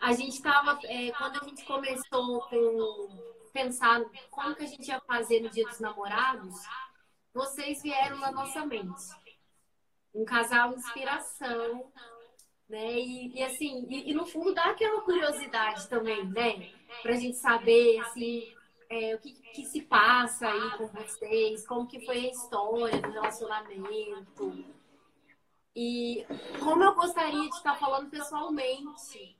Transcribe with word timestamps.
A 0.00 0.12
gente 0.12 0.34
estava, 0.34 0.78
é, 0.84 1.10
quando 1.12 1.42
a 1.42 1.44
gente 1.44 1.64
começou 1.64 2.40
com 2.42 3.38
pensar 3.52 4.00
como 4.30 4.54
que 4.54 4.64
a 4.64 4.66
gente 4.66 4.88
ia 4.88 5.00
fazer 5.00 5.40
no 5.40 5.50
Dia 5.50 5.66
dos 5.66 5.80
Namorados, 5.80 6.54
vocês 7.34 7.82
vieram 7.82 8.18
na 8.18 8.30
nossa 8.30 8.64
mente. 8.64 9.04
Um 10.14 10.24
casal 10.24 10.74
inspiração, 10.74 11.92
né? 12.68 13.00
E, 13.00 13.34
e 13.34 13.42
assim, 13.42 13.86
e, 13.88 14.10
e, 14.10 14.14
no 14.14 14.26
fundo 14.26 14.54
dá 14.54 14.64
aquela 14.64 15.00
curiosidade 15.02 15.88
também, 15.88 16.24
né? 16.28 16.72
Pra 17.02 17.12
gente 17.12 17.36
saber, 17.36 18.00
assim, 18.00 18.54
é, 18.90 19.14
o 19.14 19.18
que, 19.18 19.32
que 19.32 19.64
se 19.64 19.82
passa 19.82 20.48
aí 20.48 20.70
com 20.78 20.86
vocês, 20.88 21.66
como 21.66 21.86
que 21.86 22.04
foi 22.04 22.26
a 22.26 22.30
história 22.30 23.00
do 23.00 23.10
relacionamento. 23.10 24.64
E 25.74 26.26
como 26.58 26.82
eu 26.82 26.94
gostaria 26.94 27.48
de 27.48 27.56
estar 27.56 27.76
falando 27.76 28.10
pessoalmente. 28.10 29.37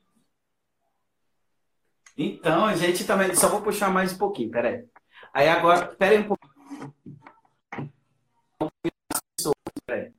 Então, 2.19 2.65
a 2.65 2.75
gente 2.75 3.07
também. 3.07 3.33
Só 3.37 3.49
vou 3.49 3.63
puxar 3.63 3.91
mais 3.91 4.13
um 4.13 4.19
pouquinho, 4.19 4.51
peraí. 4.51 4.85
Aí 5.33 5.49
agora, 5.49 5.87
peraí 5.95 6.19
um 6.19 6.27
pouquinho. 6.27 6.53
Peraí. 9.87 10.13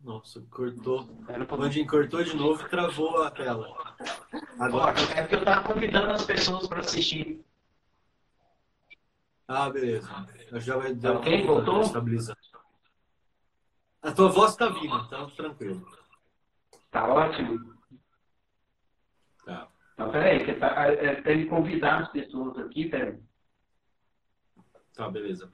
Nossa, 0.00 0.40
cortou. 0.50 1.04
Bandinho 1.58 1.86
cortou 1.88 2.22
de 2.22 2.36
novo 2.36 2.64
e 2.64 2.68
travou 2.68 3.22
a 3.24 3.30
tela. 3.30 3.66
Agora, 4.60 4.94
é 5.16 5.22
porque 5.22 5.34
eu 5.34 5.44
tava 5.44 5.66
convidando 5.66 6.12
as 6.12 6.24
pessoas 6.24 6.68
para 6.68 6.80
assistir. 6.80 7.44
Ah, 9.48 9.68
beleza. 9.68 10.08
Já 10.60 10.76
vai 10.76 10.94
dar 10.94 11.16
ok, 11.16 11.44
voltou? 11.44 11.82
Estabilizar. 11.82 12.36
A 14.00 14.12
tua 14.12 14.28
voz 14.28 14.54
tá 14.54 14.68
vindo, 14.68 14.96
então 14.96 15.28
tranquilo. 15.30 16.01
Tá 16.92 17.08
ótimo. 17.08 17.74
Tá. 19.46 19.66
Então, 19.94 20.12
peraí, 20.12 20.44
que 20.44 20.52
tá, 20.54 20.86
é, 20.86 21.06
é, 21.06 21.22
tem 21.22 21.42
que 21.42 21.46
convidar 21.46 22.02
as 22.02 22.12
pessoas 22.12 22.58
aqui, 22.58 22.88
peraí. 22.88 23.18
Tá, 24.94 25.08
beleza. 25.08 25.50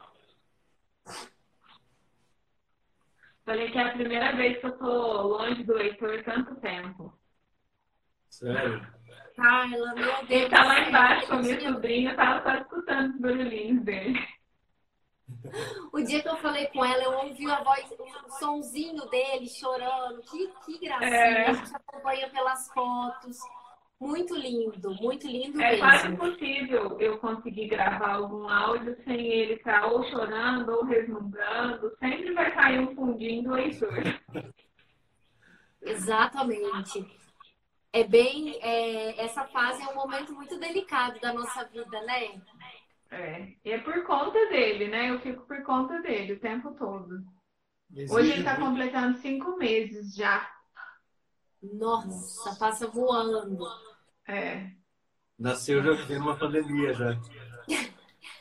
Falei 3.44 3.70
que 3.70 3.78
é 3.78 3.82
a 3.82 3.92
primeira 3.92 4.36
vez 4.36 4.58
que 4.58 4.66
eu 4.66 4.76
tô 4.78 5.22
longe 5.22 5.62
do 5.62 5.78
Heitor 5.78 6.22
tanto 6.24 6.56
tempo. 6.56 7.16
Sério? 8.28 8.86
Carla, 9.36 9.94
meu 9.94 9.94
Deus. 9.94 10.30
Ele 10.30 10.48
tá 10.50 10.64
lá 10.64 10.88
embaixo 10.88 11.28
com 11.28 11.34
a 11.34 11.38
minha 11.38 11.60
sobrinha, 11.60 12.10
eu 12.10 12.16
tava 12.16 12.42
só 12.42 12.58
escutando 12.60 13.14
os 13.14 13.20
barulhinhos 13.20 13.84
dele. 13.84 14.37
O 15.92 16.00
dia 16.02 16.22
que 16.22 16.28
eu 16.28 16.36
falei 16.36 16.66
com 16.66 16.84
ela, 16.84 17.02
eu 17.02 17.26
ouvi 17.26 17.50
a 17.50 17.62
voz, 17.62 17.90
o 18.26 18.30
sonzinho 18.38 19.06
dele 19.08 19.48
chorando. 19.48 20.20
Que, 20.22 20.48
que 20.64 20.78
gracinha. 20.78 21.10
É. 21.10 21.46
A 21.48 21.52
gente 21.52 21.74
acompanha 21.74 22.28
pelas 22.30 22.68
fotos. 22.72 23.38
Muito 24.00 24.36
lindo, 24.36 24.94
muito 25.00 25.26
lindo 25.26 25.60
é 25.60 25.72
mesmo. 25.72 25.84
É 25.84 25.88
quase 25.88 26.08
impossível 26.08 27.00
eu 27.00 27.18
conseguir 27.18 27.66
gravar 27.66 28.12
algum 28.12 28.48
áudio 28.48 28.96
sem 29.04 29.26
ele 29.26 29.54
estar 29.54 29.86
ou 29.86 30.04
chorando 30.04 30.68
ou 30.68 30.84
resmungando. 30.84 31.96
Sempre 31.98 32.32
vai 32.32 32.54
cair 32.54 32.80
um 32.80 32.94
fundinho 32.94 33.42
do 33.42 33.58
Heitor. 33.58 33.92
Exatamente. 35.82 37.04
É 37.92 38.04
bem. 38.04 38.56
É, 38.62 39.24
essa 39.24 39.44
fase 39.46 39.82
é 39.82 39.88
um 39.88 39.96
momento 39.96 40.32
muito 40.32 40.56
delicado 40.60 41.18
da 41.18 41.32
nossa 41.32 41.64
vida, 41.64 42.00
né? 42.02 42.40
É. 43.10 43.52
E 43.64 43.70
é 43.70 43.78
por 43.78 44.04
conta 44.04 44.38
dele, 44.48 44.88
né? 44.88 45.10
Eu 45.10 45.20
fico 45.20 45.46
por 45.46 45.62
conta 45.62 46.00
dele 46.02 46.34
o 46.34 46.40
tempo 46.40 46.74
todo. 46.74 47.24
Existe 47.90 48.14
Hoje 48.14 48.30
ele 48.30 48.40
está 48.40 48.56
completando 48.56 49.18
cinco 49.18 49.56
meses 49.56 50.14
já. 50.14 50.50
Nossa, 51.62 52.54
passa 52.58 52.86
voando. 52.86 53.58
É. 54.26 54.70
Nasceu 55.38 55.82
já 55.82 55.92
vivendo 55.92 56.22
uma 56.22 56.36
pandemia 56.36 56.92
já. 56.92 57.18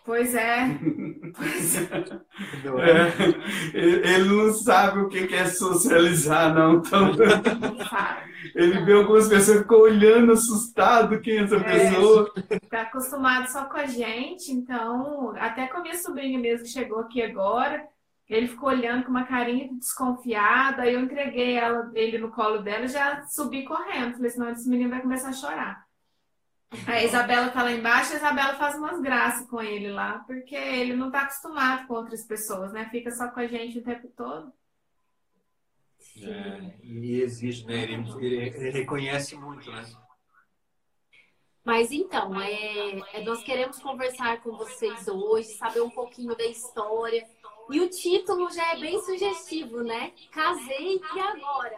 Pois 0.08 0.34
é. 0.34 0.70
Pois 1.36 1.76
é. 1.76 1.84
é. 3.76 4.10
Ele 4.14 4.30
não 4.30 4.54
sabe 4.54 5.02
o 5.02 5.10
que 5.10 5.36
é 5.36 5.46
socializar, 5.48 6.56
não. 6.56 6.78
Então, 6.78 7.12
ele 8.56 8.86
vê 8.86 8.94
algumas 8.94 9.28
pessoas 9.28 9.58
e 9.58 9.62
ficou 9.64 9.82
olhando 9.82 10.32
assustado 10.32 11.20
quem 11.20 11.40
é 11.40 11.44
essa 11.44 11.58
é, 11.58 11.60
pessoa. 11.60 12.34
Está 12.50 12.84
acostumado 12.84 13.48
só 13.48 13.66
com 13.66 13.76
a 13.76 13.86
gente, 13.86 14.50
então, 14.50 15.36
até 15.38 15.68
com 15.68 15.80
a 15.80 15.82
minha 15.82 15.98
sobrinha 15.98 16.40
mesmo 16.40 16.64
que 16.64 16.72
chegou 16.72 17.00
aqui 17.00 17.22
agora, 17.22 17.86
ele 18.30 18.48
ficou 18.48 18.70
olhando 18.70 19.04
com 19.04 19.12
uma 19.12 19.26
carinha 19.26 19.68
desconfiada, 19.74 20.84
aí 20.84 20.94
eu 20.94 21.02
entreguei 21.02 21.58
ela, 21.58 21.92
ele 21.94 22.18
no 22.18 22.32
colo 22.32 22.60
dela 22.60 22.86
e 22.86 22.88
já 22.88 23.26
subi 23.26 23.66
correndo. 23.66 24.16
Falei, 24.16 24.30
senão 24.30 24.52
esse 24.52 24.70
menino 24.70 24.90
vai 24.90 25.02
começar 25.02 25.28
a 25.30 25.34
chorar. 25.34 25.87
A 26.86 27.02
Isabela 27.02 27.50
tá 27.50 27.64
lá 27.64 27.72
embaixo, 27.72 28.14
a 28.14 28.18
Isabela 28.18 28.56
faz 28.56 28.76
umas 28.76 29.00
graças 29.02 29.48
com 29.50 29.62
ele 29.62 29.90
lá, 29.90 30.20
porque 30.28 30.56
ele 30.56 30.96
não 30.96 31.10
tá 31.10 31.22
acostumado 31.22 31.88
com 31.88 31.94
outras 31.94 32.26
pessoas, 32.26 32.74
né? 32.74 32.90
Fica 32.92 33.10
só 33.12 33.30
com 33.30 33.40
a 33.40 33.48
gente 33.48 33.80
o 33.80 33.84
tempo 33.84 34.08
todo. 34.10 34.52
É, 36.22 36.78
e 36.84 37.22
exige, 37.22 37.66
né? 37.66 37.84
Ele, 37.84 37.96
ele, 38.20 38.36
ele, 38.36 38.70
reconhece 38.72 39.36
muito, 39.36 39.72
né? 39.72 39.86
Mas 41.64 41.92
então, 41.92 42.40
é, 42.40 43.00
é, 43.14 43.24
nós 43.24 43.44
queremos 43.44 43.80
conversar 43.80 44.42
com 44.42 44.52
vocês 44.58 45.08
hoje, 45.08 45.50
saber 45.50 45.82
um 45.82 45.90
pouquinho 45.90 46.36
da 46.36 46.46
história 46.46 47.26
e 47.70 47.82
o 47.82 47.90
título 47.90 48.50
já 48.50 48.74
é 48.74 48.80
bem 48.80 49.00
sugestivo, 49.02 49.84
né? 49.84 50.14
Casei 50.32 50.96
e 50.96 51.20
agora? 51.20 51.78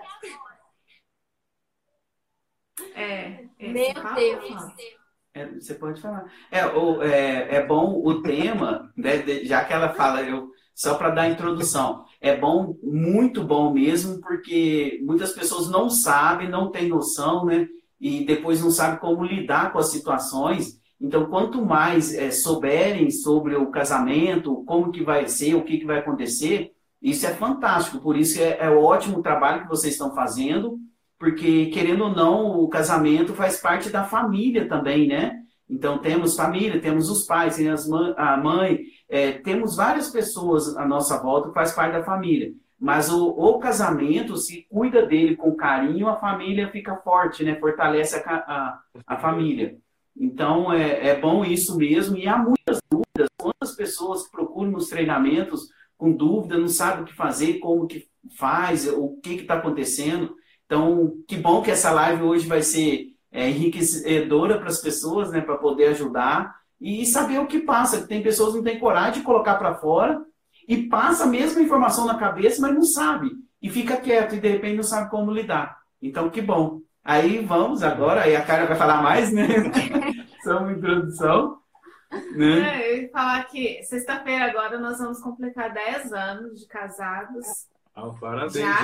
É. 2.95 3.45
Meu 3.59 3.94
Deus. 4.16 4.73
É, 5.34 5.45
você 5.45 5.75
pode 5.75 6.01
falar. 6.01 6.25
É, 6.51 6.66
o, 6.66 7.01
é, 7.03 7.56
é 7.56 7.66
bom 7.66 8.01
o 8.03 8.22
tema, 8.22 8.91
né, 8.97 9.23
já 9.44 9.63
que 9.63 9.72
ela 9.72 9.94
fala, 9.94 10.22
eu, 10.22 10.50
só 10.73 10.95
para 10.95 11.09
dar 11.09 11.22
a 11.23 11.29
introdução, 11.29 12.06
é 12.22 12.35
bom, 12.35 12.75
muito 12.81 13.44
bom 13.44 13.72
mesmo, 13.72 14.19
porque 14.22 15.00
muitas 15.03 15.31
pessoas 15.34 15.69
não 15.69 15.90
sabem, 15.90 16.50
não 16.50 16.72
têm 16.72 16.88
noção, 16.88 17.45
né? 17.45 17.67
E 18.00 18.25
depois 18.25 18.62
não 18.62 18.72
sabem 18.72 19.00
como 19.00 19.25
lidar 19.25 19.72
com 19.72 19.79
as 19.79 19.91
situações. 19.91 20.79
Então, 21.00 21.25
quanto 21.25 21.63
mais 21.63 22.13
é, 22.13 22.31
souberem 22.31 23.11
sobre 23.11 23.56
o 23.56 23.72
casamento, 23.72 24.63
como 24.66 24.91
que 24.91 25.03
vai 25.03 25.28
ser, 25.28 25.56
o 25.56 25.63
que, 25.63 25.78
que 25.78 25.85
vai 25.85 26.00
acontecer, 26.00 26.72
isso 27.01 27.25
é 27.25 27.34
fantástico. 27.34 28.00
Por 28.00 28.17
isso 28.17 28.41
é, 28.41 28.57
é 28.59 28.69
ótimo 28.69 29.19
o 29.19 29.23
trabalho 29.23 29.63
que 29.63 29.69
vocês 29.69 29.94
estão 29.94 30.13
fazendo, 30.16 30.79
porque, 31.19 31.66
querendo 31.68 32.06
ou 32.06 32.16
não, 32.16 32.59
o 32.59 32.69
casamento 32.69 33.34
faz 33.34 33.59
parte 33.59 33.90
da 33.90 34.06
família 34.06 34.68
também, 34.69 35.06
né? 35.06 35.44
Então, 35.69 36.00
temos 36.00 36.35
família, 36.35 36.81
temos 36.81 37.09
os 37.09 37.25
pais, 37.25 37.57
temos 37.57 37.88
a 38.18 38.38
mãe, 38.38 38.80
é, 39.07 39.34
temos 39.34 39.75
várias 39.75 40.09
pessoas 40.09 40.75
à 40.78 40.88
nossa 40.88 41.22
volta 41.22 41.50
que 41.50 41.53
faz 41.53 41.74
parte 41.74 41.91
da 41.91 42.03
família. 42.03 42.53
Mas 42.79 43.12
o, 43.12 43.28
o, 43.28 43.59
casamento, 43.59 44.38
se 44.38 44.66
cuida 44.69 45.06
dele 45.06 45.35
com 45.35 45.53
carinho, 45.56 46.08
a 46.08 46.16
família 46.16 46.72
fica 46.72 46.96
forte, 46.96 47.44
né? 47.44 47.59
Fortalece 47.59 48.16
a, 48.25 48.35
a, 48.35 48.79
a 49.06 49.18
família. 49.18 49.78
Então, 50.18 50.72
é, 50.72 51.09
é 51.09 51.19
bom 51.19 51.44
isso 51.44 51.78
mesmo. 51.78 52.18
E 52.18 52.28
há 52.28 52.38
muitas 52.38 52.81
dúvidas. 52.90 53.28
Quantas 53.38 53.75
pessoas 53.75 54.28
procuram 54.29 54.72
nos 54.72 54.88
treinamentos 54.88 55.68
com 55.97 56.13
dúvida, 56.13 56.58
não 56.58 56.69
sabem 56.69 57.03
o 57.03 57.06
que 57.06 57.13
fazer, 57.13 57.59
como 57.59 57.85
que 57.85 58.08
faz, 58.38 58.88
o 58.88 59.19
que 59.22 59.35
está 59.35 59.56
acontecendo. 59.56 60.34
Então, 60.69 61.16
que 61.28 61.35
bom 61.35 61.63
que 61.63 61.72
essa 61.72 61.90
live 61.90 62.22
hoje 62.22 62.47
vai 62.47 62.62
ser 62.62 63.07
é, 63.31 63.50
enriquecedora 63.50 64.59
para 64.59 64.68
as 64.68 64.80
pessoas, 64.80 65.31
né, 65.31 65.41
para 65.41 65.57
poder 65.57 65.88
ajudar 65.88 66.59
e 66.80 67.07
saber 67.07 67.40
o 67.40 67.47
que 67.47 67.62
passa. 67.62 68.06
Tem 68.06 68.22
pessoas 68.22 68.52
que 68.52 68.57
não 68.57 68.63
têm 68.63 68.78
coragem 68.78 69.13
de 69.13 69.25
colocar 69.25 69.56
para 69.56 69.74
fora 69.74 70.22
e 70.68 70.84
passa 70.84 71.24
a 71.24 71.28
mesma 71.28 71.59
informação 71.59 72.06
na 72.06 72.19
cabeça, 72.19 72.62
mas 72.62 72.75
não 72.75 72.84
sabe. 72.84 73.31
E 73.59 73.68
fica 73.68 73.97
quieto 73.97 74.35
e 74.35 74.40
de 74.40 74.47
repente 74.47 74.75
não 74.75 74.84
sabe 74.84 75.09
como 75.09 75.32
lidar. 75.32 75.79
Então, 75.99 76.29
que 76.29 76.40
bom. 76.40 76.82
Aí 77.03 77.43
vamos 77.43 77.82
agora, 77.82 78.22
aí 78.22 78.35
a 78.35 78.46
Carla 78.46 78.67
vai 78.67 78.78
falar 78.78 79.02
mais, 79.02 79.34
né? 79.34 79.47
Só 80.43 80.59
uma 80.59 80.72
introdução. 80.72 81.58
Né? 82.35 82.84
É, 82.84 82.91
eu 82.91 83.02
ia 83.02 83.09
falar 83.09 83.43
que 83.46 83.82
sexta-feira 83.82 84.46
agora 84.46 84.78
nós 84.78 84.99
vamos 84.99 85.20
completar 85.20 85.73
10 85.73 86.14
anos 86.14 86.59
de 86.59 86.67
casados. 86.67 87.67
Ah, 87.99 88.19
parabéns, 88.19 88.53
Já? 88.53 88.78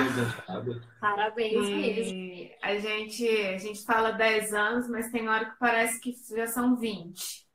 Parabéns 1.00 1.68
mesmo. 1.68 2.50
A 2.62 2.76
gente, 2.76 3.26
a 3.28 3.58
gente 3.58 3.84
fala 3.84 4.12
10 4.12 4.52
anos, 4.52 4.88
mas 4.88 5.10
tem 5.10 5.28
hora 5.28 5.50
que 5.50 5.58
parece 5.58 6.00
que 6.00 6.14
já 6.36 6.46
são 6.46 6.76
20. 6.76 7.46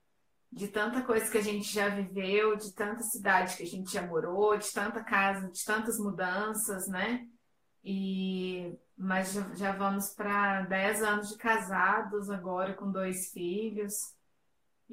De 0.52 0.68
tanta 0.68 1.02
coisa 1.02 1.32
que 1.32 1.38
a 1.38 1.44
gente 1.44 1.74
já 1.74 1.88
viveu, 1.88 2.58
de 2.58 2.74
tanta 2.74 3.04
cidade 3.04 3.56
que 3.56 3.64
a 3.64 3.68
gente 3.68 3.92
já 3.92 4.02
morou, 4.02 4.58
de 4.58 4.72
tanta 4.72 5.02
casa, 5.02 5.50
de 5.50 5.64
tantas 5.64 5.98
mudanças, 5.98 6.88
né? 6.88 7.26
E 7.84 8.74
mas 8.98 9.34
já, 9.34 9.56
já 9.56 9.72
vamos 9.72 10.10
para 10.10 10.62
10 10.64 11.02
anos 11.02 11.30
de 11.30 11.38
casados 11.38 12.30
agora 12.30 12.74
com 12.74 12.92
dois 12.92 13.32
filhos. 13.32 13.94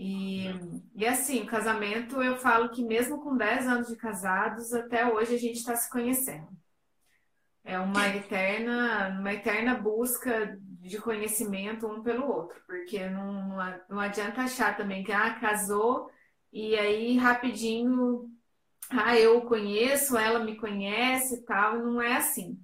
E, 0.00 0.44
e 0.94 1.04
assim, 1.04 1.42
o 1.42 1.46
casamento, 1.46 2.22
eu 2.22 2.36
falo 2.36 2.70
que 2.70 2.84
mesmo 2.84 3.20
com 3.20 3.36
10 3.36 3.66
anos 3.66 3.88
de 3.88 3.96
casados, 3.96 4.72
até 4.72 5.04
hoje 5.12 5.34
a 5.34 5.38
gente 5.38 5.56
está 5.56 5.74
se 5.74 5.90
conhecendo. 5.90 6.46
é 7.64 7.78
uma 7.80 8.06
eterna, 8.08 9.08
uma 9.18 9.34
eterna 9.34 9.74
busca 9.74 10.56
de 10.60 10.98
conhecimento 10.98 11.88
um 11.88 12.00
pelo 12.00 12.28
outro, 12.28 12.62
porque 12.64 13.08
não, 13.08 13.56
não 13.90 13.98
adianta 13.98 14.42
achar 14.42 14.76
também 14.76 15.02
que 15.02 15.10
ah, 15.10 15.34
casou 15.40 16.08
e 16.52 16.76
aí 16.76 17.16
rapidinho, 17.18 18.30
ah, 18.90 19.18
eu 19.18 19.42
conheço, 19.42 20.16
ela 20.16 20.38
me 20.44 20.56
conhece 20.56 21.40
e 21.40 21.44
tal, 21.44 21.80
não 21.80 22.00
é 22.00 22.16
assim. 22.16 22.56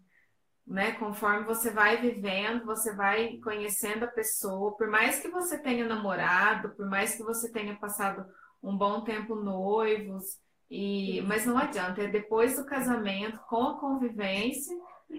Né? 0.66 0.92
Conforme 0.92 1.44
você 1.44 1.70
vai 1.70 2.00
vivendo, 2.00 2.64
você 2.64 2.94
vai 2.94 3.36
conhecendo 3.38 4.04
a 4.04 4.08
pessoa, 4.08 4.76
por 4.76 4.88
mais 4.88 5.20
que 5.20 5.28
você 5.28 5.58
tenha 5.58 5.86
namorado, 5.86 6.70
por 6.70 6.86
mais 6.86 7.14
que 7.14 7.22
você 7.22 7.52
tenha 7.52 7.76
passado 7.76 8.24
um 8.62 8.76
bom 8.76 9.04
tempo 9.04 9.34
noivos, 9.34 10.38
e 10.70 11.20
mas 11.22 11.44
não 11.44 11.58
adianta, 11.58 12.02
é 12.02 12.08
depois 12.08 12.56
do 12.56 12.64
casamento, 12.64 13.38
com 13.48 13.62
a 13.62 13.78
convivência, 13.78 14.74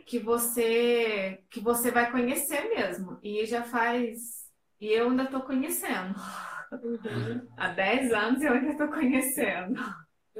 que 0.05 0.19
você 0.19 1.43
que 1.49 1.59
você 1.59 1.91
vai 1.91 2.11
conhecer 2.11 2.69
mesmo. 2.75 3.19
E 3.23 3.45
já 3.45 3.63
faz. 3.63 4.45
E 4.79 4.87
eu 4.91 5.09
ainda 5.09 5.23
estou 5.23 5.41
conhecendo. 5.41 6.15
Uhum. 6.71 7.47
Há 7.55 7.69
10 7.69 8.11
anos 8.11 8.41
eu 8.41 8.51
ainda 8.51 8.71
estou 8.71 8.87
conhecendo. 8.87 9.79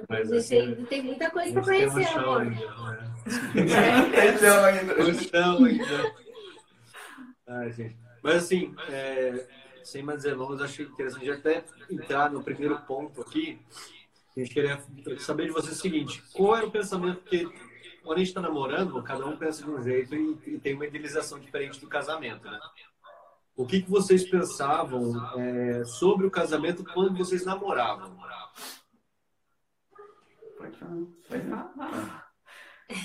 Mas 0.10 0.32
assim, 0.32 0.86
tem 0.86 1.02
muita 1.02 1.30
coisa 1.30 1.54
para 1.54 1.64
conhecer, 1.64 2.08
amor. 2.18 2.42
Ainda, 2.42 2.60
né? 3.54 4.38
chão 4.38 4.66
ainda. 4.66 5.14
Chão 5.14 5.66
ainda. 5.66 6.16
Ai, 7.48 7.72
gente. 7.72 7.98
Mas 8.22 8.36
assim, 8.36 8.76
é, 8.90 9.48
sem 9.84 10.04
mais 10.04 10.24
delongas, 10.24 10.62
acho 10.62 10.82
interessante 10.82 11.30
até 11.30 11.64
entrar 11.90 12.30
no 12.32 12.44
primeiro 12.44 12.78
ponto 12.82 13.22
aqui. 13.22 13.60
A 14.36 14.40
gente 14.40 14.54
queria 14.54 14.82
saber 15.20 15.46
de 15.46 15.52
você 15.52 15.72
o 15.72 15.76
seguinte: 15.76 16.22
qual 16.34 16.58
é 16.58 16.64
o 16.64 16.72
pensamento 16.72 17.22
que 17.22 17.48
quando 18.04 18.18
a 18.18 18.20
gente 18.20 18.28
está 18.28 18.42
namorando, 18.42 19.02
cada 19.02 19.26
um 19.26 19.36
pensa 19.36 19.64
de 19.64 19.70
um 19.70 19.82
jeito 19.82 20.14
e, 20.14 20.38
e, 20.46 20.60
tem 20.60 20.76
uma 20.76 20.86
idealização 20.86 21.40
diferente 21.40 21.80
do 21.80 21.88
casamento, 21.88 22.46
né? 22.46 22.60
O 23.56 23.66
que, 23.66 23.82
que 23.82 23.90
vocês 23.90 24.30
pensavam 24.30 25.14
é, 25.40 25.84
sobre 25.86 26.28
o 26.28 26.32
casamento 26.32 26.84
quando 26.84 27.18
vocês 27.18 27.44
namoravam? 27.46 28.16
Pode 30.66 30.78
falar. 30.78 30.96
Pode 31.28 31.50
falar. 31.50 32.26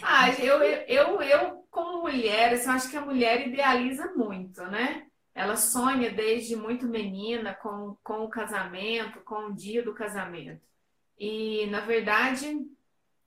Ah, 0.02 0.28
eu, 0.38 0.62
eu, 0.62 1.22
eu, 1.22 1.66
como 1.70 2.02
mulher, 2.02 2.52
assim, 2.52 2.66
eu 2.68 2.72
acho 2.74 2.90
que 2.90 2.98
a 2.98 3.04
mulher 3.04 3.48
idealiza 3.48 4.12
muito, 4.14 4.60
né? 4.64 5.06
Ela 5.34 5.56
sonha 5.56 6.10
desde 6.10 6.54
muito 6.54 6.86
menina 6.86 7.54
com, 7.54 7.96
com 8.02 8.24
o 8.24 8.28
casamento, 8.28 9.20
com 9.20 9.46
o 9.46 9.54
dia 9.54 9.82
do 9.82 9.94
casamento. 9.94 10.60
E, 11.18 11.64
na 11.68 11.80
verdade, 11.80 12.54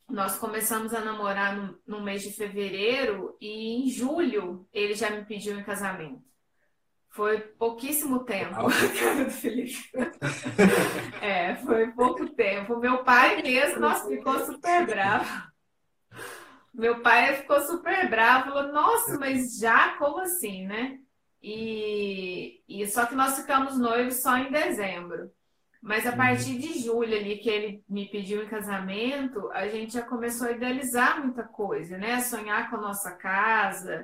nós 0.07 0.37
começamos 0.37 0.93
a 0.93 1.03
namorar 1.03 1.55
no, 1.55 1.79
no, 1.87 2.03
mês 2.03 2.21
de 2.21 2.31
fevereiro 2.31 3.35
e 3.41 3.83
em 3.83 3.89
julho 3.89 4.67
ele 4.71 4.93
já 4.93 5.09
me 5.09 5.25
pediu 5.25 5.59
em 5.59 5.63
casamento. 5.63 6.21
Foi 7.13 7.39
pouquíssimo 7.39 8.23
tempo, 8.23 8.55
cara 8.99 9.25
do 9.25 9.29
Felipe. 9.29 9.91
é, 11.21 11.55
foi 11.57 11.91
pouco 11.91 12.27
tempo. 12.29 12.77
Meu 12.77 13.03
pai 13.03 13.39
mesmo, 13.43 13.81
nossa, 13.81 14.07
ficou 14.07 14.39
super 14.39 14.87
bravo. 14.87 15.29
Meu 16.73 17.01
pai 17.01 17.35
ficou 17.35 17.61
super 17.61 18.09
bravo, 18.09 18.49
falou, 18.49 18.73
nossa, 18.73 19.19
mas 19.19 19.59
já 19.59 19.95
como 19.97 20.21
assim, 20.21 20.65
né? 20.65 20.97
E, 21.39 22.63
e 22.67 22.87
só 22.87 23.05
que 23.05 23.13
nós 23.13 23.37
ficamos 23.37 23.77
noivos 23.77 24.23
só 24.23 24.35
em 24.37 24.51
dezembro. 24.51 25.29
Mas 25.79 26.07
a 26.07 26.11
uhum. 26.11 26.17
partir 26.17 26.57
de 26.57 26.79
julho 26.79 27.15
ali, 27.15 27.37
que 27.37 27.49
ele 27.49 27.83
me 27.87 28.09
pediu 28.09 28.41
em 28.41 28.47
casamento, 28.47 29.51
a 29.51 29.67
gente 29.67 29.93
já 29.93 30.01
começou 30.01 30.47
a 30.47 30.51
idealizar 30.51 31.21
muita 31.23 31.43
coisa, 31.43 31.95
né? 31.95 32.21
Sonhar 32.21 32.71
com 32.71 32.77
a 32.77 32.81
nossa 32.81 33.11
casa, 33.11 34.03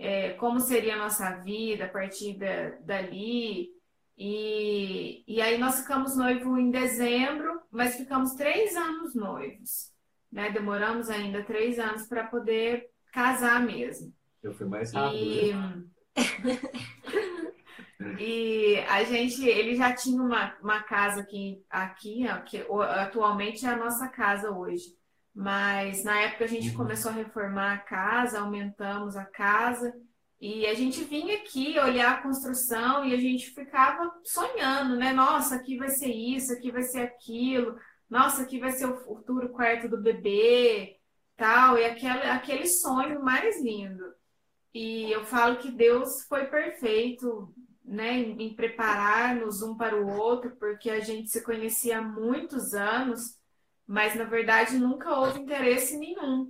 é, 0.00 0.30
como 0.30 0.58
seria 0.58 0.94
a 0.94 0.98
nossa 0.98 1.30
vida 1.42 1.84
a 1.84 1.88
partir 1.88 2.38
da, 2.38 2.70
dali. 2.80 3.68
E, 4.16 5.22
e 5.28 5.40
aí 5.42 5.58
nós 5.58 5.80
ficamos 5.80 6.16
noivos 6.16 6.58
em 6.58 6.70
dezembro, 6.70 7.60
mas 7.70 7.96
ficamos 7.96 8.32
três 8.32 8.74
anos 8.74 9.14
noivos. 9.14 9.92
Né? 10.32 10.50
Demoramos 10.50 11.10
ainda 11.10 11.44
três 11.44 11.78
anos 11.78 12.06
para 12.06 12.24
poder 12.24 12.88
casar 13.12 13.60
mesmo. 13.62 14.12
Eu 14.42 14.54
fui 14.54 14.66
mais 14.66 14.92
rápido. 14.92 15.22
E... 15.22 15.52
Né? 15.52 15.84
E 18.18 18.78
a 18.88 19.04
gente, 19.04 19.46
ele 19.46 19.76
já 19.76 19.94
tinha 19.94 20.22
uma, 20.22 20.56
uma 20.62 20.82
casa 20.82 21.20
aqui, 21.20 21.62
aqui 21.68 22.26
ó, 22.26 22.40
que 22.40 22.64
atualmente 22.98 23.66
é 23.66 23.68
a 23.68 23.76
nossa 23.76 24.08
casa 24.08 24.50
hoje. 24.50 24.96
Mas 25.34 26.04
na 26.04 26.20
época 26.20 26.44
a 26.44 26.48
gente 26.48 26.70
uhum. 26.70 26.76
começou 26.76 27.10
a 27.10 27.14
reformar 27.14 27.74
a 27.74 27.78
casa, 27.78 28.40
aumentamos 28.40 29.16
a 29.16 29.24
casa 29.24 29.94
e 30.40 30.66
a 30.66 30.72
gente 30.72 31.04
vinha 31.04 31.36
aqui 31.36 31.78
olhar 31.78 32.12
a 32.12 32.22
construção 32.22 33.04
e 33.04 33.12
a 33.12 33.18
gente 33.18 33.50
ficava 33.50 34.10
sonhando, 34.24 34.96
né? 34.96 35.12
Nossa, 35.12 35.56
aqui 35.56 35.76
vai 35.76 35.90
ser 35.90 36.08
isso, 36.10 36.50
aqui 36.52 36.72
vai 36.72 36.82
ser 36.82 37.02
aquilo. 37.02 37.76
Nossa, 38.08 38.42
aqui 38.42 38.58
vai 38.58 38.72
ser 38.72 38.86
o 38.86 38.96
futuro 38.96 39.50
quarto 39.50 39.86
do 39.86 40.00
bebê, 40.00 40.96
tal. 41.36 41.76
E 41.76 41.84
aquele, 41.84 42.22
aquele 42.22 42.66
sonho 42.66 43.22
mais 43.22 43.62
lindo. 43.62 44.02
E 44.72 45.12
eu 45.12 45.26
falo 45.26 45.58
que 45.58 45.70
Deus 45.70 46.24
foi 46.26 46.46
perfeito 46.46 47.52
né, 47.84 48.14
em, 48.14 48.42
em 48.42 48.54
preparar-nos 48.54 49.60
um 49.60 49.76
para 49.76 49.94
o 49.94 50.08
outro, 50.16 50.56
porque 50.56 50.88
a 50.88 51.00
gente 51.00 51.28
se 51.28 51.42
conhecia 51.42 51.98
há 51.98 52.02
muitos 52.02 52.72
anos, 52.72 53.36
mas 53.90 54.14
na 54.14 54.22
verdade 54.22 54.78
nunca 54.78 55.18
houve 55.18 55.40
interesse 55.40 55.98
nenhum, 55.98 56.46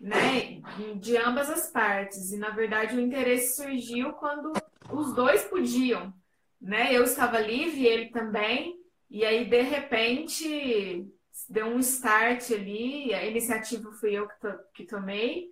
né, 0.00 0.60
de 0.96 1.16
ambas 1.16 1.48
as 1.48 1.70
partes. 1.70 2.32
E 2.32 2.38
na 2.38 2.50
verdade 2.50 2.96
o 2.96 3.00
interesse 3.00 3.54
surgiu 3.54 4.12
quando 4.14 4.52
os 4.90 5.14
dois 5.14 5.44
podiam, 5.44 6.12
né? 6.60 6.92
Eu 6.92 7.04
estava 7.04 7.38
livre, 7.38 7.86
ele 7.86 8.10
também, 8.10 8.74
e 9.08 9.24
aí 9.24 9.48
de 9.48 9.62
repente 9.62 11.06
deu 11.48 11.66
um 11.66 11.78
start 11.78 12.50
ali, 12.50 13.14
a 13.14 13.24
iniciativa 13.24 13.92
fui 13.92 14.14
eu 14.14 14.26
que, 14.26 14.40
to 14.40 14.58
que 14.74 14.84
tomei, 14.86 15.48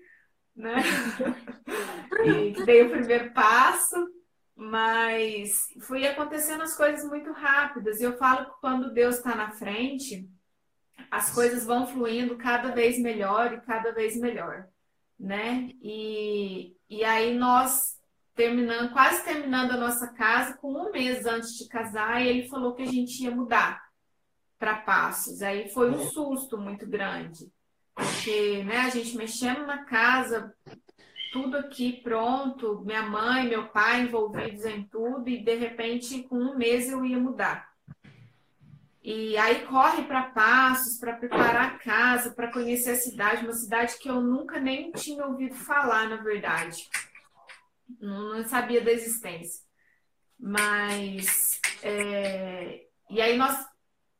né? 0.56 0.82
e 2.26 2.64
dei 2.64 2.82
o 2.82 2.90
primeiro 2.90 3.32
passo 3.32 3.94
mas 4.56 5.66
foi 5.80 6.06
acontecendo 6.06 6.62
as 6.62 6.76
coisas 6.76 7.04
muito 7.08 7.32
rápidas. 7.32 8.00
E 8.00 8.04
eu 8.04 8.16
falo 8.16 8.46
que 8.46 8.60
quando 8.60 8.92
Deus 8.92 9.16
está 9.16 9.34
na 9.34 9.50
frente, 9.50 10.28
as 11.10 11.30
coisas 11.32 11.64
vão 11.64 11.86
fluindo 11.86 12.36
cada 12.36 12.72
vez 12.72 12.98
melhor 12.98 13.52
e 13.52 13.60
cada 13.60 13.92
vez 13.92 14.16
melhor, 14.16 14.66
né? 15.18 15.70
E, 15.80 16.76
e 16.88 17.04
aí 17.04 17.34
nós 17.34 17.94
terminando, 18.34 18.92
quase 18.92 19.24
terminando 19.24 19.72
a 19.72 19.76
nossa 19.76 20.08
casa, 20.12 20.56
com 20.56 20.72
um 20.72 20.90
mês 20.90 21.24
antes 21.24 21.56
de 21.56 21.68
casar, 21.68 22.20
ele 22.20 22.48
falou 22.48 22.74
que 22.74 22.82
a 22.82 22.86
gente 22.86 23.22
ia 23.22 23.30
mudar 23.30 23.80
para 24.58 24.76
Passos. 24.76 25.40
Aí 25.42 25.68
foi 25.68 25.90
um 25.90 25.98
susto 26.08 26.58
muito 26.58 26.86
grande, 26.86 27.50
porque 27.94 28.64
né, 28.64 28.78
a 28.78 28.90
gente 28.90 29.16
mexendo 29.16 29.66
na 29.66 29.84
casa, 29.84 30.52
tudo 31.32 31.56
aqui 31.56 32.00
pronto, 32.02 32.82
minha 32.84 33.02
mãe, 33.02 33.48
meu 33.48 33.68
pai 33.68 34.02
envolvidos 34.02 34.64
em 34.64 34.84
tudo, 34.84 35.28
e 35.28 35.42
de 35.42 35.54
repente, 35.54 36.22
com 36.24 36.36
um 36.36 36.56
mês 36.56 36.90
eu 36.90 37.04
ia 37.04 37.18
mudar. 37.18 37.73
E 39.04 39.36
aí 39.36 39.66
corre 39.66 40.02
para 40.04 40.30
Passos 40.30 40.98
para 40.98 41.12
preparar 41.12 41.74
a 41.74 41.78
casa, 41.78 42.30
para 42.30 42.50
conhecer 42.50 42.92
a 42.92 42.96
cidade, 42.96 43.44
uma 43.44 43.52
cidade 43.52 43.98
que 43.98 44.08
eu 44.08 44.18
nunca 44.22 44.58
nem 44.58 44.90
tinha 44.92 45.26
ouvido 45.26 45.54
falar, 45.54 46.08
na 46.08 46.16
verdade. 46.16 46.88
Não, 48.00 48.36
não 48.36 48.44
sabia 48.48 48.80
da 48.80 48.90
existência. 48.90 49.62
Mas. 50.40 51.60
É... 51.82 52.86
E 53.10 53.20
aí 53.20 53.36
nós, 53.36 53.68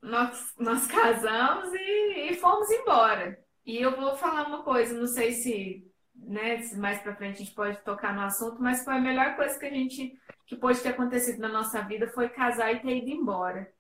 nós, 0.03 0.53
nós 0.59 0.87
casamos 0.87 1.73
e, 1.73 2.33
e 2.33 2.37
fomos 2.37 2.71
embora. 2.71 3.43
E 3.65 3.81
eu 3.81 3.97
vou 3.97 4.15
falar 4.17 4.47
uma 4.47 4.63
coisa, 4.63 4.93
não 4.93 5.07
sei 5.07 5.33
se 5.33 5.91
né, 6.15 6.61
mais 6.77 7.01
para 7.01 7.17
frente 7.17 7.37
a 7.37 7.45
gente 7.45 7.55
pode 7.55 7.83
tocar 7.83 8.15
no 8.15 8.21
assunto, 8.21 8.61
mas 8.61 8.85
foi 8.85 8.95
a 8.95 9.01
melhor 9.01 9.35
coisa 9.35 9.59
que 9.59 9.65
a 9.65 9.71
gente 9.71 10.15
que 10.47 10.57
pode 10.57 10.81
ter 10.81 10.91
acontecido 10.91 11.39
na 11.39 11.49
nossa 11.49 11.81
vida 11.81 12.07
foi 12.09 12.29
casar 12.29 12.71
e 12.71 12.81
ter 12.81 12.99
ido 12.99 13.09
embora. 13.09 13.73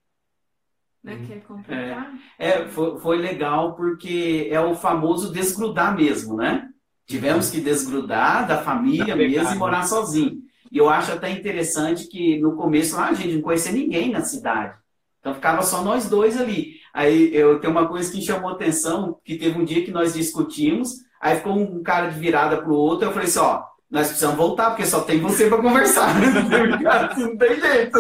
Né? 1.04 1.14
Uhum. 1.14 1.26
Quer 1.26 1.40
completar? 1.42 2.14
É, 2.38 2.49
é 2.49 2.68
foi, 2.68 2.99
foi, 2.99 3.16
legal 3.18 3.75
porque 3.75 4.49
é 4.50 4.58
o 4.58 4.75
famoso 4.75 5.32
desgrudar 5.32 5.94
mesmo, 5.94 6.37
né? 6.37 6.68
Tivemos 7.06 7.50
que 7.50 7.61
desgrudar 7.61 8.49
da 8.49 8.62
família 8.62 9.14
mesmo 9.14 9.52
e 9.52 9.58
morar 9.58 9.82
sozinho. 9.82 10.38
E 10.73 10.78
eu 10.78 10.88
acho 10.88 11.12
até 11.12 11.30
interessante 11.30 12.08
que 12.08 12.40
no 12.40 12.56
começo 12.56 12.96
lá 12.96 13.08
a 13.08 13.14
gente 13.14 13.34
não 13.34 13.42
conhecia 13.42 13.70
ninguém 13.70 14.11
na 14.11 14.23
cidade. 14.23 14.75
Então 15.20 15.34
ficava 15.34 15.62
só 15.62 15.82
nós 15.82 16.08
dois 16.08 16.40
ali. 16.40 16.76
Aí 16.92 17.34
eu 17.34 17.61
tenho 17.61 17.73
uma 17.73 17.87
coisa 17.87 18.11
que 18.11 18.23
chamou 18.23 18.50
atenção, 18.50 19.20
que 19.23 19.37
teve 19.37 19.58
um 19.58 19.64
dia 19.64 19.84
que 19.84 19.90
nós 19.90 20.14
discutimos, 20.14 21.04
Aí 21.25 21.37
ficou 21.37 21.58
um 21.58 21.82
cara 21.82 22.08
de 22.11 22.20
virada 22.20 22.58
pro 22.58 22.75
outro, 22.75 23.08
eu 23.08 23.12
falei 23.12 23.26
assim, 23.26 23.38
ó, 23.38 23.62
nós 23.90 24.08
precisamos 24.08 24.37
voltar, 24.37 24.68
porque 24.68 24.84
só 24.84 25.00
tem 25.00 25.18
você 25.20 25.49
para 25.49 25.62
conversar. 25.62 26.11
assim, 26.11 27.23
não 27.25 27.38
tem 27.38 27.58
jeito. 27.58 27.99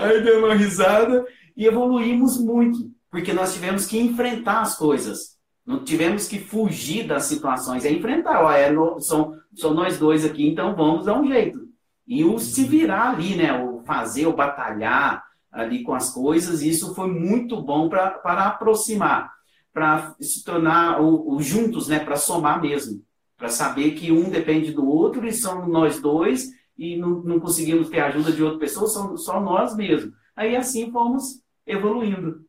Aí 0.00 0.22
deu 0.22 0.44
uma 0.44 0.54
risada 0.54 1.26
e 1.56 1.66
evoluímos 1.66 2.38
muito, 2.38 2.90
porque 3.10 3.32
nós 3.32 3.52
tivemos 3.52 3.86
que 3.86 3.98
enfrentar 3.98 4.62
as 4.62 4.76
coisas. 4.76 5.36
Não 5.64 5.84
tivemos 5.84 6.26
que 6.26 6.38
fugir 6.38 7.06
das 7.06 7.24
situações, 7.24 7.84
é 7.84 7.92
enfrentar. 7.92 8.42
Ó, 8.42 8.50
é 8.50 8.72
são, 9.00 9.34
são 9.54 9.72
nós 9.72 9.98
dois 9.98 10.24
aqui, 10.24 10.46
então 10.46 10.74
vamos 10.74 11.06
dar 11.06 11.20
um 11.20 11.26
jeito. 11.26 11.60
E 12.06 12.24
o 12.24 12.38
se 12.38 12.64
virar 12.64 13.10
ali, 13.10 13.36
né? 13.36 13.52
O 13.62 13.82
fazer, 13.84 14.26
o 14.26 14.34
batalhar 14.34 15.22
ali 15.50 15.82
com 15.82 15.94
as 15.94 16.10
coisas, 16.10 16.62
isso 16.62 16.94
foi 16.94 17.08
muito 17.08 17.60
bom 17.60 17.88
para 17.88 18.46
aproximar, 18.46 19.30
para 19.72 20.14
se 20.20 20.42
tornar 20.42 21.00
o, 21.00 21.34
o 21.34 21.42
juntos, 21.42 21.88
né? 21.88 22.00
Para 22.00 22.16
somar 22.16 22.60
mesmo. 22.60 23.02
Para 23.36 23.48
saber 23.48 23.92
que 23.92 24.10
um 24.10 24.30
depende 24.30 24.72
do 24.72 24.86
outro 24.86 25.26
e 25.26 25.32
são 25.32 25.68
nós 25.68 26.00
dois 26.00 26.50
e 26.76 26.96
não, 26.96 27.22
não 27.22 27.38
conseguimos 27.38 27.88
ter 27.88 28.00
ajuda 28.00 28.32
de 28.32 28.42
outra 28.42 28.58
pessoa, 28.58 28.88
são 28.88 29.16
só 29.16 29.40
nós 29.40 29.76
mesmos. 29.76 30.12
Aí 30.36 30.56
assim 30.56 30.90
fomos 30.90 31.42
evoluindo. 31.66 32.46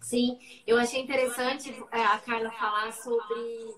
Sim, 0.00 0.38
eu 0.66 0.78
achei 0.78 1.00
interessante 1.00 1.70
é, 1.90 2.04
a 2.04 2.18
Carla 2.18 2.50
falar 2.50 2.92
sobre 2.92 3.74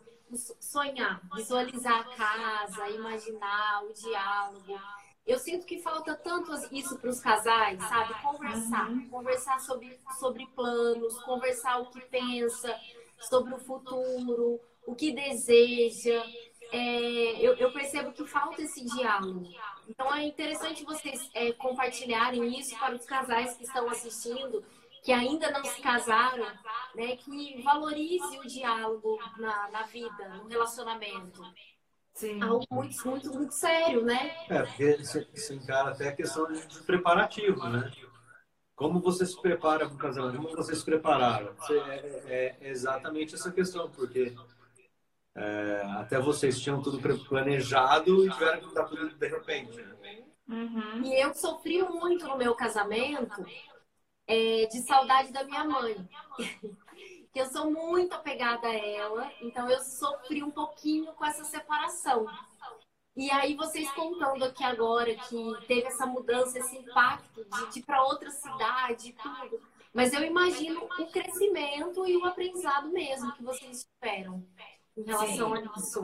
sonhar, 0.60 1.20
visualizar 1.34 2.00
a 2.00 2.16
casa, 2.16 2.88
imaginar 2.90 3.84
o 3.84 3.92
diálogo. 3.92 4.80
Eu 5.26 5.38
sinto 5.38 5.64
que 5.64 5.80
falta 5.80 6.14
tanto 6.14 6.52
isso 6.70 6.98
para 6.98 7.08
os 7.08 7.20
casais, 7.20 7.82
sabe? 7.84 8.14
Conversar, 8.20 8.90
uhum. 8.90 9.08
conversar 9.08 9.58
sobre, 9.60 9.98
sobre 10.18 10.46
planos, 10.48 11.18
conversar 11.22 11.80
o 11.80 11.86
que 11.86 12.00
pensa, 12.02 12.78
sobre 13.20 13.54
o 13.54 13.58
futuro, 13.58 14.60
o 14.86 14.94
que 14.94 15.12
deseja. 15.12 16.22
É, 16.70 17.40
eu, 17.40 17.54
eu, 17.54 17.72
percebo 17.72 18.12
que 18.12 18.26
falta 18.26 18.60
esse 18.60 18.84
diálogo. 18.84 19.48
Então 19.88 20.14
é 20.14 20.24
interessante 20.24 20.84
vocês 20.84 21.30
é, 21.34 21.52
compartilharem 21.52 22.58
isso 22.58 22.78
para 22.78 22.94
os 22.94 23.04
casais 23.04 23.56
que 23.56 23.64
estão 23.64 23.88
assistindo 23.88 24.64
que 25.02 25.12
ainda 25.12 25.50
não 25.50 25.62
se 25.62 25.82
casaram, 25.82 26.46
né, 26.94 27.14
que 27.16 27.60
valorize 27.62 28.38
o 28.38 28.46
diálogo 28.46 29.18
na, 29.36 29.70
na 29.70 29.82
vida, 29.82 30.28
no 30.36 30.48
relacionamento. 30.48 31.42
Sim. 32.14 32.42
Algo 32.42 32.64
muito, 32.70 33.08
muito, 33.08 33.34
muito 33.34 33.52
sério, 33.52 34.02
né? 34.02 34.34
É, 34.48 34.62
porque 34.62 35.04
se 35.04 35.54
encara 35.54 35.90
até 35.90 36.08
a 36.08 36.16
questão 36.16 36.50
de 36.50 36.82
preparativo, 36.84 37.68
né? 37.68 37.90
Como 38.74 39.00
você 39.00 39.26
se 39.26 39.40
prepara 39.40 39.86
para 39.86 39.94
o 39.94 39.98
casamento? 39.98 40.36
Como 40.36 40.56
vocês 40.56 40.78
se 40.78 40.84
prepararam? 40.84 41.54
É, 41.70 41.74
é, 42.26 42.56
é 42.60 42.70
exatamente 42.70 43.34
essa 43.34 43.52
questão, 43.52 43.90
porque 43.90 44.34
é, 45.36 45.82
até 45.98 46.20
vocês 46.20 46.60
tinham 46.60 46.80
tudo 46.80 47.00
planejado 47.24 48.24
e 48.24 48.30
tiveram 48.30 48.60
que 48.60 48.66
mudar 48.66 48.84
tudo 48.84 49.08
de 49.08 49.28
repente. 49.28 49.84
Uhum. 50.48 51.02
E 51.02 51.20
eu 51.20 51.34
sofri 51.34 51.82
muito 51.82 52.28
no 52.28 52.36
meu 52.36 52.54
casamento 52.54 53.44
é, 54.26 54.66
de 54.66 54.82
saudade 54.86 55.32
da 55.32 55.44
minha 55.44 55.64
mãe. 55.64 55.96
que 57.34 57.40
eu 57.40 57.46
sou 57.46 57.68
muito 57.68 58.14
apegada 58.14 58.68
a 58.68 58.74
ela, 58.74 59.32
então 59.42 59.68
eu 59.68 59.80
sofri 59.80 60.40
um 60.40 60.52
pouquinho 60.52 61.12
com 61.14 61.24
essa 61.24 61.42
separação. 61.42 62.26
E 63.16 63.28
aí 63.28 63.56
vocês 63.56 63.90
contando 63.90 64.44
aqui 64.44 64.62
agora 64.62 65.12
que 65.16 65.66
teve 65.66 65.88
essa 65.88 66.06
mudança, 66.06 66.60
esse 66.60 66.76
impacto 66.76 67.44
de, 67.72 67.80
ir 67.80 67.82
para 67.82 68.04
outra 68.04 68.30
cidade 68.30 69.08
e 69.08 69.12
tudo. 69.14 69.60
Mas 69.92 70.12
eu 70.12 70.22
imagino 70.22 70.84
o 70.84 71.06
crescimento 71.10 72.06
e 72.06 72.16
o 72.16 72.24
aprendizado 72.24 72.88
mesmo 72.90 73.32
que 73.32 73.42
vocês 73.42 73.84
tiveram 74.00 74.44
em 74.96 75.04
relação 75.04 75.54
Sim. 75.54 75.62
a 75.62 75.78
isso. 75.78 76.00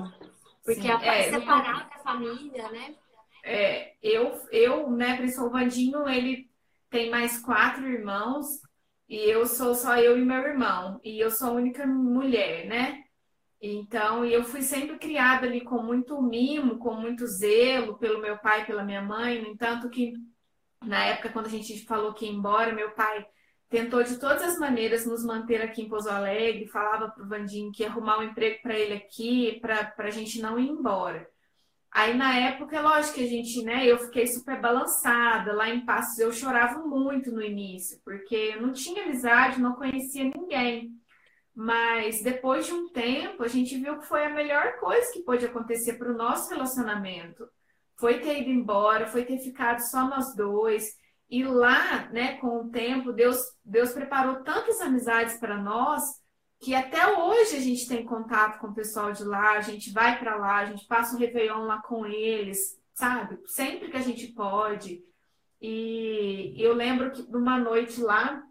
Porque 0.65 0.83
Sim. 0.83 0.91
a, 0.91 1.05
é, 1.05 1.31
separar 1.31 1.89
da 1.89 1.99
família, 1.99 2.71
né? 2.71 2.95
É, 3.43 3.95
eu, 4.03 4.39
eu, 4.53 4.91
né, 4.91 5.17
Príncipe 5.17 5.49
Vandinho, 5.49 6.09
ele 6.09 6.51
tem 6.91 7.11
mais 7.11 7.41
quatro 7.41 7.87
irmãos 7.87 8.47
e 9.09 9.17
eu 9.17 9.47
sou 9.47 9.75
só 9.75 9.97
eu 9.97 10.19
e 10.19 10.25
meu 10.25 10.43
irmão. 10.43 11.01
E 11.03 11.19
eu 11.19 11.31
sou 11.31 11.49
a 11.49 11.53
única 11.53 11.87
mulher, 11.87 12.67
né? 12.67 13.03
Então, 13.63 14.25
eu 14.25 14.43
fui 14.43 14.63
sempre 14.63 14.99
criada 14.99 15.47
ali 15.47 15.61
com 15.63 15.83
muito 15.83 16.21
mimo, 16.23 16.79
com 16.79 16.95
muito 16.95 17.27
zelo 17.27 17.99
pelo 17.99 18.21
meu 18.21 18.39
pai 18.39 18.63
e 18.63 18.67
pela 18.67 18.83
minha 18.83 19.03
mãe. 19.03 19.41
No 19.41 19.49
entanto, 19.49 19.91
que 19.91 20.15
na 20.83 21.05
época, 21.05 21.29
quando 21.31 21.47
a 21.47 21.51
gente 21.51 21.85
falou 21.85 22.15
que 22.15 22.25
ia 22.25 22.33
embora, 22.33 22.75
meu 22.75 22.91
pai 22.93 23.27
tentou 23.71 24.03
de 24.03 24.19
todas 24.19 24.43
as 24.43 24.59
maneiras 24.59 25.07
nos 25.07 25.25
manter 25.25 25.62
aqui 25.62 25.83
em 25.83 25.89
Pouso 25.89 26.11
Alegre, 26.11 26.67
falava 26.67 27.09
para 27.09 27.23
o 27.23 27.29
Vandinho 27.29 27.71
que 27.73 27.85
ia 27.85 27.89
arrumar 27.89 28.19
um 28.19 28.25
emprego 28.25 28.61
para 28.62 28.77
ele 28.77 28.95
aqui, 28.95 29.61
para 29.61 29.95
a 29.97 30.11
gente 30.11 30.43
não 30.43 30.59
ir 30.59 30.69
embora. 30.69 31.27
Aí 31.93 32.17
na 32.17 32.37
época, 32.37 32.77
é 32.77 32.81
lógico 32.81 33.15
que 33.15 33.25
a 33.25 33.29
gente, 33.29 33.62
né, 33.65 33.87
eu 33.87 33.99
fiquei 33.99 34.27
super 34.27 34.61
balançada. 34.61 35.53
Lá 35.53 35.69
em 35.69 35.85
Passos 35.85 36.19
eu 36.19 36.33
chorava 36.33 36.81
muito 36.81 37.31
no 37.33 37.43
início, 37.43 38.00
porque 38.05 38.35
eu 38.55 38.62
não 38.62 38.73
tinha 38.73 39.05
amizade, 39.05 39.61
não 39.61 39.75
conhecia 39.75 40.25
ninguém. 40.25 40.91
Mas 41.55 42.23
depois 42.23 42.67
de 42.67 42.73
um 42.73 42.89
tempo, 42.89 43.43
a 43.43 43.49
gente 43.49 43.77
viu 43.79 43.99
que 43.99 44.07
foi 44.07 44.25
a 44.25 44.31
melhor 44.31 44.79
coisa 44.79 45.12
que 45.12 45.23
pôde 45.23 45.47
acontecer 45.47 45.95
para 45.95 46.11
o 46.11 46.17
nosso 46.17 46.50
relacionamento. 46.50 47.49
Foi 47.97 48.19
ter 48.19 48.41
ido 48.41 48.50
embora, 48.50 49.07
foi 49.07 49.25
ter 49.25 49.39
ficado 49.39 49.79
só 49.81 50.09
nós 50.09 50.35
dois. 50.35 50.97
E 51.31 51.45
lá, 51.45 52.09
né, 52.11 52.39
com 52.39 52.63
o 52.63 52.71
tempo, 52.71 53.13
Deus, 53.13 53.39
Deus 53.65 53.93
preparou 53.93 54.43
tantas 54.43 54.81
amizades 54.81 55.39
para 55.39 55.57
nós 55.57 56.03
que 56.59 56.75
até 56.75 57.17
hoje 57.17 57.57
a 57.57 57.61
gente 57.61 57.89
tem 57.89 58.05
contato 58.05 58.59
com 58.59 58.67
o 58.67 58.75
pessoal 58.75 59.13
de 59.13 59.25
lá, 59.25 59.53
a 59.53 59.61
gente 59.61 59.93
vai 59.93 60.19
para 60.19 60.37
lá, 60.37 60.57
a 60.57 60.67
gente 60.67 60.87
passa 60.87 61.15
o 61.15 61.19
Réveillon 61.19 61.65
lá 61.65 61.81
com 61.81 62.05
eles, 62.05 62.59
sabe? 62.93 63.39
Sempre 63.47 63.91
que 63.91 63.97
a 63.97 64.03
gente 64.03 64.27
pode. 64.29 65.03
E 65.61 66.55
eu 66.59 66.75
lembro 66.75 67.13
que 67.13 67.23
numa 67.31 67.59
noite 67.59 68.01
lá, 68.03 68.43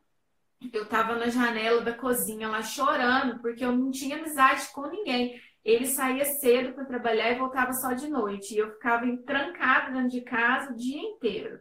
eu 0.73 0.83
estava 0.83 1.15
na 1.17 1.27
janela 1.27 1.81
da 1.81 1.93
cozinha 1.93 2.47
lá 2.47 2.61
chorando, 2.61 3.39
porque 3.41 3.63
eu 3.63 3.71
não 3.71 3.91
tinha 3.91 4.17
amizade 4.17 4.69
com 4.73 4.87
ninguém. 4.87 5.39
Ele 5.63 5.85
saía 5.85 6.25
cedo 6.25 6.73
para 6.73 6.85
trabalhar 6.85 7.31
e 7.31 7.37
voltava 7.37 7.73
só 7.73 7.93
de 7.93 8.07
noite. 8.07 8.55
E 8.55 8.57
eu 8.57 8.71
ficava 8.71 9.05
trancada 9.25 9.91
dentro 9.91 10.09
de 10.09 10.21
casa 10.21 10.71
o 10.71 10.75
dia 10.75 11.01
inteiro. 11.01 11.59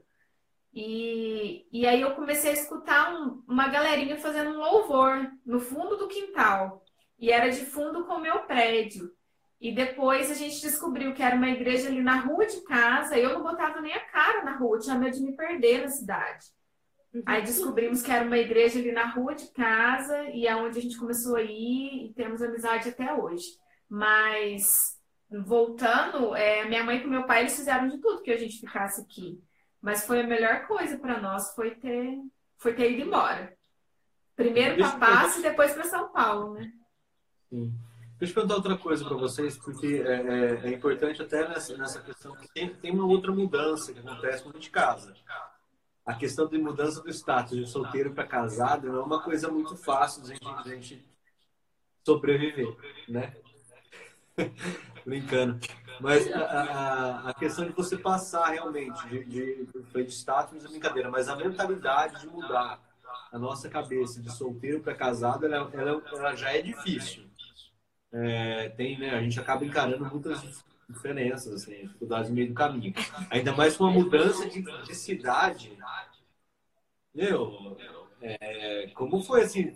E, 0.80 1.66
e 1.72 1.84
aí 1.88 2.00
eu 2.00 2.14
comecei 2.14 2.50
a 2.50 2.54
escutar 2.54 3.12
um, 3.12 3.42
uma 3.48 3.66
galerinha 3.66 4.16
fazendo 4.16 4.50
um 4.50 4.58
louvor 4.58 5.28
no 5.44 5.58
fundo 5.58 5.96
do 5.96 6.06
quintal. 6.06 6.84
E 7.18 7.32
era 7.32 7.48
de 7.48 7.66
fundo 7.66 8.04
com 8.04 8.14
o 8.14 8.20
meu 8.20 8.44
prédio. 8.44 9.10
E 9.60 9.74
depois 9.74 10.30
a 10.30 10.34
gente 10.34 10.60
descobriu 10.60 11.12
que 11.12 11.20
era 11.20 11.34
uma 11.34 11.48
igreja 11.48 11.88
ali 11.88 12.00
na 12.00 12.20
rua 12.20 12.46
de 12.46 12.60
casa. 12.60 13.18
Eu 13.18 13.34
não 13.34 13.42
botava 13.42 13.80
nem 13.80 13.92
a 13.92 14.06
cara 14.06 14.44
na 14.44 14.56
rua, 14.56 14.78
tinha 14.78 14.94
medo 14.94 15.16
de 15.16 15.24
me 15.24 15.34
perder 15.34 15.82
na 15.82 15.88
cidade. 15.88 16.46
Uhum. 17.12 17.22
Aí 17.26 17.42
descobrimos 17.42 18.00
que 18.00 18.12
era 18.12 18.24
uma 18.24 18.38
igreja 18.38 18.78
ali 18.78 18.92
na 18.92 19.06
rua 19.06 19.34
de 19.34 19.50
casa 19.50 20.28
e 20.28 20.46
é 20.46 20.54
onde 20.54 20.78
a 20.78 20.82
gente 20.82 20.96
começou 20.96 21.34
a 21.34 21.42
ir 21.42 22.06
e 22.06 22.12
temos 22.14 22.40
amizade 22.40 22.88
até 22.88 23.12
hoje. 23.12 23.46
Mas 23.88 24.70
voltando, 25.28 26.36
é, 26.36 26.64
minha 26.68 26.84
mãe 26.84 27.02
e 27.02 27.06
meu 27.08 27.26
pai 27.26 27.40
eles 27.40 27.56
fizeram 27.56 27.88
de 27.88 27.98
tudo 27.98 28.22
que 28.22 28.30
a 28.30 28.38
gente 28.38 28.60
ficasse 28.60 29.00
aqui. 29.00 29.42
Mas 29.80 30.06
foi 30.06 30.20
a 30.20 30.26
melhor 30.26 30.66
coisa 30.66 30.98
para 30.98 31.20
nós 31.20 31.54
foi 31.54 31.74
ter, 31.76 32.18
foi 32.56 32.74
ter 32.74 32.92
ido 32.92 33.06
embora. 33.06 33.56
Primeiro 34.34 34.76
para 34.76 34.98
Passo 34.98 35.40
e 35.40 35.42
depois 35.42 35.72
para 35.72 35.84
São 35.84 36.12
Paulo, 36.12 36.54
né? 36.54 36.72
Sim. 37.48 37.74
Deixa 38.18 38.32
eu 38.32 38.34
perguntar 38.34 38.56
outra 38.56 38.76
coisa 38.76 39.04
para 39.04 39.16
vocês, 39.16 39.56
porque 39.56 40.02
é, 40.04 40.12
é, 40.12 40.60
é, 40.64 40.72
importante 40.72 41.22
até 41.22 41.48
nessa, 41.48 41.76
nessa 41.76 42.00
questão 42.00 42.34
que 42.34 42.48
tem, 42.52 42.74
tem 42.74 42.90
uma 42.90 43.06
outra 43.06 43.30
mudança 43.30 43.92
que 43.92 44.00
acontece 44.00 44.42
quando 44.42 44.56
a 44.56 44.58
gente 44.58 44.70
casa. 44.70 45.14
A 46.04 46.14
questão 46.14 46.48
de 46.48 46.58
mudança 46.58 47.00
do 47.00 47.10
status 47.10 47.56
de 47.56 47.66
solteiro 47.66 48.12
para 48.12 48.26
casado 48.26 48.88
não 48.88 49.00
é 49.00 49.02
uma 49.04 49.22
coisa 49.22 49.48
muito 49.48 49.76
fácil 49.76 50.22
de 50.22 50.32
a 50.32 50.34
gente, 50.34 50.64
de 50.64 50.72
a 50.72 50.74
gente 50.74 51.08
sobreviver, 52.04 52.76
né? 53.08 53.36
Brincando. 55.06 55.60
Mas 56.00 56.30
a, 56.32 56.40
a, 56.40 57.30
a, 57.30 57.34
questão 57.34 57.66
de 57.66 57.72
você 57.72 57.96
passar 57.96 58.46
realmente 58.48 59.06
de, 59.08 59.24
de, 59.24 59.66
de, 59.66 60.04
de 60.04 60.12
status 60.12 60.64
é 60.64 60.68
brincadeira, 60.68 61.10
mas 61.10 61.28
a 61.28 61.36
mentalidade 61.36 62.20
de 62.20 62.26
mudar 62.28 62.80
a 63.32 63.38
nossa 63.38 63.68
cabeça 63.68 64.20
de 64.20 64.30
solteiro 64.30 64.80
para 64.80 64.94
casado, 64.94 65.46
ela, 65.46 65.70
ela, 65.72 66.02
ela, 66.12 66.34
já 66.34 66.52
é 66.52 66.62
difícil. 66.62 67.24
É, 68.12 68.70
tem, 68.70 68.98
né, 68.98 69.10
a 69.10 69.22
gente 69.22 69.38
acaba 69.38 69.64
encarando 69.64 70.04
muitas 70.06 70.64
diferenças, 70.88 71.52
assim, 71.52 71.82
dificuldades 71.82 72.30
no 72.30 72.36
meio 72.36 72.48
do 72.48 72.54
caminho. 72.54 72.94
Ainda 73.30 73.52
mais 73.52 73.76
com 73.76 73.84
a 73.86 73.90
mudança 73.90 74.48
de, 74.48 74.62
de 74.62 74.94
cidade. 74.94 75.76
Meu, 77.14 77.76
é, 78.22 78.90
como 78.94 79.22
foi 79.22 79.42
assim 79.42 79.72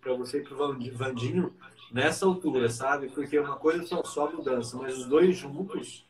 para 0.00 0.14
você 0.14 0.38
e 0.38 0.42
para 0.42 0.54
o 0.54 0.96
Vandinho? 0.96 1.54
Nessa 1.92 2.26
altura, 2.26 2.68
sabe? 2.68 3.08
Porque 3.08 3.38
uma 3.38 3.56
coisa 3.56 3.86
são 3.86 4.04
só 4.04 4.30
mudança, 4.30 4.76
mas 4.76 4.96
os 4.98 5.06
dois 5.06 5.36
juntos 5.36 6.06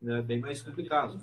né, 0.00 0.18
é 0.18 0.22
bem 0.22 0.40
mais 0.40 0.60
complicado. 0.62 1.20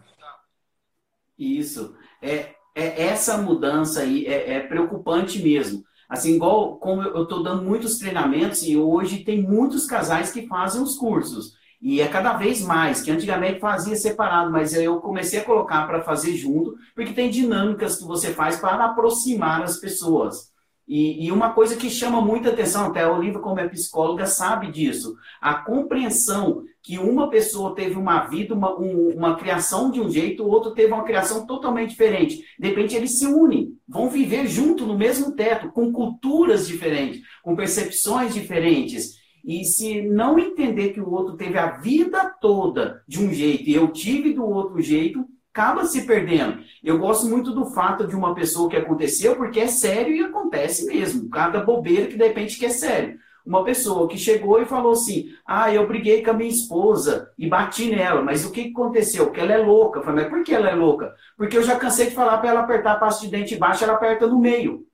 Isso. 1.38 1.96
É, 2.22 2.56
é 2.76 3.08
essa 3.08 3.38
mudança 3.38 4.02
aí 4.02 4.26
é, 4.26 4.54
é 4.54 4.60
preocupante 4.62 5.42
mesmo. 5.42 5.84
Assim, 6.08 6.36
igual 6.36 6.78
como 6.78 7.04
eu 7.04 7.24
estou 7.24 7.44
dando 7.44 7.64
muitos 7.64 8.00
treinamentos 8.00 8.64
e 8.64 8.76
hoje 8.76 9.24
tem 9.24 9.42
muitos 9.42 9.86
casais 9.86 10.32
que 10.32 10.48
fazem 10.48 10.82
os 10.82 10.98
cursos. 10.98 11.54
E 11.82 12.02
é 12.02 12.08
cada 12.08 12.34
vez 12.34 12.62
mais, 12.62 13.02
que 13.02 13.12
antigamente 13.12 13.60
fazia 13.60 13.96
separado, 13.96 14.52
mas 14.52 14.74
eu 14.74 15.00
comecei 15.00 15.40
a 15.40 15.46
colocar 15.46 15.88
para 15.88 16.02
fazer 16.04 16.36
junto, 16.36 16.76
porque 16.94 17.14
tem 17.14 17.30
dinâmicas 17.30 17.98
que 17.98 18.06
você 18.06 18.34
faz 18.34 18.60
para 18.60 18.86
aproximar 18.86 19.62
as 19.62 19.80
pessoas. 19.80 20.52
E, 20.90 21.28
e, 21.28 21.32
uma 21.32 21.54
coisa 21.54 21.76
que 21.76 21.88
chama 21.88 22.20
muita 22.20 22.50
atenção, 22.50 22.88
até 22.88 23.04
a 23.04 23.12
Olivia, 23.12 23.38
como 23.38 23.60
é 23.60 23.70
psicóloga, 23.70 24.26
sabe 24.26 24.72
disso. 24.72 25.16
A 25.40 25.54
compreensão 25.54 26.64
que 26.82 26.98
uma 26.98 27.30
pessoa 27.30 27.76
teve 27.76 27.96
uma 27.96 28.26
vida, 28.26 28.56
uma, 28.56 28.76
um, 28.76 29.10
uma 29.16 29.36
criação 29.36 29.92
de 29.92 30.02
um 30.02 30.10
jeito, 30.10 30.44
o 30.44 30.50
outro 30.50 30.72
teve 30.72 30.92
uma 30.92 31.04
criação 31.04 31.46
totalmente 31.46 31.92
diferente. 31.92 32.44
De 32.58 32.70
repente, 32.70 32.96
eles 32.96 33.20
se 33.20 33.28
unem, 33.28 33.78
vão 33.88 34.10
viver 34.10 34.48
junto 34.48 34.88
no 34.88 34.98
mesmo 34.98 35.36
teto, 35.36 35.72
com 35.72 35.94
culturas 35.94 36.68
diferentes, 36.68 37.22
com 37.44 37.56
percepções 37.56 38.34
diferentes. 38.34 39.20
E 39.46 39.66
se 39.66 40.02
não 40.02 40.40
entender 40.40 40.90
que 40.90 41.00
o 41.00 41.12
outro 41.12 41.38
teve 41.38 41.60
a 41.60 41.78
vida 41.78 42.36
toda 42.42 43.04
de 43.08 43.24
um 43.24 43.32
jeito 43.32 43.70
e 43.70 43.76
eu 43.76 43.90
tive 43.90 44.34
do 44.34 44.44
outro 44.44 44.82
jeito, 44.82 45.24
acaba 45.54 45.86
se 45.86 46.06
perdendo. 46.06 46.60
Eu 46.84 46.98
gosto 46.98 47.28
muito 47.28 47.52
do 47.52 47.66
fato 47.66 48.08
de 48.08 48.16
uma 48.16 48.34
pessoa 48.34 48.70
que 48.70 48.78
aconteceu, 48.78 49.36
porque 49.36 49.60
é 49.60 49.68
sério 49.68 50.16
e 50.16 50.24
acontece 50.24 50.86
mesmo. 50.86 51.30
Cada 51.30 51.64
bobeira 51.64 52.08
que 52.08 52.18
de 52.18 52.24
repente 52.24 52.58
que 52.58 52.66
é 52.66 52.70
sério. 52.70 53.18
Uma 53.46 53.64
pessoa 53.64 54.08
que 54.08 54.18
chegou 54.18 54.62
e 54.62 54.66
falou 54.66 54.94
assim: 54.94 55.30
Ah, 55.46 55.74
eu 55.74 55.88
briguei 55.88 56.22
com 56.22 56.32
a 56.32 56.34
minha 56.34 56.50
esposa 56.50 57.32
e 57.38 57.48
bati 57.48 57.90
nela, 57.90 58.22
mas 58.22 58.46
o 58.46 58.52
que 58.52 58.70
aconteceu? 58.70 59.26
Porque 59.26 59.40
ela 59.40 59.54
é 59.54 59.58
louca. 59.58 60.00
Eu 60.00 60.04
falei, 60.04 60.26
mas 60.26 60.34
por 60.34 60.44
que 60.44 60.54
ela 60.54 60.70
é 60.70 60.76
louca? 60.76 61.14
Porque 61.36 61.58
eu 61.58 61.64
já 61.64 61.76
cansei 61.78 62.08
de 62.08 62.16
falar 62.16 62.38
para 62.38 62.50
ela 62.50 62.60
apertar 62.62 62.94
a 62.94 63.00
pasta 63.00 63.26
de 63.26 63.32
dente 63.32 63.56
baixo, 63.56 63.84
ela 63.84 63.94
aperta 63.94 64.28
no 64.28 64.40
meio. 64.40 64.86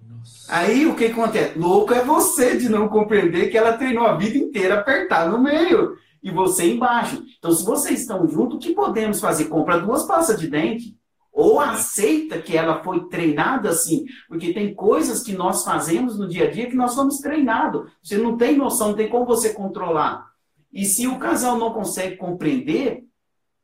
Nossa. 0.00 0.56
Aí 0.56 0.86
o 0.86 0.94
que 0.94 1.06
acontece? 1.06 1.58
Louco 1.58 1.92
é 1.92 2.02
você 2.02 2.56
de 2.56 2.68
não 2.68 2.88
compreender 2.88 3.50
que 3.50 3.58
ela 3.58 3.76
treinou 3.76 4.06
a 4.06 4.16
vida 4.16 4.38
inteira 4.38 4.78
apertar 4.78 5.28
no 5.28 5.38
meio 5.38 5.98
e 6.22 6.30
você 6.30 6.72
embaixo. 6.72 7.22
Então, 7.38 7.52
se 7.52 7.64
vocês 7.64 8.00
estão 8.00 8.26
juntos, 8.28 8.56
o 8.56 8.58
que 8.58 8.74
podemos 8.74 9.20
fazer? 9.20 9.46
Compra 9.46 9.80
duas 9.80 10.04
pastas 10.04 10.38
de 10.38 10.48
dente. 10.48 10.96
Ou 11.32 11.60
aceita 11.60 12.40
que 12.40 12.56
ela 12.56 12.82
foi 12.82 13.06
treinada 13.08 13.68
assim, 13.68 14.06
porque 14.28 14.52
tem 14.52 14.74
coisas 14.74 15.22
que 15.22 15.32
nós 15.32 15.62
fazemos 15.62 16.18
no 16.18 16.26
dia 16.26 16.48
a 16.48 16.50
dia 16.50 16.68
que 16.68 16.74
nós 16.74 16.92
somos 16.92 17.18
treinados. 17.18 17.92
Você 18.02 18.18
não 18.18 18.36
tem 18.36 18.56
noção, 18.56 18.88
não 18.88 18.96
tem 18.96 19.08
como 19.08 19.24
você 19.24 19.54
controlar. 19.54 20.26
E 20.72 20.84
se 20.84 21.06
o 21.06 21.18
casal 21.18 21.56
não 21.56 21.72
consegue 21.72 22.16
compreender, 22.16 23.04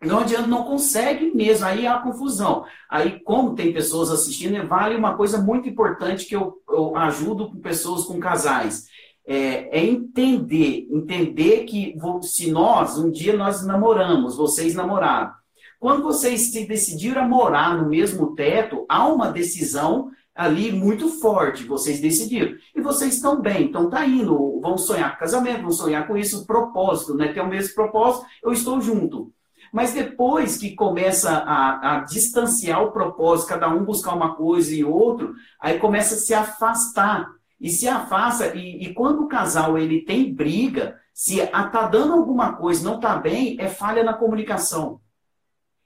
não 0.00 0.20
adianta, 0.20 0.46
não 0.46 0.62
consegue 0.62 1.34
mesmo, 1.34 1.66
aí 1.66 1.84
há 1.84 1.98
confusão. 1.98 2.64
Aí, 2.88 3.18
como 3.20 3.54
tem 3.54 3.72
pessoas 3.72 4.10
assistindo, 4.10 4.64
vale 4.68 4.94
uma 4.94 5.16
coisa 5.16 5.38
muito 5.38 5.68
importante 5.68 6.26
que 6.26 6.36
eu, 6.36 6.62
eu 6.68 6.94
ajudo 6.96 7.50
com 7.50 7.58
pessoas 7.58 8.04
com 8.04 8.20
casais 8.20 8.86
é, 9.26 9.78
é, 9.78 9.84
entender, 9.84 10.86
entender 10.90 11.64
que 11.64 11.96
se 12.22 12.50
nós, 12.50 12.98
um 12.98 13.10
dia 13.10 13.36
nós 13.36 13.64
namoramos, 13.64 14.36
vocês 14.36 14.74
namoraram, 14.74 15.32
quando 15.80 16.02
vocês 16.02 16.52
se 16.52 16.66
decidiram 16.66 17.22
a 17.22 17.28
morar 17.28 17.76
no 17.76 17.88
mesmo 17.88 18.34
teto, 18.34 18.84
há 18.88 19.06
uma 19.06 19.30
decisão 19.30 20.10
ali 20.34 20.72
muito 20.72 21.08
forte, 21.20 21.64
vocês 21.64 22.00
decidiram. 22.00 22.56
E 22.74 22.80
vocês 22.80 23.14
estão 23.14 23.40
bem, 23.40 23.64
então 23.66 23.88
tá 23.88 24.04
indo, 24.04 24.60
vão 24.60 24.76
sonhar 24.76 25.12
com 25.12 25.20
casamento, 25.20 25.62
vão 25.62 25.72
sonhar 25.72 26.06
com 26.06 26.16
isso, 26.16 26.46
propósito, 26.46 27.14
né? 27.14 27.32
Tem 27.32 27.42
o 27.42 27.48
mesmo 27.48 27.74
propósito, 27.74 28.26
eu 28.42 28.52
estou 28.52 28.80
junto. 28.80 29.32
Mas 29.72 29.92
depois 29.92 30.56
que 30.56 30.74
começa 30.74 31.30
a, 31.30 31.96
a, 31.96 32.00
distanciar 32.00 32.82
o 32.82 32.92
propósito, 32.92 33.48
cada 33.48 33.68
um 33.68 33.84
buscar 33.84 34.14
uma 34.14 34.34
coisa 34.34 34.74
e 34.74 34.84
outro, 34.84 35.34
aí 35.60 35.78
começa 35.78 36.14
a 36.14 36.18
se 36.18 36.32
afastar 36.32 37.28
e 37.64 37.70
se 37.70 37.88
afasta. 37.88 38.54
E, 38.54 38.84
e 38.84 38.92
quando 38.92 39.22
o 39.22 39.26
casal 39.26 39.78
ele 39.78 40.02
tem 40.02 40.30
briga, 40.30 41.00
se 41.14 41.40
está 41.40 41.88
dando 41.88 42.12
alguma 42.12 42.52
coisa, 42.52 42.84
não 42.84 42.96
está 42.96 43.16
bem, 43.16 43.56
é 43.58 43.68
falha 43.68 44.04
na 44.04 44.12
comunicação. 44.12 45.00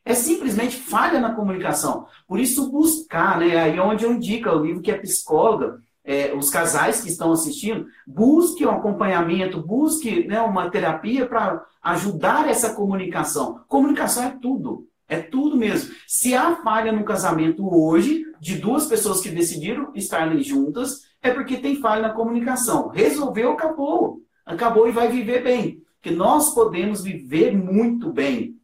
É 0.05 0.13
simplesmente 0.13 0.75
falha 0.75 1.21
na 1.21 1.37
comunicação. 1.37 2.07
Por 2.27 2.41
isso, 2.41 2.69
buscar, 2.73 3.39
né? 3.39 3.57
Aí 3.57 3.77
é 3.77 3.81
onde 3.81 4.05
eu 4.05 4.13
indico, 4.13 4.51
o 4.51 4.65
livro 4.65 4.83
que 4.83 4.91
é 4.91 4.99
psicóloga, 4.99 5.79
é, 6.03 6.35
os 6.35 6.51
casais 6.51 7.01
que 7.01 7.11
estão 7.11 7.31
assistindo, 7.31 7.87
busque 8.05 8.67
um 8.67 8.71
acompanhamento, 8.71 9.63
busque 9.63 10.27
né, 10.27 10.41
uma 10.41 10.69
terapia 10.71 11.27
para 11.29 11.65
ajudar 11.81 12.49
essa 12.49 12.75
comunicação. 12.75 13.61
Comunicação 13.69 14.25
é 14.25 14.37
tudo. 14.43 14.89
É 15.09 15.19
tudo 15.19 15.57
mesmo. 15.57 15.95
Se 16.09 16.35
há 16.35 16.57
falha 16.57 16.91
no 16.91 17.05
casamento 17.05 17.73
hoje, 17.73 18.25
de 18.41 18.57
duas 18.57 18.87
pessoas 18.87 19.21
que 19.21 19.31
decidiram 19.31 19.93
estarem 19.95 20.43
juntas, 20.43 21.08
é 21.23 21.31
porque 21.31 21.57
tem 21.57 21.81
falha 21.81 22.03
na 22.03 22.15
comunicação. 22.15 22.89
Resolveu, 22.89 23.53
acabou. 23.53 24.23
Acabou 24.45 24.89
e 24.89 24.93
vai 24.93 25.09
viver 25.09 25.43
bem. 25.43 25.83
Que 26.01 26.11
nós 26.11 26.55
podemos 26.55 27.03
viver 27.03 27.57
muito 27.57 28.13
bem, 28.13 28.57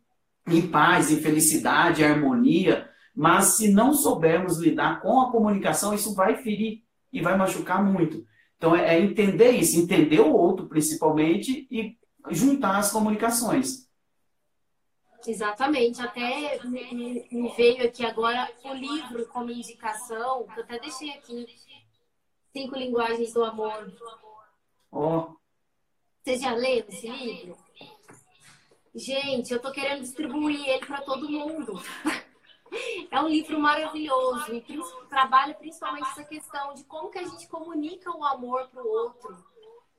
em 0.47 0.63
paz, 0.63 1.11
em 1.11 1.21
felicidade, 1.21 2.03
em 2.03 2.07
harmonia, 2.07 2.89
mas 3.15 3.57
se 3.57 3.69
não 3.69 3.93
soubermos 3.95 4.59
lidar 4.59 5.01
com 5.01 5.21
a 5.21 5.31
comunicação, 5.31 5.95
isso 5.95 6.15
vai 6.15 6.37
ferir 6.37 6.83
e 7.13 7.21
vai 7.21 7.37
machucar 7.37 7.83
muito. 7.83 8.27
Então 8.57 8.75
é, 8.75 8.97
é 8.97 9.01
entender 9.01 9.53
isso, 9.53 9.79
entender 9.79 10.21
o 10.21 10.33
outro 10.33 10.67
principalmente 10.67 11.67
e 11.71 11.97
juntar 12.31 12.79
as 12.79 12.91
comunicações. 12.91 13.85
Exatamente, 15.27 16.03
até 16.03 16.61
me, 16.65 17.27
me, 17.33 17.49
veio 17.57 17.87
aqui 17.87 18.05
agora 18.05 18.47
o 18.63 18.75
livro 18.75 19.27
como 19.29 19.51
indicação, 19.51 20.47
que 20.53 20.61
eu 20.61 20.65
até 20.65 20.79
deixei 20.79 21.11
aqui, 21.11 21.47
Cinco 22.57 22.77
Linguagens 22.77 23.33
do 23.33 23.43
Amor. 23.43 23.93
Oh. 24.93 25.35
Você 26.23 26.39
já 26.39 26.55
leu 26.55 26.85
esse 26.89 27.09
livro? 27.09 27.57
Gente, 28.95 29.53
eu 29.53 29.59
tô 29.59 29.73
querendo 29.73 30.03
distribuir 30.03 30.65
ele 30.69 30.87
para 30.87 31.03
todo 31.03 31.29
mundo. 31.29 31.75
É 33.09 33.21
um 33.21 33.29
livro 33.29 33.61
maravilhoso 33.61 34.53
e 34.53 34.65
trabalha 35.09 35.55
principalmente 35.55 36.09
essa 36.09 36.25
questão 36.25 36.75
de 36.75 36.83
como 36.83 37.09
que 37.09 37.21
a 37.21 37.25
gente 37.25 37.47
comunica 37.47 38.11
o 38.11 38.25
amor 38.25 38.67
para 38.67 38.83
o 38.83 38.89
outro. 38.89 39.47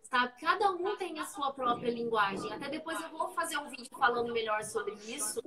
Sabe? 0.03 0.33
Cada 0.41 0.71
um 0.71 0.97
tem 0.97 1.17
a 1.19 1.25
sua 1.25 1.53
própria 1.53 1.89
linguagem. 1.89 2.51
Até 2.51 2.67
depois 2.67 2.99
eu 2.99 3.07
vou 3.11 3.29
fazer 3.29 3.57
um 3.59 3.69
vídeo 3.69 3.97
falando 3.97 4.33
melhor 4.33 4.61
sobre 4.65 4.93
isso, 5.07 5.39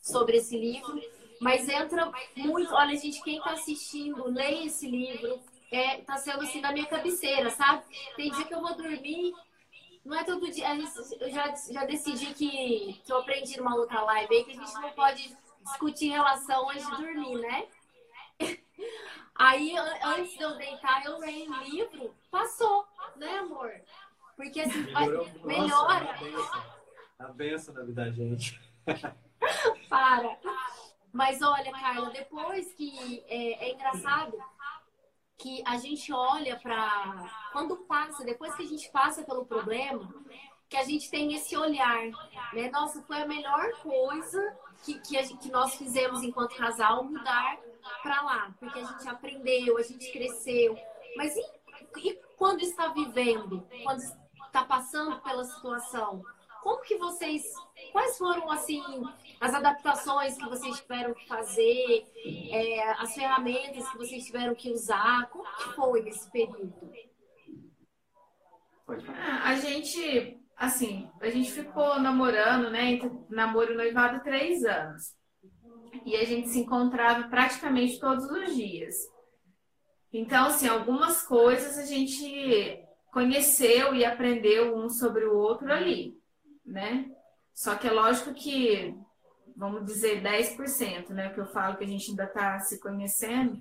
sobre 0.00 0.38
esse 0.38 0.58
livro. 0.58 1.00
Mas 1.40 1.68
entra 1.68 2.10
muito. 2.36 2.74
Olha, 2.74 2.96
gente, 2.96 3.22
quem 3.22 3.36
está 3.36 3.52
assistindo, 3.52 4.28
leia 4.28 4.66
esse 4.66 4.90
livro 4.90 5.40
é, 5.72 6.02
tá 6.02 6.16
sendo 6.16 6.42
assim 6.42 6.60
na 6.60 6.72
minha 6.72 6.86
cabeceira, 6.86 7.50
sabe? 7.50 7.82
Tem 8.16 8.30
dia 8.30 8.44
que 8.44 8.54
eu 8.54 8.60
vou 8.60 8.74
dormir, 8.76 9.32
não 10.04 10.16
é 10.16 10.24
todo 10.24 10.50
dia. 10.50 10.66
Eu 11.20 11.30
já, 11.30 11.54
já 11.70 11.84
decidi 11.84 12.34
que, 12.34 13.00
que 13.04 13.12
eu 13.12 13.18
aprendi 13.18 13.56
numa 13.56 13.74
outra 13.74 14.02
live 14.02 14.34
aí 14.34 14.44
que 14.44 14.50
a 14.50 14.54
gente 14.54 14.74
não 14.74 14.90
pode 14.92 15.36
discutir 15.64 16.10
relação 16.10 16.68
antes 16.68 16.88
de 16.88 16.96
dormir, 16.96 17.38
né? 17.40 17.66
Aí, 19.34 19.74
antes 20.04 20.36
de 20.36 20.42
eu 20.42 20.56
deitar, 20.56 21.04
eu 21.06 21.18
leio 21.18 21.50
o 21.50 21.62
livro, 21.62 22.14
passou, 22.30 22.86
né, 23.16 23.38
amor? 23.38 23.72
Porque 24.36 24.60
assim, 24.60 24.84
melhora. 25.42 26.14
A 27.18 27.28
benção 27.28 27.72
da 27.72 27.82
vida 27.82 28.04
da 28.04 28.10
gente. 28.10 28.60
Para. 29.88 30.38
Mas 31.12 31.40
olha, 31.40 31.72
Carla, 31.72 32.10
depois 32.10 32.72
que 32.74 33.24
é, 33.26 33.68
é 33.68 33.72
engraçado 33.72 34.36
que 35.42 35.60
a 35.66 35.76
gente 35.76 36.12
olha 36.12 36.56
para 36.56 37.28
quando 37.50 37.76
passa, 37.78 38.24
depois 38.24 38.54
que 38.54 38.62
a 38.62 38.66
gente 38.66 38.88
passa 38.90 39.24
pelo 39.24 39.44
problema, 39.44 40.08
que 40.68 40.76
a 40.76 40.84
gente 40.84 41.10
tem 41.10 41.34
esse 41.34 41.56
olhar, 41.56 42.04
né? 42.52 42.70
Nossa, 42.70 43.02
foi 43.02 43.20
a 43.20 43.26
melhor 43.26 43.72
coisa 43.82 44.56
que, 44.84 45.00
que, 45.00 45.20
gente, 45.22 45.36
que 45.38 45.50
nós 45.50 45.74
fizemos 45.74 46.22
enquanto 46.22 46.56
casal 46.56 47.04
mudar 47.04 47.58
para 48.02 48.22
lá, 48.22 48.54
porque 48.60 48.78
a 48.78 48.84
gente 48.84 49.08
aprendeu, 49.08 49.76
a 49.76 49.82
gente 49.82 50.12
cresceu. 50.12 50.78
Mas 51.16 51.34
e, 51.36 51.44
e 51.98 52.14
quando 52.38 52.60
está 52.60 52.88
vivendo, 52.88 53.66
quando 53.82 53.98
está 53.98 54.64
passando 54.64 55.20
pela 55.22 55.44
situação, 55.44 56.24
como 56.62 56.80
que 56.82 56.96
vocês, 56.96 57.42
quais 57.90 58.16
foram 58.16 58.48
assim 58.50 58.80
as 59.40 59.52
adaptações 59.52 60.36
que 60.36 60.48
vocês 60.48 60.80
tiveram 60.80 61.12
que 61.12 61.26
fazer, 61.26 62.06
é, 62.24 62.92
as 62.92 63.12
ferramentas 63.14 63.88
que 63.90 63.98
vocês 63.98 64.24
tiveram 64.24 64.54
que 64.54 64.70
usar? 64.70 65.28
Como 65.28 65.44
que 65.44 65.74
foi 65.74 66.08
esse 66.08 66.30
período? 66.30 66.92
A 69.44 69.56
gente, 69.56 70.40
assim, 70.56 71.10
a 71.20 71.28
gente 71.30 71.50
ficou 71.50 71.98
namorando, 71.98 72.70
né? 72.70 72.98
Namoro 73.28 73.72
e 73.72 73.76
noivado 73.76 74.22
três 74.22 74.64
anos. 74.64 75.14
E 76.06 76.16
a 76.16 76.24
gente 76.24 76.48
se 76.48 76.60
encontrava 76.60 77.28
praticamente 77.28 77.98
todos 77.98 78.24
os 78.24 78.54
dias. 78.54 78.94
Então, 80.12 80.46
assim, 80.46 80.68
algumas 80.68 81.22
coisas 81.22 81.76
a 81.78 81.86
gente 81.86 82.84
conheceu 83.12 83.94
e 83.94 84.04
aprendeu 84.04 84.76
um 84.76 84.88
sobre 84.88 85.24
o 85.24 85.36
outro 85.36 85.70
ali, 85.72 86.21
né? 86.64 87.10
Só 87.54 87.74
que 87.76 87.86
é 87.86 87.90
lógico 87.90 88.32
que 88.34 88.94
vamos 89.56 89.84
dizer, 89.84 90.22
10%, 90.22 91.10
né? 91.10 91.30
Que 91.30 91.40
eu 91.40 91.46
falo 91.46 91.76
que 91.76 91.84
a 91.84 91.86
gente 91.86 92.10
ainda 92.10 92.24
está 92.24 92.58
se 92.60 92.80
conhecendo. 92.80 93.58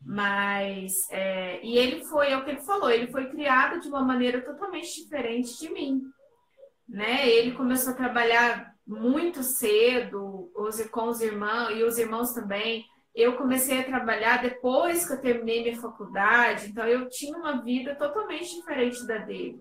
Mas, 0.00 0.92
é, 1.10 1.64
e 1.64 1.76
ele 1.76 2.04
foi, 2.04 2.30
é 2.30 2.36
o 2.36 2.44
que 2.44 2.50
ele 2.50 2.60
falou, 2.60 2.90
ele 2.90 3.10
foi 3.10 3.28
criado 3.28 3.80
de 3.80 3.88
uma 3.88 4.04
maneira 4.04 4.40
totalmente 4.40 5.02
diferente 5.02 5.58
de 5.58 5.68
mim. 5.70 6.00
Né? 6.88 7.28
Ele 7.28 7.56
começou 7.56 7.92
a 7.92 7.96
trabalhar 7.96 8.72
muito 8.86 9.42
cedo, 9.42 10.52
com 10.92 11.08
os 11.08 11.20
irmãos, 11.20 11.70
e 11.70 11.82
os 11.82 11.98
irmãos 11.98 12.32
também. 12.32 12.84
eu 13.12 13.36
comecei 13.36 13.80
a 13.80 13.84
trabalhar 13.84 14.42
depois 14.42 15.06
que 15.06 15.14
eu 15.14 15.20
terminei 15.20 15.62
minha 15.64 15.80
faculdade, 15.80 16.68
então 16.68 16.86
eu 16.86 17.08
tinha 17.08 17.36
uma 17.36 17.62
vida 17.62 17.96
totalmente 17.96 18.54
diferente 18.54 19.04
da 19.06 19.18
dele. 19.18 19.58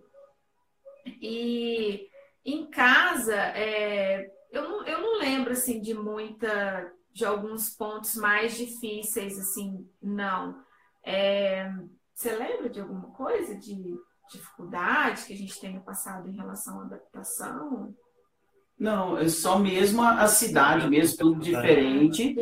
E 1.21 2.07
em 2.45 2.69
casa, 2.69 3.35
é, 3.35 4.29
eu, 4.51 4.69
não, 4.69 4.85
eu 4.85 5.01
não 5.01 5.19
lembro 5.19 5.53
assim 5.53 5.81
de 5.81 5.93
muita, 5.93 6.91
de 7.11 7.25
alguns 7.25 7.71
pontos 7.71 8.15
mais 8.15 8.55
difíceis, 8.55 9.39
assim, 9.39 9.89
não. 10.01 10.63
É, 11.03 11.71
você 12.13 12.35
lembra 12.35 12.69
de 12.69 12.79
alguma 12.79 13.09
coisa 13.11 13.55
de 13.55 13.95
dificuldade 14.31 15.25
que 15.25 15.33
a 15.33 15.37
gente 15.37 15.59
tenha 15.59 15.79
passado 15.79 16.29
em 16.29 16.35
relação 16.35 16.81
à 16.81 16.83
adaptação? 16.83 17.93
Não, 18.77 19.17
é 19.17 19.27
só 19.29 19.57
mesmo 19.57 20.03
a 20.03 20.27
cidade, 20.27 20.87
mesmo 20.89 21.17
tudo 21.17 21.39
diferente. 21.39 22.35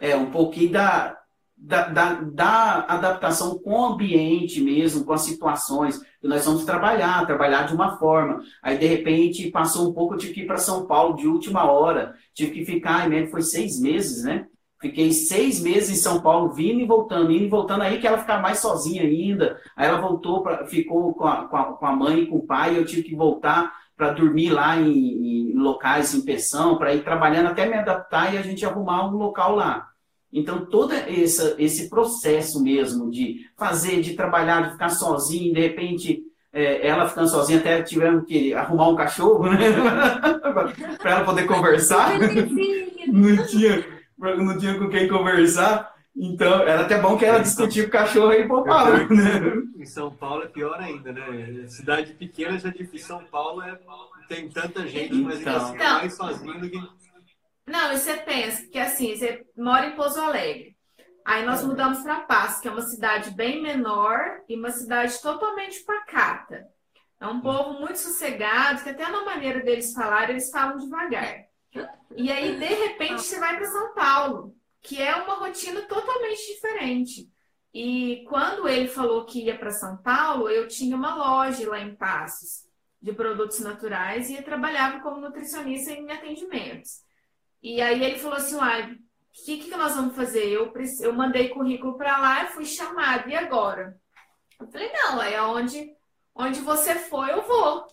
É 0.00 0.14
um 0.14 0.30
pouquinho 0.30 0.72
da, 0.72 1.18
da, 1.60 1.88
da, 1.88 2.14
da, 2.14 2.84
adaptação 2.88 3.58
com 3.58 3.72
o 3.72 3.86
ambiente 3.86 4.60
mesmo, 4.60 5.04
com 5.04 5.12
as 5.12 5.22
situações. 5.22 6.00
Nós 6.22 6.44
vamos 6.44 6.64
trabalhar, 6.64 7.26
trabalhar 7.26 7.64
de 7.64 7.74
uma 7.74 7.98
forma. 7.98 8.40
Aí, 8.62 8.78
de 8.78 8.86
repente, 8.86 9.50
passou 9.50 9.90
um 9.90 9.92
pouco, 9.92 10.14
eu 10.14 10.18
tive 10.18 10.34
que 10.34 10.40
ir 10.42 10.46
para 10.46 10.56
São 10.56 10.86
Paulo 10.86 11.16
de 11.16 11.26
última 11.26 11.70
hora. 11.70 12.14
Tive 12.32 12.52
que 12.52 12.64
ficar, 12.64 13.08
né, 13.08 13.26
foi 13.26 13.42
seis 13.42 13.80
meses, 13.80 14.24
né? 14.24 14.46
Fiquei 14.80 15.10
seis 15.10 15.60
meses 15.60 15.90
em 15.90 16.00
São 16.00 16.20
Paulo, 16.20 16.52
vindo 16.52 16.80
e 16.80 16.86
voltando, 16.86 17.32
indo 17.32 17.44
e 17.44 17.48
voltando. 17.48 17.82
Aí 17.82 17.98
que 17.98 18.06
ela 18.06 18.18
ficava 18.18 18.40
mais 18.40 18.60
sozinha 18.60 19.02
ainda. 19.02 19.60
Aí 19.76 19.88
ela 19.88 20.00
voltou, 20.00 20.42
pra, 20.42 20.66
ficou 20.66 21.12
com 21.14 21.26
a, 21.26 21.48
com, 21.48 21.56
a, 21.56 21.64
com 21.72 21.86
a 21.86 21.96
mãe 21.96 22.20
e 22.20 22.26
com 22.26 22.36
o 22.36 22.46
pai. 22.46 22.78
Eu 22.78 22.84
tive 22.84 23.02
que 23.02 23.16
voltar 23.16 23.72
para 23.96 24.12
dormir 24.12 24.50
lá 24.50 24.76
em, 24.76 25.50
em, 25.50 25.52
locais 25.54 26.14
em 26.14 26.24
pensão, 26.24 26.78
para 26.78 26.94
ir 26.94 27.02
trabalhando 27.02 27.48
até 27.48 27.66
me 27.66 27.74
adaptar 27.74 28.32
e 28.32 28.38
a 28.38 28.42
gente 28.42 28.64
arrumar 28.64 29.08
um 29.08 29.16
local 29.16 29.56
lá. 29.56 29.88
Então, 30.32 30.66
todo 30.66 30.92
esse, 30.92 31.54
esse 31.58 31.88
processo 31.88 32.62
mesmo 32.62 33.10
de 33.10 33.46
fazer, 33.56 34.00
de 34.00 34.14
trabalhar, 34.14 34.62
de 34.62 34.72
ficar 34.72 34.90
sozinho, 34.90 35.54
de 35.54 35.60
repente, 35.60 36.22
é, 36.52 36.86
ela 36.86 37.08
ficando 37.08 37.28
sozinha, 37.28 37.58
até 37.58 37.82
tivemos 37.82 38.26
que 38.26 38.52
arrumar 38.52 38.88
um 38.88 38.96
cachorro, 38.96 39.50
né? 39.50 39.58
para 40.98 41.10
ela 41.10 41.24
poder 41.24 41.46
conversar. 41.46 42.18
não, 42.18 43.46
tinha, 43.46 43.84
não 44.18 44.58
tinha 44.58 44.78
com 44.78 44.88
quem 44.88 45.08
conversar. 45.08 45.94
Então, 46.20 46.62
era 46.62 46.82
até 46.82 47.00
bom 47.00 47.16
que 47.16 47.24
ela 47.24 47.38
discutia 47.38 47.84
com 47.84 47.90
o 47.90 47.92
cachorro 47.92 48.32
e 48.32 48.46
poupava, 48.46 48.98
né? 49.06 49.40
Em 49.78 49.86
São 49.86 50.10
Paulo 50.10 50.42
é 50.42 50.46
pior 50.46 50.76
ainda, 50.80 51.12
né? 51.12 51.64
Cidade 51.68 52.12
pequena 52.12 52.58
já 52.58 52.70
é 52.70 52.72
difícil. 52.72 53.06
São 53.06 53.24
Paulo 53.30 53.62
é, 53.62 53.78
tem 54.28 54.48
tanta 54.48 54.86
gente, 54.86 55.14
mas 55.14 55.40
então. 55.40 55.54
ainda 55.54 55.66
assim, 55.66 55.76
mais 55.78 56.14
sozinho 56.14 56.60
do 56.60 56.68
que. 56.68 56.78
Não, 57.68 57.92
e 57.92 57.98
você 57.98 58.16
pensa 58.16 58.66
que 58.68 58.78
assim, 58.78 59.14
você 59.14 59.46
mora 59.56 59.86
em 59.86 59.96
Pouso 59.96 60.20
Alegre. 60.20 60.76
Aí 61.24 61.44
nós 61.44 61.62
mudamos 61.62 62.00
para 62.00 62.20
Passo, 62.20 62.62
que 62.62 62.68
é 62.68 62.70
uma 62.70 62.82
cidade 62.82 63.30
bem 63.32 63.62
menor 63.62 64.40
e 64.48 64.56
uma 64.56 64.70
cidade 64.70 65.20
totalmente 65.20 65.84
pacata. 65.84 66.66
É 67.20 67.26
um 67.26 67.40
povo 67.40 67.80
muito 67.80 67.98
sossegado, 67.98 68.82
que 68.82 68.90
até 68.90 69.08
na 69.08 69.24
maneira 69.24 69.60
deles 69.60 69.92
falar, 69.92 70.30
eles 70.30 70.50
falam 70.50 70.78
devagar. 70.78 71.44
E 72.16 72.32
aí, 72.32 72.58
de 72.58 72.64
repente, 72.64 73.22
você 73.22 73.38
vai 73.38 73.56
para 73.56 73.66
São 73.66 73.94
Paulo 73.94 74.58
que 74.82 75.00
é 75.00 75.14
uma 75.16 75.34
rotina 75.34 75.82
totalmente 75.82 76.54
diferente. 76.54 77.30
E 77.74 78.24
quando 78.28 78.66
ele 78.66 78.88
falou 78.88 79.26
que 79.26 79.44
ia 79.44 79.58
para 79.58 79.70
São 79.70 79.96
Paulo, 79.98 80.48
eu 80.48 80.66
tinha 80.66 80.96
uma 80.96 81.14
loja 81.14 81.68
lá 81.68 81.80
em 81.80 81.94
Passos 81.94 82.66
de 83.00 83.12
produtos 83.12 83.60
naturais 83.60 84.30
e 84.30 84.42
trabalhava 84.42 85.00
como 85.00 85.20
nutricionista 85.20 85.92
em 85.92 86.10
atendimentos. 86.10 87.02
E 87.62 87.80
aí 87.80 88.02
ele 88.02 88.18
falou 88.18 88.36
assim: 88.36 88.58
ah, 88.60 88.90
o 88.90 89.44
que, 89.44 89.58
que 89.58 89.70
nós 89.70 89.94
vamos 89.94 90.16
fazer? 90.16 90.48
Eu, 90.48 90.72
eu 91.00 91.12
mandei 91.12 91.48
currículo 91.48 91.96
para 91.96 92.18
lá 92.18 92.44
e 92.44 92.48
fui 92.48 92.64
chamado, 92.64 93.28
e 93.28 93.34
agora? 93.34 93.98
Eu 94.60 94.66
falei: 94.68 94.90
não, 94.92 95.22
é 95.22 95.42
onde, 95.42 95.92
onde 96.34 96.60
você 96.60 96.94
for, 96.96 97.28
eu 97.28 97.42
vou. 97.42 97.86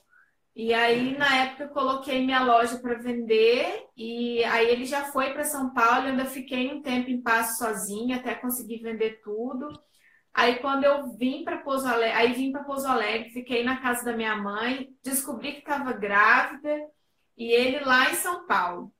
E 0.55 0.73
aí, 0.73 1.17
na 1.17 1.35
época, 1.43 1.63
eu 1.65 1.69
coloquei 1.69 2.25
minha 2.25 2.43
loja 2.43 2.77
para 2.79 2.95
vender. 2.95 3.85
E 3.95 4.43
aí, 4.45 4.69
ele 4.69 4.85
já 4.85 5.05
foi 5.11 5.33
para 5.33 5.43
São 5.43 5.73
Paulo. 5.73 6.07
Eu 6.07 6.11
ainda 6.11 6.25
fiquei 6.25 6.71
um 6.73 6.81
tempo 6.81 7.09
em 7.09 7.21
passo 7.21 7.57
sozinha 7.57 8.15
até 8.17 8.35
conseguir 8.35 8.77
vender 8.81 9.19
tudo. 9.21 9.67
Aí, 10.33 10.57
quando 10.59 10.83
eu 10.83 11.11
vim 11.17 11.43
para 11.43 11.59
Pouso 11.59 11.87
Alegre, 11.87 12.17
aí 12.17 12.33
vim 12.33 12.51
para 12.51 12.63
Pouso 12.63 12.87
Alegre, 12.87 13.29
fiquei 13.31 13.63
na 13.63 13.81
casa 13.81 14.03
da 14.03 14.15
minha 14.15 14.35
mãe, 14.35 14.89
descobri 15.01 15.53
que 15.53 15.59
estava 15.59 15.93
grávida 15.93 16.69
e 17.37 17.51
ele 17.51 17.79
lá 17.85 18.11
em 18.11 18.15
São 18.15 18.45
Paulo. 18.45 18.93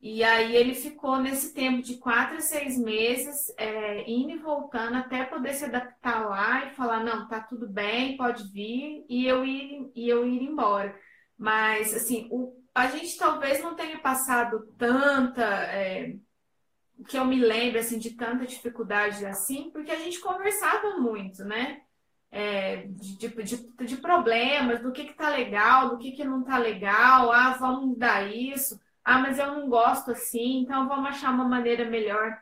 E 0.00 0.22
aí 0.22 0.54
ele 0.54 0.74
ficou 0.74 1.18
nesse 1.18 1.54
tempo 1.54 1.82
de 1.82 1.96
quatro 1.96 2.36
a 2.36 2.40
seis 2.40 2.78
meses, 2.78 3.52
é, 3.56 4.08
indo 4.08 4.32
e 4.32 4.38
voltando 4.38 4.96
até 4.96 5.24
poder 5.24 5.54
se 5.54 5.64
adaptar 5.64 6.28
lá 6.28 6.66
e 6.66 6.74
falar, 6.74 7.02
não, 7.02 7.26
tá 7.26 7.40
tudo 7.40 7.66
bem, 7.68 8.16
pode 8.16 8.44
vir, 8.52 9.04
e 9.08 9.26
eu 9.26 9.44
ir, 9.44 9.90
e 9.94 10.08
eu 10.08 10.26
ir 10.26 10.42
embora. 10.42 10.94
Mas, 11.36 11.94
assim, 11.94 12.28
o, 12.30 12.54
a 12.74 12.88
gente 12.88 13.16
talvez 13.16 13.62
não 13.62 13.74
tenha 13.74 13.98
passado 13.98 14.66
tanta, 14.78 15.42
é, 15.42 16.14
que 17.08 17.18
eu 17.18 17.24
me 17.24 17.40
lembro, 17.40 17.80
assim, 17.80 17.98
de 17.98 18.10
tanta 18.10 18.46
dificuldade 18.46 19.24
assim, 19.24 19.70
porque 19.70 19.90
a 19.90 19.98
gente 19.98 20.20
conversava 20.20 20.98
muito, 20.98 21.44
né? 21.44 21.80
É, 22.30 22.86
de, 22.88 23.16
de, 23.16 23.86
de, 23.86 23.96
problemas, 23.96 24.82
do 24.82 24.92
que 24.92 25.04
que 25.04 25.14
tá 25.14 25.30
legal, 25.30 25.90
do 25.90 25.98
que 25.98 26.12
que 26.12 26.24
não 26.24 26.42
tá 26.44 26.58
legal, 26.58 27.32
ah, 27.32 27.56
vamos 27.58 27.86
mudar 27.86 28.30
isso 28.30 28.78
ah, 29.06 29.20
mas 29.20 29.38
eu 29.38 29.46
não 29.46 29.68
gosto 29.68 30.10
assim, 30.10 30.62
então 30.62 30.88
vamos 30.88 31.10
achar 31.10 31.32
uma 31.32 31.44
maneira 31.44 31.84
melhor 31.84 32.36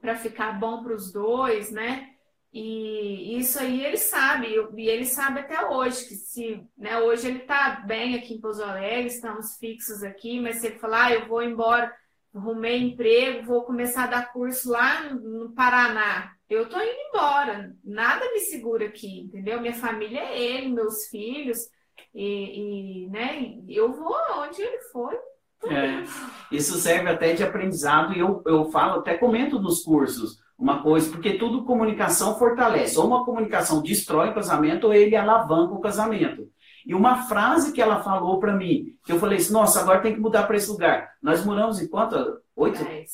para 0.00 0.16
ficar 0.16 0.58
bom 0.58 0.82
para 0.82 0.94
os 0.94 1.12
dois, 1.12 1.70
né? 1.70 2.08
E 2.50 3.38
isso 3.38 3.58
aí 3.58 3.84
ele 3.84 3.98
sabe, 3.98 4.48
e 4.78 4.88
ele 4.88 5.04
sabe 5.04 5.40
até 5.40 5.66
hoje 5.66 6.08
que 6.08 6.14
se, 6.14 6.66
né, 6.76 6.98
hoje 7.00 7.28
ele 7.28 7.40
está 7.40 7.82
bem 7.86 8.14
aqui 8.16 8.32
em 8.32 8.40
Pouso 8.40 8.64
Alegre, 8.64 9.08
estamos 9.08 9.58
fixos 9.58 10.02
aqui, 10.02 10.40
mas 10.40 10.56
se 10.56 10.68
ele 10.68 10.78
falar, 10.78 11.08
ah, 11.08 11.12
eu 11.12 11.28
vou 11.28 11.42
embora, 11.42 11.94
arrumei 12.34 12.78
emprego, 12.78 13.46
vou 13.46 13.64
começar 13.64 14.04
a 14.04 14.06
dar 14.06 14.32
curso 14.32 14.70
lá 14.70 15.02
no, 15.12 15.52
Paraná, 15.52 16.32
eu 16.48 16.66
tô 16.66 16.80
indo 16.80 17.00
embora, 17.10 17.76
nada 17.84 18.24
me 18.32 18.40
segura 18.40 18.86
aqui, 18.86 19.20
entendeu? 19.20 19.60
Minha 19.60 19.74
família 19.74 20.20
é 20.20 20.40
ele, 20.40 20.70
meus 20.70 21.08
filhos, 21.08 21.58
e, 22.14 23.04
e 23.04 23.08
né, 23.10 23.60
eu 23.68 23.92
vou 23.92 24.16
onde 24.38 24.62
ele 24.62 24.80
for, 24.84 25.14
é, 25.64 26.04
isso 26.50 26.76
serve 26.78 27.08
até 27.08 27.32
de 27.32 27.42
aprendizado 27.42 28.14
e 28.14 28.18
eu, 28.18 28.42
eu 28.46 28.70
falo, 28.70 29.00
até 29.00 29.16
comento 29.16 29.60
nos 29.60 29.82
cursos 29.82 30.38
uma 30.58 30.82
coisa, 30.82 31.10
porque 31.10 31.38
tudo 31.38 31.64
comunicação 31.64 32.38
fortalece. 32.38 32.98
Ou 32.98 33.06
uma 33.06 33.24
comunicação 33.24 33.80
destrói 33.80 34.28
o 34.28 34.34
casamento 34.34 34.86
ou 34.86 34.92
ele 34.92 35.16
alavanca 35.16 35.72
o 35.72 35.80
casamento. 35.80 36.48
E 36.86 36.94
uma 36.94 37.22
frase 37.22 37.72
que 37.72 37.80
ela 37.80 38.02
falou 38.02 38.38
para 38.38 38.54
mim, 38.54 38.94
que 39.04 39.12
eu 39.12 39.18
falei 39.18 39.38
assim, 39.38 39.52
nossa, 39.52 39.80
agora 39.80 40.00
tem 40.00 40.14
que 40.14 40.20
mudar 40.20 40.42
para 40.44 40.56
esse 40.56 40.70
lugar. 40.70 41.08
Nós 41.22 41.44
moramos 41.44 41.80
em 41.80 41.88
quanto? 41.88 42.16
Oito? 42.56 42.84
Dez. 42.84 43.12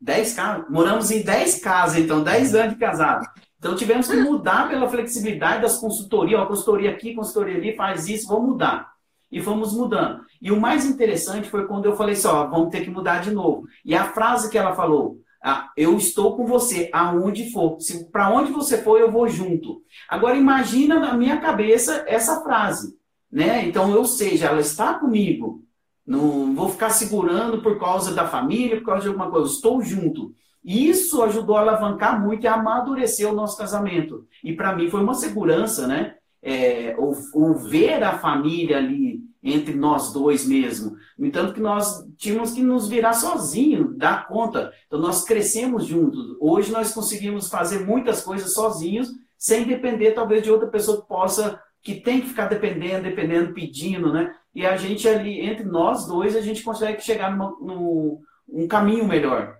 Dez 0.00 0.34
casas? 0.34 0.66
Moramos 0.68 1.10
em 1.10 1.22
dez 1.22 1.60
casas, 1.60 1.98
então, 1.98 2.22
dez 2.22 2.54
anos 2.54 2.74
de 2.74 2.78
casado. 2.78 3.26
Então 3.58 3.74
tivemos 3.74 4.06
que 4.06 4.16
mudar 4.16 4.68
pela 4.68 4.88
flexibilidade 4.88 5.62
das 5.62 5.78
consultorias, 5.78 6.40
ó, 6.40 6.46
consultoria 6.46 6.90
aqui, 6.90 7.14
consultoria 7.14 7.56
ali, 7.56 7.74
faz 7.74 8.08
isso, 8.08 8.28
vamos 8.28 8.50
mudar 8.50 8.94
e 9.32 9.40
fomos 9.40 9.72
mudando. 9.72 10.20
E 10.44 10.52
o 10.52 10.60
mais 10.60 10.84
interessante 10.84 11.48
foi 11.48 11.66
quando 11.66 11.86
eu 11.86 11.96
falei 11.96 12.12
assim, 12.12 12.28
ó, 12.28 12.46
vamos 12.46 12.68
ter 12.68 12.82
que 12.82 12.90
mudar 12.90 13.22
de 13.22 13.30
novo. 13.30 13.66
E 13.82 13.94
a 13.94 14.04
frase 14.12 14.50
que 14.50 14.58
ela 14.58 14.74
falou, 14.74 15.18
ah, 15.42 15.70
eu 15.74 15.96
estou 15.96 16.36
com 16.36 16.44
você 16.44 16.90
aonde 16.92 17.50
for. 17.50 17.78
Para 18.12 18.30
onde 18.30 18.52
você 18.52 18.76
for, 18.82 19.00
eu 19.00 19.10
vou 19.10 19.26
junto. 19.26 19.80
Agora 20.06 20.36
imagina 20.36 21.00
na 21.00 21.14
minha 21.14 21.38
cabeça 21.40 22.04
essa 22.06 22.42
frase, 22.42 22.94
né? 23.32 23.66
Então, 23.66 23.90
ou 23.96 24.04
seja, 24.04 24.48
ela 24.48 24.60
está 24.60 24.92
comigo. 24.92 25.62
Não 26.06 26.54
vou 26.54 26.68
ficar 26.68 26.90
segurando 26.90 27.62
por 27.62 27.78
causa 27.78 28.12
da 28.14 28.28
família, 28.28 28.76
por 28.76 28.84
causa 28.84 29.00
de 29.00 29.08
alguma 29.08 29.30
coisa. 29.30 29.50
Estou 29.50 29.80
junto. 29.80 30.34
E 30.62 30.90
isso 30.90 31.22
ajudou 31.22 31.56
a 31.56 31.60
alavancar 31.60 32.22
muito 32.22 32.44
e 32.44 32.46
amadurecer 32.46 33.26
o 33.26 33.34
nosso 33.34 33.56
casamento. 33.56 34.26
E 34.44 34.52
para 34.52 34.76
mim 34.76 34.90
foi 34.90 35.00
uma 35.00 35.14
segurança, 35.14 35.86
né? 35.86 36.16
É, 36.42 36.94
o, 36.98 37.14
o 37.32 37.54
ver 37.54 38.02
a 38.02 38.18
família 38.18 38.76
ali 38.76 39.24
entre 39.44 39.74
nós 39.74 40.10
dois 40.12 40.46
mesmo. 40.46 40.96
No 41.18 41.26
entanto, 41.26 41.52
que 41.52 41.60
nós 41.60 42.02
tínhamos 42.16 42.52
que 42.52 42.62
nos 42.62 42.88
virar 42.88 43.12
sozinhos, 43.12 43.94
dar 43.96 44.26
conta. 44.26 44.72
Então, 44.86 44.98
nós 44.98 45.22
crescemos 45.22 45.84
juntos. 45.84 46.34
Hoje, 46.40 46.72
nós 46.72 46.92
conseguimos 46.94 47.48
fazer 47.48 47.84
muitas 47.84 48.22
coisas 48.22 48.54
sozinhos, 48.54 49.10
sem 49.36 49.64
depender, 49.64 50.12
talvez, 50.12 50.42
de 50.42 50.50
outra 50.50 50.68
pessoa 50.68 51.02
que 51.02 51.06
possa, 51.06 51.60
que 51.82 51.96
tem 51.96 52.22
que 52.22 52.28
ficar 52.28 52.46
dependendo, 52.46 53.02
dependendo, 53.02 53.52
pedindo, 53.52 54.10
né? 54.10 54.34
E 54.54 54.64
a 54.64 54.76
gente 54.76 55.06
ali, 55.06 55.40
entre 55.40 55.64
nós 55.64 56.06
dois, 56.06 56.34
a 56.34 56.40
gente 56.40 56.62
consegue 56.62 57.02
chegar 57.02 57.30
numa, 57.30 57.50
num 57.60 58.20
um 58.48 58.66
caminho 58.66 59.06
melhor. 59.06 59.56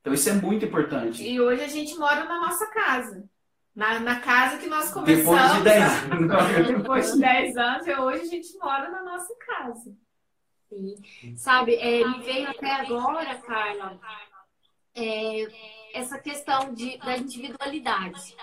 Então, 0.00 0.12
isso 0.12 0.28
é 0.28 0.32
muito 0.32 0.64
importante. 0.64 1.22
E 1.22 1.40
hoje 1.40 1.62
a 1.62 1.68
gente 1.68 1.96
mora 1.96 2.24
na 2.24 2.40
nossa 2.40 2.66
casa. 2.66 3.24
Na, 3.74 3.98
na 4.00 4.20
casa 4.20 4.58
que 4.58 4.66
nós 4.66 4.92
começamos. 4.92 5.24
Depois 5.24 5.52
de 5.54 5.62
10 5.62 6.12
anos. 6.12 6.66
depois 6.66 7.12
de 7.12 7.20
10 7.20 7.56
anos, 7.56 7.86
e 7.86 7.94
hoje 7.94 8.20
a 8.20 8.26
gente 8.26 8.58
mora 8.58 8.90
na 8.90 9.02
nossa 9.02 9.34
casa. 9.46 9.96
Sim. 10.68 11.36
Sabe, 11.36 11.76
é, 11.76 12.06
me 12.06 12.20
veio 12.20 12.50
até 12.50 12.70
agora, 12.70 13.34
Carla, 13.36 13.98
é, 14.94 15.46
essa 15.94 16.18
questão 16.18 16.72
de, 16.74 16.98
da 16.98 17.16
individualidade. 17.16 18.36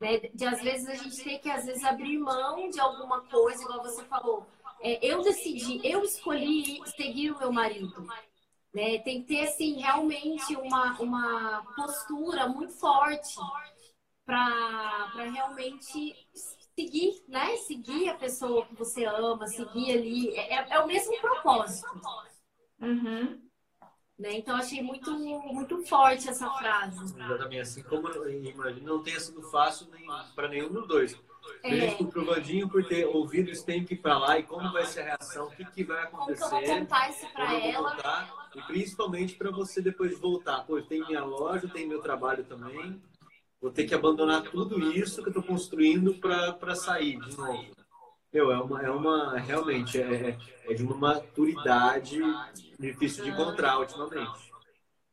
Né? 0.00 0.18
De 0.32 0.44
às 0.44 0.62
vezes 0.62 0.88
a 0.88 0.94
gente 0.94 1.22
tem 1.22 1.38
que 1.38 1.50
às 1.50 1.64
vezes 1.64 1.84
abrir 1.84 2.18
mão 2.18 2.68
de 2.68 2.80
alguma 2.80 3.20
coisa, 3.22 3.62
igual 3.62 3.82
você 3.82 4.04
falou. 4.04 4.46
É, 4.80 5.04
eu 5.04 5.22
decidi, 5.22 5.80
eu 5.84 6.02
escolhi 6.02 6.80
seguir 6.96 7.32
o 7.32 7.38
meu 7.38 7.52
marido. 7.52 8.06
Né? 8.74 8.98
Tem 8.98 9.22
que 9.22 9.28
ter 9.28 9.48
assim 9.48 9.80
realmente 9.80 10.56
uma, 10.56 11.00
uma 11.00 11.64
postura 11.76 12.48
muito 12.48 12.72
forte 12.72 13.36
para 14.24 15.24
realmente 15.30 16.14
seguir, 16.74 17.24
né? 17.28 17.56
Seguir 17.56 18.08
a 18.08 18.14
pessoa 18.14 18.66
que 18.66 18.74
você 18.74 19.04
ama, 19.04 19.46
seguir 19.46 19.92
ali. 19.92 20.36
É, 20.36 20.54
é, 20.54 20.66
é 20.70 20.80
o 20.80 20.86
mesmo 20.86 21.20
propósito. 21.20 22.00
Uhum. 22.80 23.40
Né? 24.18 24.34
Então, 24.34 24.56
achei 24.56 24.82
muito, 24.82 25.10
muito 25.18 25.84
forte 25.86 26.28
essa 26.28 26.48
frase. 26.50 27.02
Exatamente. 27.02 27.60
Assim 27.60 27.82
como 27.82 28.08
imagino, 28.28 28.96
não 28.96 29.02
tenha 29.02 29.18
sido 29.18 29.42
fácil 29.42 29.88
nem 29.90 30.06
para 30.34 30.48
nenhum 30.48 30.70
dos 30.70 30.86
dois. 30.86 31.18
É. 31.64 31.94
pro 32.04 32.24
Vandinho 32.24 32.68
por 32.68 32.86
ter 32.86 33.04
ouvido 33.04 33.50
isso 33.50 33.66
tem 33.66 33.84
que 33.84 33.94
ir 33.94 33.96
para 33.96 34.16
lá 34.16 34.38
e 34.38 34.44
como 34.44 34.70
vai 34.72 34.86
ser 34.86 35.00
a 35.00 35.04
reação, 35.04 35.48
o 35.48 35.50
que, 35.50 35.64
que 35.64 35.82
vai 35.82 36.04
acontecer. 36.04 36.40
Como 36.40 36.60
que 36.60 36.64
eu 36.64 36.68
vou 36.68 36.78
contar 36.78 37.10
isso 37.10 37.32
para 37.32 37.54
ela. 37.54 37.96
Contar, 37.96 38.50
e 38.54 38.62
principalmente 38.62 39.34
para 39.34 39.50
você 39.50 39.82
depois 39.82 40.18
voltar. 40.20 40.64
Pô, 40.64 40.80
tem 40.80 41.04
minha 41.04 41.24
loja, 41.24 41.68
tem 41.68 41.86
meu 41.86 42.00
trabalho 42.00 42.44
também. 42.44 43.00
Vou 43.62 43.70
ter 43.70 43.84
que 43.84 43.94
abandonar 43.94 44.42
tudo 44.42 44.92
isso 44.92 45.22
que 45.22 45.28
eu 45.28 45.30
estou 45.30 45.42
construindo 45.44 46.14
para 46.14 46.74
sair 46.74 47.16
de 47.20 47.36
novo. 47.36 47.64
Meu, 48.32 48.50
é 48.50 48.60
uma, 48.60 48.82
é 48.82 48.90
uma 48.90 49.38
realmente, 49.38 50.00
é, 50.00 50.36
é 50.68 50.74
de 50.74 50.82
uma 50.82 50.96
maturidade 50.96 52.18
difícil 52.80 53.22
de 53.22 53.30
encontrar 53.30 53.78
ultimamente. 53.78 54.50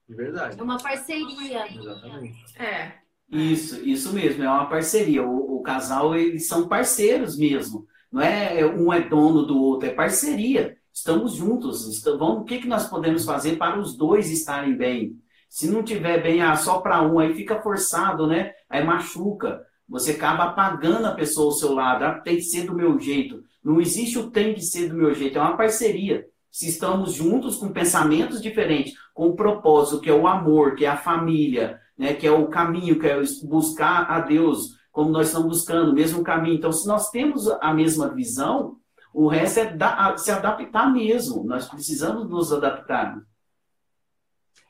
De 0.08 0.16
verdade. 0.16 0.60
É 0.60 0.64
uma 0.64 0.80
parceria. 0.80 1.72
Exatamente. 1.72 2.60
É. 2.60 2.94
Isso, 3.30 3.88
isso 3.88 4.12
mesmo, 4.14 4.44
é 4.44 4.50
uma 4.50 4.68
parceria. 4.68 5.22
O, 5.22 5.58
o, 5.58 5.62
casal, 5.62 6.16
eles 6.16 6.48
são 6.48 6.68
parceiros 6.68 7.38
mesmo. 7.38 7.86
Não 8.12 8.20
é 8.20 8.66
um 8.66 8.92
é 8.92 9.00
dono 9.00 9.46
do 9.46 9.62
outro, 9.62 9.88
é 9.88 9.94
parceria. 9.94 10.76
Estamos 10.92 11.36
juntos. 11.36 11.88
Estamos, 11.88 12.20
vamos, 12.20 12.42
o 12.42 12.46
que, 12.46 12.58
que 12.58 12.68
nós 12.68 12.88
podemos 12.88 13.26
fazer 13.26 13.58
para 13.58 13.80
os 13.80 13.96
dois 13.96 14.32
estarem 14.32 14.76
bem? 14.76 15.22
Se 15.50 15.68
não 15.68 15.84
tiver 15.84 16.22
bem, 16.22 16.42
ah, 16.42 16.56
só 16.56 16.80
para 16.80 17.02
um, 17.02 17.20
aí 17.20 17.34
fica 17.34 17.60
forçado, 17.62 18.28
né? 18.28 18.54
Aí 18.70 18.84
machuca. 18.84 19.66
Você 19.88 20.12
acaba 20.12 20.44
apagando 20.44 21.08
a 21.08 21.16
pessoa 21.16 21.48
ao 21.48 21.52
seu 21.52 21.74
lado. 21.74 22.06
Ah, 22.06 22.14
tem 22.14 22.36
que 22.36 22.44
ser 22.44 22.66
do 22.66 22.76
meu 22.76 23.00
jeito. 23.00 23.44
Não 23.64 23.82
existe 23.82 24.20
o 24.20 24.30
tem 24.30 24.54
que 24.54 24.62
ser 24.62 24.88
do 24.88 24.96
meu 24.96 25.14
jeito. 25.14 25.38
É 25.38 25.42
uma 25.42 25.58
parceria 25.58 26.26
se 26.52 26.68
estamos 26.68 27.14
juntos 27.14 27.58
com 27.58 27.72
pensamentos 27.72 28.42
diferentes, 28.42 28.94
com 29.14 29.28
o 29.28 29.36
propósito, 29.36 30.02
que 30.02 30.10
é 30.10 30.14
o 30.14 30.28
amor, 30.28 30.76
que 30.76 30.86
é 30.86 30.90
a 30.90 30.98
família, 30.98 31.80
né, 31.98 32.14
que 32.14 32.26
é 32.26 32.32
o 32.32 32.48
caminho, 32.48 33.00
que 33.00 33.08
é 33.08 33.22
buscar 33.44 34.10
a 34.10 34.20
Deus, 34.22 34.78
como 34.92 35.12
nós 35.12 35.28
estamos 35.28 35.48
buscando, 35.48 35.92
o 35.92 35.96
mesmo 35.96 36.24
caminho. 36.24 36.56
Então, 36.56 36.72
se 36.72 36.88
nós 36.88 37.10
temos 37.10 37.48
a 37.48 37.74
mesma 37.74 38.10
visão, 38.10 38.78
o 39.14 39.28
resto 39.28 39.60
é 39.60 39.66
da, 39.74 40.16
se 40.18 40.32
adaptar 40.32 40.92
mesmo. 40.92 41.44
Nós 41.44 41.68
precisamos 41.68 42.30
nos 42.30 42.52
adaptar. 42.52 43.18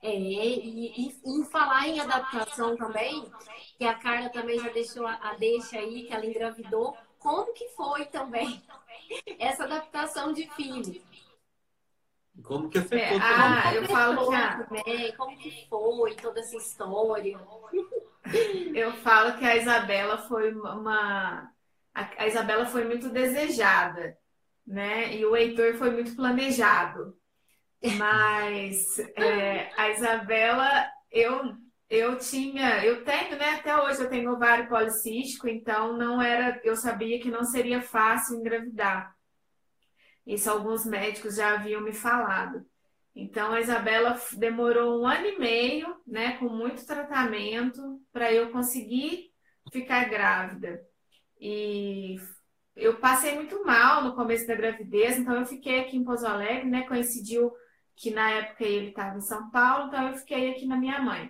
É, 0.01 0.15
e, 0.15 1.07
e, 1.07 1.21
e, 1.25 1.45
falar 1.45 1.87
em 1.87 1.99
adaptação 1.99 2.75
também, 2.77 3.29
que 3.77 3.83
a 3.83 3.95
Carla 3.95 4.29
também 4.29 4.57
já 4.57 4.69
deixou 4.69 5.05
a, 5.05 5.15
a 5.15 5.33
deixa 5.33 5.77
aí, 5.77 6.03
que 6.03 6.13
ela 6.13 6.25
engravidou. 6.25 6.95
Como 7.17 7.53
que 7.53 7.67
foi 7.69 8.05
também 8.05 8.61
essa 9.37 9.65
adaptação 9.65 10.31
de 10.31 10.49
filho? 10.51 11.01
Como 12.43 12.69
que 12.69 12.77
afetou 12.77 13.17
é, 13.17 13.19
Ah, 13.21 13.73
eu 13.73 13.85
falo 13.85 14.29
que 14.29 14.35
a... 14.35 15.13
como 15.17 15.37
que 15.37 15.67
foi 15.69 16.15
toda 16.15 16.39
essa 16.39 16.55
história? 16.55 17.39
Eu 18.75 18.93
falo 18.97 19.39
que 19.39 19.45
a 19.45 19.55
Isabela 19.55 20.17
foi 20.17 20.53
uma 20.53 21.51
a 21.93 22.27
Isabela 22.27 22.65
foi 22.65 22.85
muito 22.85 23.09
desejada, 23.09 24.17
né? 24.65 25.15
E 25.15 25.25
o 25.25 25.35
Heitor 25.35 25.73
foi 25.75 25.89
muito 25.89 26.15
planejado. 26.15 27.18
Mas 27.97 28.99
é, 29.15 29.71
a 29.77 29.89
Isabela, 29.89 30.89
eu 31.11 31.55
eu 31.89 32.19
tinha, 32.19 32.85
eu 32.85 33.03
tenho, 33.03 33.35
né? 33.37 33.55
Até 33.55 33.75
hoje 33.81 34.01
eu 34.03 34.09
tenho 34.09 34.31
ovário 34.31 34.69
policístico, 34.69 35.47
então 35.47 35.97
não 35.97 36.21
era, 36.21 36.61
eu 36.63 36.75
sabia 36.75 37.19
que 37.19 37.31
não 37.31 37.43
seria 37.43 37.81
fácil 37.81 38.37
engravidar. 38.37 39.15
Isso 40.25 40.49
alguns 40.51 40.85
médicos 40.85 41.35
já 41.35 41.55
haviam 41.55 41.81
me 41.81 41.91
falado. 41.91 42.63
Então, 43.15 43.51
a 43.51 43.59
Isabela 43.59 44.19
demorou 44.37 45.01
um 45.01 45.07
ano 45.07 45.25
e 45.25 45.39
meio, 45.39 45.95
né, 46.05 46.37
com 46.37 46.47
muito 46.47 46.85
tratamento, 46.85 47.99
para 48.13 48.31
eu 48.31 48.51
conseguir 48.51 49.31
ficar 49.71 50.07
grávida. 50.07 50.79
E 51.41 52.17
eu 52.75 52.97
passei 52.99 53.35
muito 53.35 53.65
mal 53.65 54.03
no 54.03 54.15
começo 54.15 54.45
da 54.45 54.55
gravidez, 54.55 55.17
então 55.17 55.35
eu 55.35 55.45
fiquei 55.45 55.79
aqui 55.79 55.97
em 55.97 56.03
Pouso 56.03 56.27
Alegre, 56.27 56.69
né? 56.69 56.83
Coincidiu 56.87 57.51
que 57.99 58.11
na 58.11 58.31
época 58.31 58.63
ele 58.63 58.89
estava 58.89 59.17
em 59.17 59.21
São 59.21 59.51
Paulo, 59.51 59.87
então 59.87 60.07
eu 60.07 60.15
fiquei 60.15 60.51
aqui 60.51 60.65
na 60.65 60.77
minha 60.77 61.01
mãe. 61.01 61.29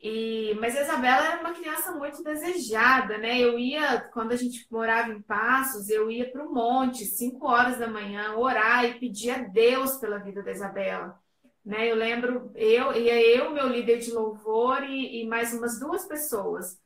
E, 0.00 0.56
mas 0.60 0.74
a 0.74 0.82
Isabela 0.82 1.26
era 1.26 1.40
uma 1.40 1.52
criança 1.52 1.92
muito 1.92 2.22
desejada, 2.22 3.18
né? 3.18 3.38
Eu 3.38 3.58
ia, 3.58 4.00
quando 4.12 4.32
a 4.32 4.36
gente 4.36 4.66
morava 4.70 5.10
em 5.10 5.20
Passos, 5.20 5.90
eu 5.90 6.10
ia 6.10 6.30
para 6.30 6.42
o 6.42 6.54
monte, 6.54 7.04
5 7.04 7.46
horas 7.46 7.78
da 7.78 7.86
manhã, 7.86 8.34
orar 8.34 8.86
e 8.86 8.98
pedir 8.98 9.30
a 9.30 9.38
Deus 9.38 9.96
pela 9.96 10.18
vida 10.18 10.42
da 10.42 10.52
Isabela. 10.52 11.20
Né? 11.62 11.90
Eu 11.90 11.96
lembro, 11.96 12.50
eu 12.54 12.94
ia 12.94 13.20
eu, 13.36 13.50
meu 13.50 13.68
líder 13.68 13.98
de 13.98 14.10
louvor 14.10 14.82
e, 14.84 15.20
e 15.20 15.26
mais 15.26 15.52
umas 15.52 15.78
duas 15.78 16.06
pessoas. 16.06 16.78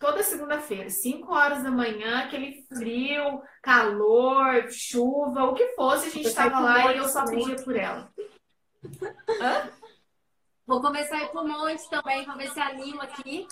Toda 0.00 0.22
segunda-feira, 0.22 0.88
5 0.88 1.30
horas 1.30 1.62
da 1.62 1.70
manhã, 1.70 2.20
aquele 2.20 2.64
frio, 2.74 3.42
calor, 3.62 4.70
chuva, 4.70 5.44
o 5.44 5.52
que 5.52 5.74
fosse, 5.74 6.06
a 6.06 6.10
gente 6.10 6.26
estava 6.26 6.58
lá 6.58 6.90
e 6.90 6.96
eu 6.96 7.04
só 7.04 7.22
pedia 7.26 7.56
por 7.56 7.76
ela. 7.76 8.10
Hã? 9.42 9.70
Vou 10.66 10.80
começar 10.80 11.16
a 11.18 11.24
ir 11.24 11.28
pro 11.28 11.46
monte 11.46 11.86
também, 11.90 12.24
pra 12.24 12.34
ver 12.34 12.50
se 12.50 12.58
anima 12.58 13.02
aqui. 13.02 13.46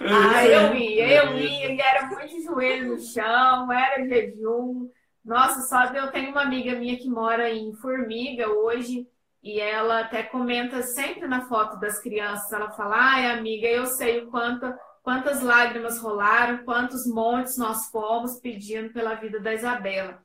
ah, 0.00 0.44
eu 0.44 0.74
ia, 0.74 1.22
eu 1.22 1.38
ia, 1.38 1.72
e 1.72 1.80
era 1.80 2.06
muito 2.06 2.42
joelho 2.42 2.96
no 2.96 3.00
chão, 3.00 3.70
era 3.70 4.04
jejum. 4.08 4.90
Nossa, 5.24 5.60
só 5.68 5.84
eu 5.94 6.10
tenho 6.10 6.32
uma 6.32 6.42
amiga 6.42 6.74
minha 6.74 6.98
que 6.98 7.08
mora 7.08 7.48
em 7.48 7.72
Formiga 7.74 8.48
hoje, 8.48 9.06
e 9.46 9.60
ela 9.60 10.00
até 10.00 10.24
comenta 10.24 10.82
sempre 10.82 11.28
na 11.28 11.46
foto 11.46 11.78
das 11.78 12.00
crianças, 12.00 12.52
ela 12.52 12.72
fala, 12.72 12.96
ai 12.96 13.30
amiga, 13.30 13.68
eu 13.68 13.86
sei 13.86 14.24
o 14.24 14.28
quanto, 14.28 14.66
quantas 15.04 15.40
lágrimas 15.40 16.00
rolaram, 16.00 16.64
quantos 16.64 17.06
montes 17.06 17.56
nós 17.56 17.86
fomos 17.86 18.40
pedindo 18.40 18.92
pela 18.92 19.14
vida 19.14 19.38
da 19.38 19.54
Isabela. 19.54 20.20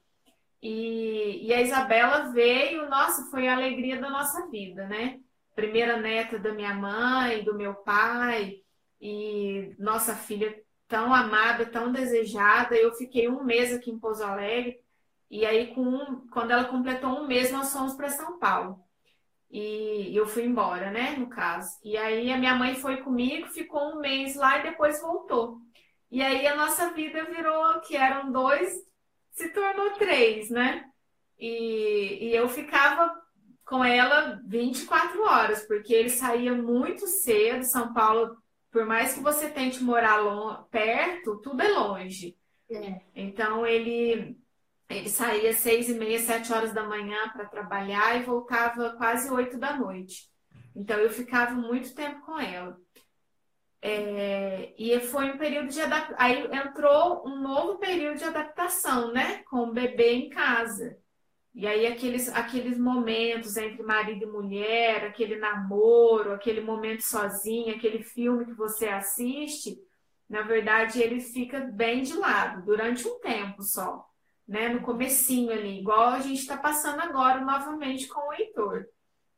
E, 0.59 1.45
e 1.45 1.53
a 1.53 1.61
Isabela 1.61 2.31
veio, 2.31 2.89
nossa, 2.89 3.29
foi 3.29 3.47
a 3.47 3.53
alegria 3.53 4.01
da 4.01 4.09
nossa 4.09 4.49
vida, 4.49 4.87
né? 4.87 5.19
Primeira 5.53 5.97
neta 5.97 6.39
da 6.39 6.51
minha 6.51 6.73
mãe, 6.73 7.43
do 7.43 7.55
meu 7.55 7.75
pai, 7.75 8.55
e 8.99 9.75
nossa 9.77 10.15
filha 10.15 10.59
tão 10.87 11.13
amada, 11.13 11.67
tão 11.67 11.91
desejada. 11.91 12.75
Eu 12.75 12.91
fiquei 12.95 13.29
um 13.29 13.43
mês 13.43 13.71
aqui 13.71 13.91
em 13.91 13.99
Pouso 13.99 14.23
Alegre, 14.23 14.79
e 15.29 15.45
aí, 15.45 15.75
com 15.75 16.27
quando 16.31 16.49
ela 16.49 16.65
completou 16.65 17.11
um 17.11 17.27
mês, 17.27 17.51
nós 17.51 17.71
fomos 17.71 17.93
para 17.93 18.09
São 18.09 18.39
Paulo. 18.39 18.83
E 19.51 20.15
eu 20.15 20.25
fui 20.25 20.45
embora, 20.45 20.89
né, 20.91 21.15
no 21.17 21.27
caso. 21.27 21.77
E 21.83 21.97
aí 21.97 22.31
a 22.31 22.37
minha 22.37 22.55
mãe 22.55 22.75
foi 22.75 22.97
comigo, 22.97 23.49
ficou 23.49 23.93
um 23.93 23.99
mês 23.99 24.35
lá 24.35 24.59
e 24.59 24.63
depois 24.63 25.01
voltou. 25.01 25.57
E 26.09 26.21
aí 26.21 26.47
a 26.47 26.55
nossa 26.55 26.91
vida 26.91 27.25
virou 27.25 27.79
que 27.81 27.95
eram 27.95 28.31
dois 28.31 28.73
se 29.31 29.49
tornou 29.49 29.91
três, 29.91 30.49
né? 30.49 30.85
E, 31.37 32.29
e 32.29 32.35
eu 32.35 32.47
ficava 32.47 33.13
com 33.65 33.83
ela 33.83 34.41
24 34.45 35.21
horas, 35.23 35.65
porque 35.65 35.93
ele 35.93 36.09
saía 36.09 36.53
muito 36.53 37.07
cedo. 37.07 37.63
São 37.63 37.93
Paulo, 37.93 38.37
por 38.71 38.85
mais 38.85 39.13
que 39.13 39.21
você 39.21 39.49
tente 39.49 39.83
morar 39.83 40.21
perto, 40.69 41.41
tudo 41.41 41.61
é 41.61 41.67
longe. 41.69 42.37
É. 42.69 43.01
Então 43.15 43.65
ele 43.65 44.37
ele 44.97 45.09
saía 45.09 45.53
seis 45.53 45.89
e 45.89 45.93
meia, 45.93 46.19
sete 46.19 46.51
horas 46.51 46.73
da 46.73 46.83
manhã 46.83 47.29
para 47.29 47.45
trabalhar 47.45 48.19
e 48.19 48.23
voltava 48.23 48.91
quase 48.91 49.31
oito 49.31 49.57
da 49.57 49.75
noite. 49.75 50.29
Então 50.75 50.97
eu 50.97 51.09
ficava 51.09 51.53
muito 51.53 51.93
tempo 51.93 52.21
com 52.21 52.39
ela. 52.39 52.77
É, 53.81 54.73
e 54.77 54.99
foi 54.99 55.31
um 55.31 55.37
período 55.37 55.69
de 55.69 55.81
adaptação. 55.81 56.15
Aí 56.19 56.47
entrou 56.55 57.27
um 57.27 57.41
novo 57.41 57.79
período 57.79 58.17
de 58.17 58.23
adaptação, 58.25 59.11
né? 59.11 59.43
Com 59.49 59.63
o 59.63 59.73
bebê 59.73 60.13
em 60.13 60.29
casa. 60.29 60.97
E 61.53 61.67
aí 61.67 61.85
aqueles, 61.85 62.29
aqueles 62.29 62.77
momentos 62.77 63.57
entre 63.57 63.83
marido 63.83 64.23
e 64.23 64.31
mulher, 64.31 65.03
aquele 65.05 65.37
namoro, 65.37 66.31
aquele 66.31 66.61
momento 66.61 67.01
sozinho, 67.01 67.75
aquele 67.75 68.03
filme 68.03 68.45
que 68.45 68.53
você 68.53 68.87
assiste, 68.87 69.77
na 70.29 70.43
verdade 70.43 71.01
ele 71.01 71.19
fica 71.19 71.59
bem 71.59 72.03
de 72.03 72.13
lado 72.13 72.63
durante 72.63 73.05
um 73.05 73.19
tempo 73.19 73.61
só, 73.63 74.05
né? 74.51 74.69
No 74.69 74.81
comecinho 74.81 75.51
ali, 75.51 75.79
igual 75.79 76.09
a 76.09 76.19
gente 76.19 76.39
está 76.41 76.57
passando 76.57 76.99
agora 77.01 77.41
novamente 77.41 78.07
com 78.07 78.19
o 78.29 78.33
Heitor. 78.33 78.85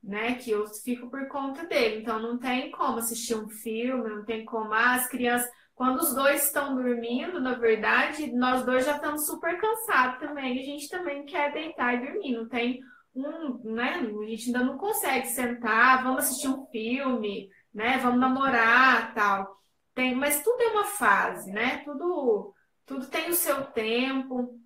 né? 0.04 0.36
Que 0.36 0.52
eu 0.52 0.67
fico 0.67 1.10
por 1.10 1.28
conta 1.30 1.65
dele. 1.65 2.02
Então 2.02 2.19
não 2.21 2.38
tem 2.39 2.71
como 2.71 2.97
assistir 2.99 3.36
um 3.36 3.49
filme, 3.49 4.10
não 4.10 4.26
tem 4.26 4.45
como 4.45 4.73
ah, 4.73 4.95
as 4.95 5.08
crianças. 5.08 5.49
Quando 5.76 5.99
os 5.99 6.13
dois 6.15 6.45
estão 6.45 6.76
dormindo, 6.76 7.39
na 7.41 7.56
verdade, 7.56 8.32
nós 8.34 8.65
dois 8.65 8.86
já 8.86 8.95
estamos 8.95 9.26
super 9.28 9.60
cansados 9.60 10.19
também. 10.19 10.60
A 10.60 10.63
gente 10.63 10.89
também 10.89 11.26
quer 11.26 11.52
deitar 11.54 11.95
e 11.95 12.06
dormir. 12.06 12.34
Não 12.38 12.47
tem 12.49 12.80
um, 13.15 13.60
né? 13.73 13.95
A 13.99 14.26
gente 14.30 14.47
ainda 14.47 14.63
não 14.65 14.78
consegue 14.78 15.28
sentar, 15.28 16.04
vamos 16.04 16.26
assistir 16.26 16.47
um 16.49 16.65
filme, 16.67 17.49
né? 17.73 17.97
Vamos 17.99 18.19
namorar, 18.19 19.13
tal. 19.13 19.58
Tem, 19.95 20.15
mas 20.15 20.43
tudo 20.43 20.62
é 20.62 20.67
uma 20.69 20.86
fase, 20.86 21.52
né? 21.52 21.80
Tudo, 21.86 22.54
tudo 22.86 23.08
tem 23.08 23.30
o 23.30 23.34
seu 23.36 23.63
tempo. 23.65 24.60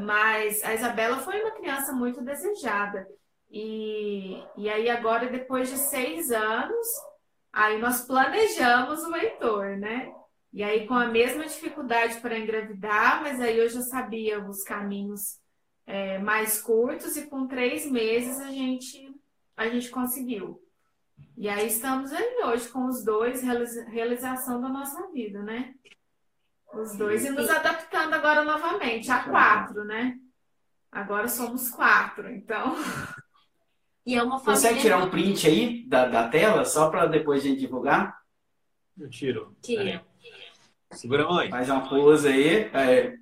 Mas 0.00 0.62
a 0.62 0.74
Isabela 0.74 1.18
foi 1.18 1.40
uma 1.40 1.52
criança 1.52 1.92
muito 1.92 2.22
desejada. 2.22 3.06
E, 3.50 4.42
e 4.56 4.68
aí 4.68 4.88
agora, 4.90 5.28
depois 5.28 5.68
de 5.68 5.78
seis 5.78 6.30
anos, 6.30 6.86
aí 7.52 7.78
nós 7.78 8.02
planejamos 8.02 9.02
o 9.02 9.14
Heitor, 9.14 9.76
né? 9.76 10.12
E 10.52 10.62
aí 10.62 10.86
com 10.86 10.94
a 10.94 11.06
mesma 11.06 11.44
dificuldade 11.44 12.20
para 12.20 12.38
engravidar, 12.38 13.22
mas 13.22 13.40
aí 13.40 13.58
eu 13.58 13.68
já 13.68 13.82
sabia 13.82 14.42
os 14.42 14.62
caminhos 14.62 15.38
é, 15.86 16.18
mais 16.18 16.60
curtos 16.60 17.16
e 17.16 17.26
com 17.26 17.46
três 17.46 17.84
meses 17.90 18.40
a 18.40 18.50
gente, 18.50 19.14
a 19.56 19.68
gente 19.68 19.90
conseguiu. 19.90 20.60
E 21.36 21.48
aí 21.48 21.66
estamos 21.66 22.12
aí 22.12 22.42
hoje 22.44 22.68
com 22.68 22.86
os 22.86 23.04
dois, 23.04 23.42
realização 23.42 24.60
da 24.60 24.68
nossa 24.68 25.06
vida, 25.12 25.42
né? 25.42 25.74
Os 26.74 26.96
dois 26.96 27.24
e 27.24 27.30
nos 27.30 27.48
adaptando 27.48 28.14
agora 28.14 28.44
novamente, 28.44 29.10
a 29.10 29.22
quatro, 29.22 29.84
né? 29.84 30.18
Agora 30.90 31.28
somos 31.28 31.70
quatro, 31.70 32.30
então. 32.30 32.76
E 34.04 34.14
é 34.14 34.22
uma 34.22 34.38
família... 34.38 34.54
Consegue 34.54 34.80
tirar 34.80 34.98
um 34.98 35.10
print 35.10 35.46
aí 35.46 35.86
da, 35.88 36.06
da 36.06 36.28
tela, 36.28 36.64
só 36.64 36.90
para 36.90 37.06
depois 37.06 37.42
a 37.42 37.48
gente 37.48 37.60
divulgar? 37.60 38.18
Eu 38.98 39.10
tiro. 39.10 39.56
Tira. 39.62 40.04
Segura 40.92 41.24
a 41.24 41.28
mãe. 41.28 41.50
Faz 41.50 41.68
uma 41.68 41.88
pose 41.88 42.28
aí. 42.28 42.70
É. 42.72 43.16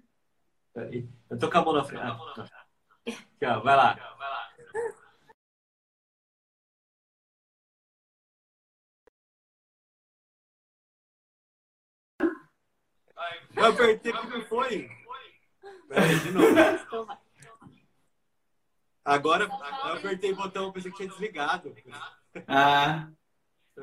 Eu 1.31 1.39
tô 1.39 1.51
com 1.51 1.59
a 1.59 1.65
mão 1.65 1.73
na 1.73 1.85
frente. 1.85 2.03
Ah, 2.03 2.17
tá. 2.35 2.45
Aqui, 3.07 3.47
ó, 3.47 3.61
vai 3.61 3.77
lá. 3.77 3.95
Vai 3.95 4.31
lá. 4.31 4.44
Eu 13.57 13.65
apertei 13.67 14.13
de 14.13 14.19
novo. 16.31 16.47
Então 16.87 17.07
Agora, 19.05 19.45
eu 19.45 19.93
apertei 19.93 20.33
o 20.33 20.37
botão, 20.37 20.73
pensei 20.73 20.91
que 20.91 20.97
tinha 20.97 21.09
desligado. 21.09 21.75
Ah, 22.49 23.09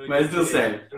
mas 0.07 0.31
deu 0.31 0.43
certo. 0.45 0.97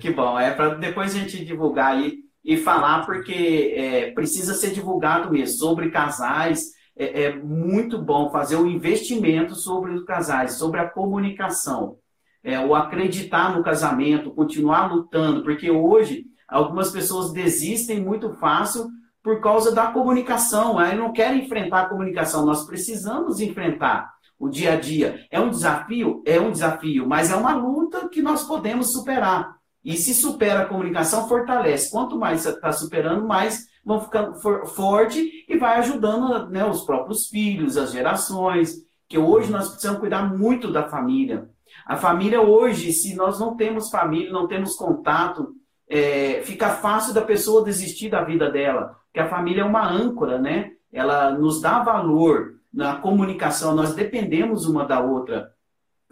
Que 0.00 0.10
bom. 0.10 0.38
É 0.38 0.50
para 0.50 0.74
depois 0.74 1.14
a 1.14 1.18
gente 1.18 1.44
divulgar 1.44 1.92
aí 1.92 2.20
e 2.42 2.56
falar, 2.56 3.04
porque 3.04 3.74
é, 3.76 4.10
precisa 4.12 4.54
ser 4.54 4.72
divulgado 4.72 5.30
mesmo 5.30 5.58
sobre 5.58 5.90
casais. 5.90 6.72
É, 6.96 7.24
é, 7.24 7.36
muito 7.36 7.98
bom 7.98 8.30
fazer 8.30 8.56
o 8.56 8.62
um 8.62 8.66
investimento 8.66 9.54
sobre 9.54 9.92
os 9.92 10.04
casais, 10.04 10.54
sobre 10.54 10.80
a 10.80 10.88
comunicação. 10.88 11.98
É, 12.42 12.58
o 12.58 12.74
acreditar 12.74 13.54
no 13.54 13.62
casamento, 13.62 14.30
continuar 14.30 14.90
lutando, 14.90 15.42
porque 15.42 15.70
hoje 15.70 16.24
algumas 16.50 16.90
pessoas 16.90 17.32
desistem 17.32 18.00
muito 18.00 18.34
fácil 18.34 18.88
por 19.22 19.40
causa 19.40 19.72
da 19.72 19.88
comunicação. 19.88 20.78
Aí 20.78 20.96
não 20.96 21.12
querem 21.12 21.44
enfrentar 21.44 21.82
a 21.82 21.88
comunicação. 21.88 22.44
Nós 22.44 22.64
precisamos 22.64 23.40
enfrentar 23.40 24.10
o 24.38 24.48
dia 24.48 24.72
a 24.72 24.76
dia. 24.76 25.26
É 25.30 25.38
um 25.38 25.50
desafio? 25.50 26.22
É 26.26 26.40
um 26.40 26.50
desafio, 26.50 27.06
mas 27.06 27.30
é 27.30 27.36
uma 27.36 27.54
luta 27.54 28.08
que 28.08 28.22
nós 28.22 28.42
podemos 28.44 28.92
superar. 28.92 29.54
E 29.84 29.96
se 29.96 30.14
supera 30.14 30.62
a 30.62 30.66
comunicação, 30.66 31.28
fortalece. 31.28 31.90
Quanto 31.90 32.18
mais 32.18 32.44
está 32.44 32.72
superando, 32.72 33.26
mais 33.26 33.66
vão 33.84 34.00
ficando 34.00 34.34
for, 34.40 34.66
forte 34.66 35.44
e 35.48 35.56
vai 35.56 35.78
ajudando 35.78 36.50
né, 36.50 36.64
os 36.64 36.82
próprios 36.82 37.28
filhos, 37.28 37.76
as 37.76 37.92
gerações. 37.92 38.74
Que 39.08 39.18
hoje 39.18 39.50
nós 39.50 39.68
precisamos 39.68 40.00
cuidar 40.00 40.36
muito 40.36 40.70
da 40.72 40.88
família. 40.88 41.48
A 41.86 41.96
família 41.96 42.40
hoje, 42.40 42.92
se 42.92 43.14
nós 43.14 43.38
não 43.38 43.56
temos 43.56 43.90
família, 43.90 44.32
não 44.32 44.46
temos 44.46 44.74
contato, 44.74 45.54
é, 45.90 46.40
fica 46.44 46.70
fácil 46.70 47.12
da 47.12 47.20
pessoa 47.20 47.64
desistir 47.64 48.08
da 48.08 48.22
vida 48.22 48.48
dela 48.48 48.96
que 49.12 49.18
a 49.18 49.28
família 49.28 49.62
é 49.62 49.64
uma 49.64 49.88
âncora, 49.88 50.38
né? 50.38 50.72
Ela 50.92 51.32
nos 51.32 51.60
dá 51.60 51.82
valor 51.82 52.54
na 52.72 52.96
comunicação, 52.96 53.74
nós 53.74 53.94
dependemos 53.94 54.66
uma 54.66 54.84
da 54.84 55.00
outra. 55.00 55.52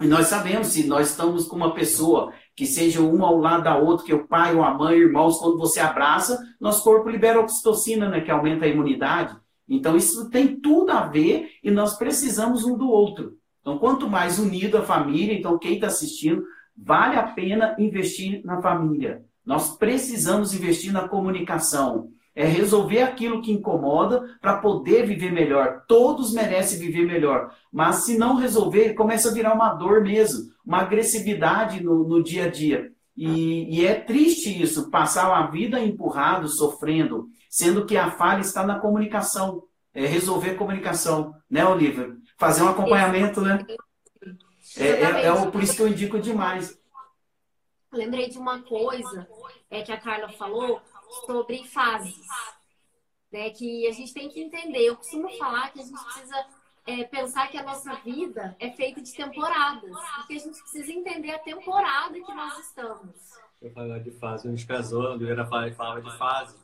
E 0.00 0.06
nós 0.06 0.26
sabemos 0.26 0.68
se 0.68 0.86
nós 0.86 1.10
estamos 1.10 1.46
com 1.46 1.56
uma 1.56 1.74
pessoa 1.74 2.32
que 2.54 2.66
seja 2.66 3.00
uma 3.00 3.26
ao 3.26 3.38
lado 3.38 3.64
da 3.64 3.76
outra, 3.76 4.04
que 4.04 4.12
é 4.12 4.14
o 4.14 4.26
pai 4.26 4.54
ou 4.54 4.62
a 4.62 4.74
mãe, 4.74 4.96
irmãos, 4.96 5.38
quando 5.38 5.58
você 5.58 5.80
abraça, 5.80 6.40
nosso 6.60 6.82
corpo 6.82 7.08
libera 7.08 7.40
oxitocina, 7.40 8.08
né, 8.08 8.20
que 8.20 8.30
aumenta 8.30 8.64
a 8.64 8.68
imunidade. 8.68 9.36
Então 9.68 9.96
isso 9.96 10.28
tem 10.30 10.60
tudo 10.60 10.90
a 10.90 11.02
ver 11.02 11.50
e 11.62 11.70
nós 11.70 11.96
precisamos 11.96 12.64
um 12.64 12.76
do 12.76 12.88
outro. 12.88 13.36
Então 13.60 13.78
quanto 13.78 14.08
mais 14.08 14.38
unido 14.38 14.78
a 14.78 14.82
família, 14.82 15.34
então 15.34 15.58
quem 15.58 15.74
está 15.74 15.88
assistindo, 15.88 16.44
vale 16.76 17.16
a 17.16 17.24
pena 17.24 17.76
investir 17.78 18.40
na 18.44 18.60
família. 18.62 19.24
Nós 19.48 19.74
precisamos 19.78 20.52
investir 20.52 20.92
na 20.92 21.08
comunicação 21.08 22.12
é 22.34 22.44
resolver 22.44 23.00
aquilo 23.00 23.40
que 23.40 23.50
incomoda 23.50 24.36
para 24.42 24.58
poder 24.58 25.06
viver 25.06 25.32
melhor. 25.32 25.84
Todos 25.88 26.34
merecem 26.34 26.78
viver 26.78 27.06
melhor. 27.06 27.52
Mas 27.72 28.04
se 28.04 28.18
não 28.18 28.36
resolver, 28.36 28.92
começa 28.92 29.30
a 29.30 29.32
virar 29.32 29.54
uma 29.54 29.72
dor 29.72 30.02
mesmo, 30.02 30.50
uma 30.62 30.82
agressividade 30.82 31.82
no, 31.82 32.06
no 32.06 32.22
dia 32.22 32.44
a 32.44 32.50
dia. 32.50 32.92
E, 33.16 33.80
e, 33.80 33.86
é 33.86 33.94
triste 33.94 34.62
isso, 34.62 34.90
passar 34.90 35.34
a 35.34 35.46
vida 35.46 35.80
empurrado, 35.80 36.46
sofrendo, 36.46 37.28
sendo 37.48 37.86
que 37.86 37.96
a 37.96 38.10
falha 38.10 38.42
está 38.42 38.66
na 38.66 38.78
comunicação. 38.78 39.62
É 39.94 40.06
resolver 40.06 40.56
comunicação, 40.56 41.34
né, 41.50 41.64
Olivia? 41.66 42.14
Fazer 42.36 42.62
um 42.62 42.68
acompanhamento, 42.68 43.40
né? 43.40 43.64
É, 44.76 44.86
é, 44.86 45.26
é 45.26 45.46
por 45.46 45.62
isso 45.62 45.74
que 45.74 45.82
eu 45.82 45.88
indico 45.88 46.20
demais. 46.20 46.78
Lembrei 47.92 48.28
de 48.28 48.36
uma 48.38 48.60
coisa 48.62 49.26
é, 49.70 49.82
que 49.82 49.92
a 49.92 50.00
Carla 50.00 50.28
falou 50.30 50.80
sobre 51.26 51.64
fases, 51.64 52.26
né? 53.32 53.50
Que 53.50 53.86
a 53.86 53.92
gente 53.92 54.12
tem 54.12 54.28
que 54.28 54.40
entender. 54.40 54.80
Eu 54.80 54.96
costumo 54.96 55.28
falar 55.38 55.72
que 55.72 55.80
a 55.80 55.84
gente 55.84 56.02
precisa 56.04 56.46
é, 56.86 57.04
pensar 57.04 57.48
que 57.48 57.58
a 57.58 57.62
nossa 57.62 57.94
vida 57.96 58.56
é 58.58 58.70
feita 58.70 59.00
de 59.00 59.12
temporadas 59.12 59.90
e 59.90 60.26
que 60.26 60.36
a 60.36 60.38
gente 60.38 60.58
precisa 60.60 60.92
entender 60.92 61.32
a 61.32 61.38
temporada 61.38 62.14
que 62.14 62.34
nós 62.34 62.58
estamos. 62.58 63.14
Eu 63.60 63.72
falava 63.72 64.00
de 64.00 64.10
fase, 64.12 64.46
a 64.46 64.50
gente 64.50 64.66
casou, 64.66 65.06
a 65.06 65.10
Oliveira 65.10 65.46
falava 65.46 66.00
de 66.00 66.16
fase. 66.16 66.56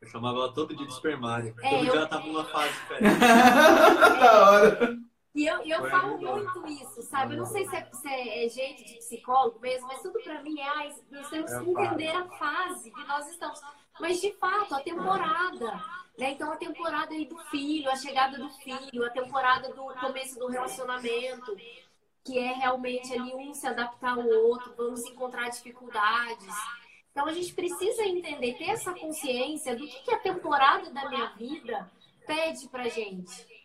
Eu 0.00 0.08
chamava 0.08 0.38
ela 0.38 0.52
todo 0.52 0.76
dia 0.76 0.86
de 0.86 0.92
espermário. 0.92 1.54
É, 1.62 1.70
todo 1.70 1.84
eu... 1.84 1.90
dia 1.90 2.00
ela 2.00 2.06
tava 2.06 2.26
numa 2.26 2.44
fase 2.44 2.72
diferente. 2.80 3.18
da 3.18 4.50
hora. 4.50 4.98
E 5.36 5.46
eu, 5.46 5.60
eu 5.66 5.90
falo 5.90 6.16
muito 6.16 6.66
isso, 6.66 7.02
sabe? 7.02 7.34
Eu 7.34 7.40
não 7.40 7.44
sei 7.44 7.68
se 7.68 7.76
é, 7.76 7.86
se 7.92 8.08
é, 8.08 8.48
jeito 8.48 8.82
de 8.82 8.94
psicólogo 8.94 9.60
mesmo, 9.60 9.86
mas 9.86 10.00
tudo 10.00 10.18
para 10.22 10.42
mim 10.42 10.58
é, 10.58 10.94
nós 11.10 11.28
temos 11.28 11.52
que 11.52 11.70
entender 11.70 12.08
a 12.08 12.24
fase 12.24 12.90
que 12.90 13.04
nós 13.04 13.28
estamos. 13.28 13.60
Mas, 14.00 14.18
de 14.18 14.32
fato, 14.32 14.74
a 14.74 14.80
temporada. 14.80 15.84
Né? 16.16 16.30
Então, 16.30 16.50
a 16.50 16.56
temporada 16.56 17.12
aí 17.12 17.26
do 17.26 17.36
filho, 17.50 17.90
a 17.90 17.96
chegada 17.96 18.38
do 18.38 18.48
filho, 18.48 19.04
a 19.04 19.10
temporada 19.10 19.68
do 19.74 19.84
começo 20.00 20.38
do 20.38 20.46
relacionamento, 20.46 21.54
que 22.24 22.38
é 22.38 22.54
realmente 22.54 23.12
ali 23.12 23.34
um 23.34 23.52
se 23.52 23.66
adaptar 23.66 24.18
ao 24.18 24.26
outro, 24.26 24.72
vamos 24.74 25.04
encontrar 25.04 25.50
dificuldades. 25.50 26.54
Então, 27.12 27.26
a 27.26 27.32
gente 27.32 27.52
precisa 27.52 28.06
entender, 28.06 28.54
ter 28.54 28.70
essa 28.70 28.94
consciência 28.94 29.76
do 29.76 29.86
que, 29.86 30.02
que 30.02 30.14
a 30.14 30.18
temporada 30.18 30.88
da 30.88 31.10
minha 31.10 31.26
vida 31.36 31.92
pede 32.26 32.66
pra 32.68 32.88
gente. 32.88 33.55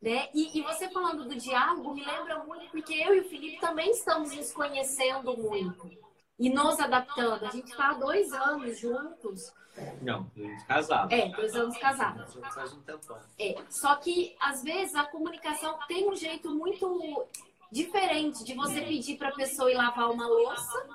Né? 0.00 0.28
E, 0.32 0.58
e, 0.58 0.62
você 0.62 0.88
falando 0.90 1.24
do 1.24 1.34
diálogo 1.34 1.92
me 1.92 2.04
lembra 2.04 2.44
muito, 2.44 2.70
porque 2.70 2.94
eu 2.94 3.16
e 3.16 3.20
o 3.20 3.28
Felipe 3.28 3.58
também 3.58 3.90
estamos 3.90 4.32
nos 4.32 4.52
conhecendo 4.52 5.36
muito 5.36 5.90
e 6.38 6.48
nos 6.48 6.78
adaptando. 6.78 7.44
A 7.44 7.50
gente 7.50 7.68
está 7.68 7.90
há 7.90 7.94
dois 7.94 8.32
anos 8.32 8.78
juntos. 8.78 9.52
Não, 10.00 10.30
dois 10.36 10.46
anos 10.46 10.62
casados. 10.66 11.12
É, 11.12 11.28
dois 11.30 11.56
anos 11.56 11.78
casados. 11.78 12.34
Faz 12.54 12.72
um 12.72 12.82
tempão. 12.82 13.18
É, 13.40 13.56
só 13.68 13.96
que 13.96 14.36
às 14.40 14.62
vezes 14.62 14.94
a 14.94 15.04
comunicação 15.04 15.76
tem 15.88 16.08
um 16.08 16.14
jeito 16.14 16.48
muito 16.54 17.26
diferente 17.72 18.44
de 18.44 18.54
você 18.54 18.80
pedir 18.82 19.16
para 19.16 19.30
a 19.30 19.34
pessoa 19.34 19.70
ir 19.70 19.74
lavar 19.74 20.10
uma 20.10 20.28
louça 20.28 20.86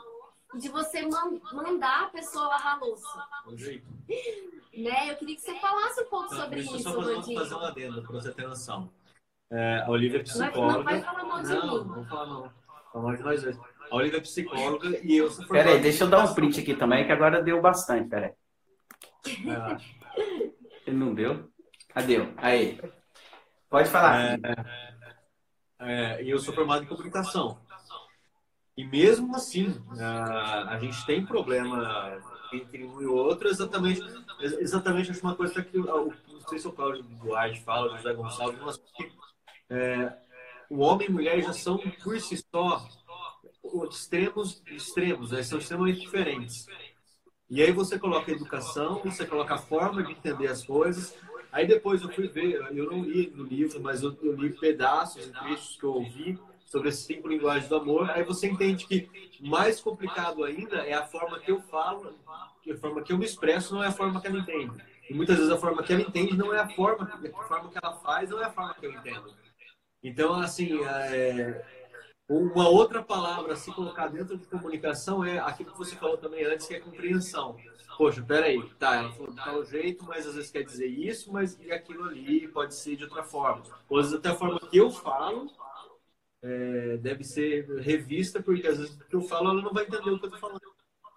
de 0.55 0.69
você 0.69 1.01
man 1.01 1.39
mandar 1.51 2.03
a 2.03 2.07
pessoa 2.07 2.47
lavar 2.47 2.75
a 2.75 2.79
louça. 2.79 3.27
O 3.45 3.57
jeito. 3.57 3.85
Né? 4.75 5.11
Eu 5.11 5.15
queria 5.17 5.35
que 5.35 5.41
você 5.41 5.59
falasse 5.59 6.01
um 6.01 6.09
pouco 6.09 6.35
sobre 6.35 6.61
isso, 6.61 6.79
só 6.79 6.93
fazer, 6.93 7.35
fazer 7.35 7.55
um 7.55 7.59
adendo 7.59 8.01
para 8.01 8.11
você 8.11 8.31
ter 8.31 8.47
noção. 8.47 8.91
É, 9.51 9.83
a 9.85 9.89
Olivia 9.89 10.19
é 10.19 10.23
psicóloga. 10.23 10.77
Não 10.77 10.83
vai 10.83 11.01
falar 11.01 11.23
mal 11.23 11.43
de 11.43 11.49
não, 11.49 11.61
mim. 11.61 11.67
Não, 11.67 11.95
vou 11.95 12.05
falar 12.05 12.25
não. 12.25 12.51
Falar 12.91 13.03
mal 13.03 13.15
de 13.15 13.23
nós 13.23 13.43
dois. 13.43 13.59
A 13.91 13.95
Olivia 13.95 14.17
é 14.17 14.21
psicóloga 14.21 14.99
e 15.03 15.17
eu 15.17 15.29
sou 15.29 15.45
Peraí, 15.47 15.79
deixa 15.79 16.03
eu 16.03 16.09
dar 16.09 16.23
um 16.23 16.33
print 16.33 16.59
aqui 16.59 16.75
também, 16.75 17.05
que 17.05 17.11
agora 17.11 17.43
deu 17.43 17.61
bastante, 17.61 18.09
peraí. 18.09 18.33
Ele 20.85 20.97
não 20.97 21.13
deu? 21.13 21.49
Ah, 21.93 22.01
deu. 22.01 22.33
Aí. 22.37 22.79
Pode 23.69 23.89
falar. 23.89 24.39
É, 25.79 26.17
é, 26.19 26.23
eu 26.23 26.39
sou 26.39 26.53
formado 26.53 26.83
em 26.83 26.87
comunicação. 26.87 27.59
E 28.75 28.83
mesmo 28.83 29.35
assim, 29.35 29.79
a, 29.99 30.75
a 30.75 30.79
gente 30.79 31.05
tem 31.05 31.25
problema 31.25 32.19
entre 32.51 32.83
um 32.83 33.01
e 33.01 33.05
outro, 33.05 33.47
exatamente, 33.47 34.01
exatamente 34.39 35.11
uma 35.21 35.35
coisa 35.35 35.63
que 35.63 35.77
não 35.77 36.11
sei 36.47 36.59
se 36.59 36.67
o 36.67 36.71
Cláudio 36.71 37.03
Duarte 37.03 37.61
fala, 37.61 37.93
o 37.93 37.97
José 37.97 38.13
Gonçalves, 38.13 38.59
mas 38.61 38.77
que 38.77 39.11
é, 39.69 40.13
o 40.69 40.79
homem 40.79 41.07
e 41.07 41.09
a 41.09 41.13
mulher 41.13 41.41
já 41.41 41.53
são 41.53 41.77
por 41.77 42.19
si 42.19 42.43
só 42.51 42.87
extremos 43.89 44.61
extremos, 44.67 45.31
né? 45.31 45.43
são 45.43 45.59
extremamente 45.59 46.01
diferentes. 46.01 46.65
E 47.49 47.61
aí 47.61 47.71
você 47.71 47.99
coloca 47.99 48.31
a 48.31 48.33
educação, 48.33 49.01
você 49.03 49.25
coloca 49.25 49.53
a 49.53 49.59
forma 49.59 50.03
de 50.03 50.11
entender 50.11 50.47
as 50.47 50.65
coisas. 50.65 51.15
Aí 51.51 51.67
depois 51.67 52.01
eu 52.01 52.09
fui 52.09 52.27
ver, 52.27 52.55
eu 52.75 52.89
não 52.89 53.03
li 53.03 53.31
no 53.35 53.43
livro, 53.43 53.79
mas 53.79 54.01
eu, 54.01 54.17
eu 54.23 54.35
li 54.35 54.49
pedaços 54.51 55.27
e 55.27 55.31
trechos 55.31 55.77
que 55.77 55.83
eu 55.83 55.93
ouvi 55.93 56.39
sobre 56.73 56.89
as 56.89 56.95
cinco 56.95 57.27
linguagens 57.27 57.69
do 57.69 57.75
amor. 57.75 58.09
Aí 58.09 58.23
você 58.23 58.47
entende 58.47 58.87
que 58.87 59.07
mais 59.39 59.79
complicado 59.79 60.43
ainda 60.43 60.77
é 60.77 60.93
a 60.93 61.05
forma 61.05 61.39
que 61.39 61.51
eu 61.51 61.61
falo, 61.61 62.17
a 62.67 62.77
forma 62.77 63.03
que 63.03 63.13
eu 63.13 63.17
me 63.17 63.25
expresso 63.25 63.75
não 63.75 63.83
é 63.83 63.87
a 63.87 63.91
forma 63.91 64.19
que 64.19 64.25
ela 64.25 64.39
entende. 64.39 64.83
E 65.07 65.13
muitas 65.13 65.37
vezes 65.37 65.51
a 65.51 65.57
forma 65.57 65.83
que 65.83 65.93
ela 65.93 66.01
entende 66.01 66.35
não 66.35 66.51
é 66.51 66.59
a 66.59 66.69
forma, 66.69 67.05
a 67.05 67.43
forma 67.43 67.69
que 67.69 67.77
ela 67.77 67.93
faz 67.97 68.31
não 68.31 68.41
é 68.41 68.45
a 68.45 68.51
forma 68.51 68.73
que 68.73 68.87
eu 68.87 68.91
entendo. 68.91 69.31
Então, 70.01 70.33
assim, 70.33 70.83
é, 70.83 71.63
uma 72.27 72.67
outra 72.67 73.03
palavra 73.03 73.53
a 73.53 73.55
se 73.55 73.71
colocar 73.71 74.07
dentro 74.07 74.35
de 74.35 74.47
comunicação 74.47 75.23
é 75.23 75.37
aquilo 75.37 75.73
que 75.73 75.77
você 75.77 75.95
falou 75.95 76.17
também 76.17 76.43
antes, 76.43 76.65
que 76.65 76.73
é 76.73 76.79
compreensão. 76.79 77.55
Poxa, 77.95 78.23
peraí, 78.23 78.59
tá, 78.79 78.95
ela 78.95 79.11
falou 79.11 79.29
de 79.29 79.35
tal 79.35 79.63
jeito, 79.63 80.03
mas 80.05 80.25
às 80.25 80.33
vezes 80.33 80.49
quer 80.49 80.63
dizer 80.63 80.87
isso, 80.87 81.31
mas 81.31 81.55
e 81.59 81.71
aquilo 81.71 82.05
ali 82.05 82.47
pode 82.47 82.73
ser 82.73 82.95
de 82.95 83.03
outra 83.03 83.23
forma. 83.23 83.61
Ou 83.87 83.99
às 83.99 84.05
vezes 84.07 84.19
até 84.19 84.29
a 84.29 84.35
forma 84.35 84.59
que 84.59 84.75
eu 84.75 84.89
falo 84.89 85.51
é, 86.43 86.97
deve 86.97 87.23
ser 87.23 87.65
revista, 87.79 88.43
porque 88.43 88.67
às 88.67 88.77
vezes 88.77 88.93
o 88.95 89.05
que 89.05 89.15
eu 89.15 89.21
falo 89.21 89.51
ela 89.51 89.61
não 89.61 89.73
vai 89.73 89.85
entender 89.85 90.09
o 90.09 90.19
que 90.19 90.25
eu 90.25 90.31
tô 90.31 90.37
falando. 90.37 90.61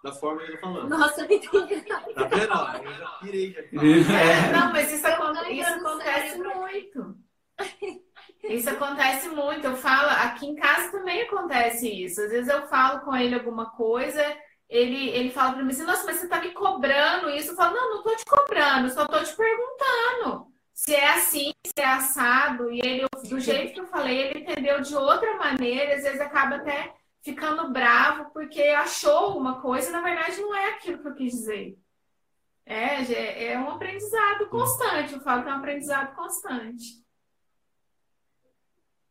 Da 0.03 0.13
forma 0.13 0.41
que 0.41 0.51
eu 0.51 0.55
tô 0.55 0.61
falando. 0.61 0.89
Nossa, 0.89 1.21
eu 1.21 1.25
entendi. 1.25 1.81
Tá 2.13 2.23
vendo? 2.25 2.83
Eu 2.83 2.93
já 2.93 3.07
pirei. 3.19 3.51
Já 3.51 4.21
é, 4.21 4.51
não, 4.51 4.71
mas 4.71 4.87
isso, 4.87 4.95
isso 4.95 5.07
acontece 5.07 6.37
muito. 6.37 7.17
Isso 8.43 8.69
acontece 8.69 9.29
muito. 9.29 9.65
Eu 9.65 9.75
falo, 9.75 10.09
aqui 10.09 10.45
em 10.45 10.55
casa 10.55 10.91
também 10.91 11.23
acontece 11.23 11.89
isso. 11.89 12.21
Às 12.21 12.29
vezes 12.29 12.47
eu 12.47 12.67
falo 12.67 13.01
com 13.01 13.15
ele 13.15 13.35
alguma 13.35 13.71
coisa, 13.71 14.23
ele, 14.69 15.09
ele 15.09 15.31
fala 15.31 15.53
para 15.53 15.63
mim 15.63 15.71
assim, 15.71 15.83
nossa, 15.83 16.05
mas 16.05 16.17
você 16.17 16.27
tá 16.29 16.39
me 16.39 16.51
cobrando 16.51 17.29
isso. 17.31 17.51
Eu 17.51 17.55
falo, 17.55 17.75
não, 17.75 17.95
não 17.95 18.03
tô 18.03 18.15
te 18.15 18.23
cobrando, 18.23 18.89
só 18.89 19.05
tô 19.05 19.21
te 19.21 19.35
perguntando 19.35 20.47
se 20.77 20.93
é 20.93 21.09
assim, 21.15 21.51
se 21.65 21.73
é 21.81 21.85
assado. 21.85 22.71
E 22.71 22.79
ele, 22.79 23.07
do 23.27 23.39
jeito 23.39 23.73
que 23.73 23.79
eu 23.79 23.87
falei, 23.87 24.19
ele 24.19 24.39
entendeu 24.41 24.79
de 24.79 24.95
outra 24.95 25.35
maneira, 25.35 25.95
às 25.95 26.03
vezes 26.03 26.21
acaba 26.21 26.57
até 26.57 26.93
ficando 27.23 27.73
bravo 27.73 28.29
porque 28.31 28.61
achou 28.61 29.35
uma 29.37 29.59
coisa, 29.59 29.89
na 29.89 30.01
verdade 30.01 30.39
não 30.39 30.55
é 30.55 30.69
aquilo 30.75 30.99
que 30.99 31.07
eu 31.07 31.15
quis 31.15 31.33
dizer. 31.33 31.79
É, 32.63 33.53
é 33.53 33.59
um 33.59 33.71
aprendizado 33.71 34.47
constante. 34.49 35.13
Eu 35.13 35.21
falo 35.21 35.41
que 35.41 35.49
é 35.49 35.53
um 35.53 35.57
aprendizado 35.57 36.15
constante. 36.15 37.03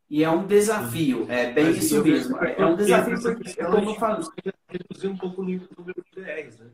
E 0.09 0.23
é 0.23 0.31
um 0.31 0.47
desafio, 0.47 1.27
é 1.29 1.51
bem 1.51 1.64
Mas 1.64 1.79
isso 1.79 2.01
mesmo. 2.01 2.39
É 2.39 2.64
um 2.64 2.77
desafio 2.77 3.21
porque, 3.21 3.55
como 3.57 3.91
eu 3.91 3.95
falo. 3.97 4.33
Reduzir 4.69 5.09
um 5.09 5.17
pouco 5.17 5.43
o 5.43 5.45
número 5.45 6.05
de 6.12 6.23
DRs, 6.23 6.59
né? 6.59 6.71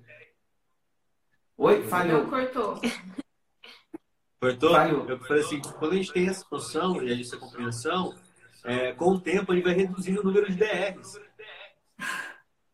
Oi, 1.57 1.82
falhou. 1.84 2.24
Não, 2.24 2.30
cortou. 2.30 2.80
Cortou? 4.43 4.72
Falhou. 4.72 5.09
Eu 5.09 5.18
falei 5.20 5.45
assim, 5.45 5.62
quando 5.78 5.93
a 5.93 5.95
gente 5.95 6.12
tem 6.12 6.28
essa 6.28 6.45
noção 6.51 7.01
e 7.01 7.20
essa 7.20 7.36
compreensão, 7.36 8.12
é, 8.64 8.93
com 8.93 9.12
o 9.12 9.20
tempo 9.20 9.53
a 9.53 9.55
gente 9.55 9.64
vai 9.64 9.74
reduzindo 9.74 10.20
o 10.20 10.24
número 10.24 10.51
de 10.51 10.57
DRs. 10.57 11.20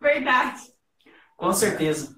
Verdade. 0.00 0.62
Com 1.36 1.52
certeza. 1.52 2.16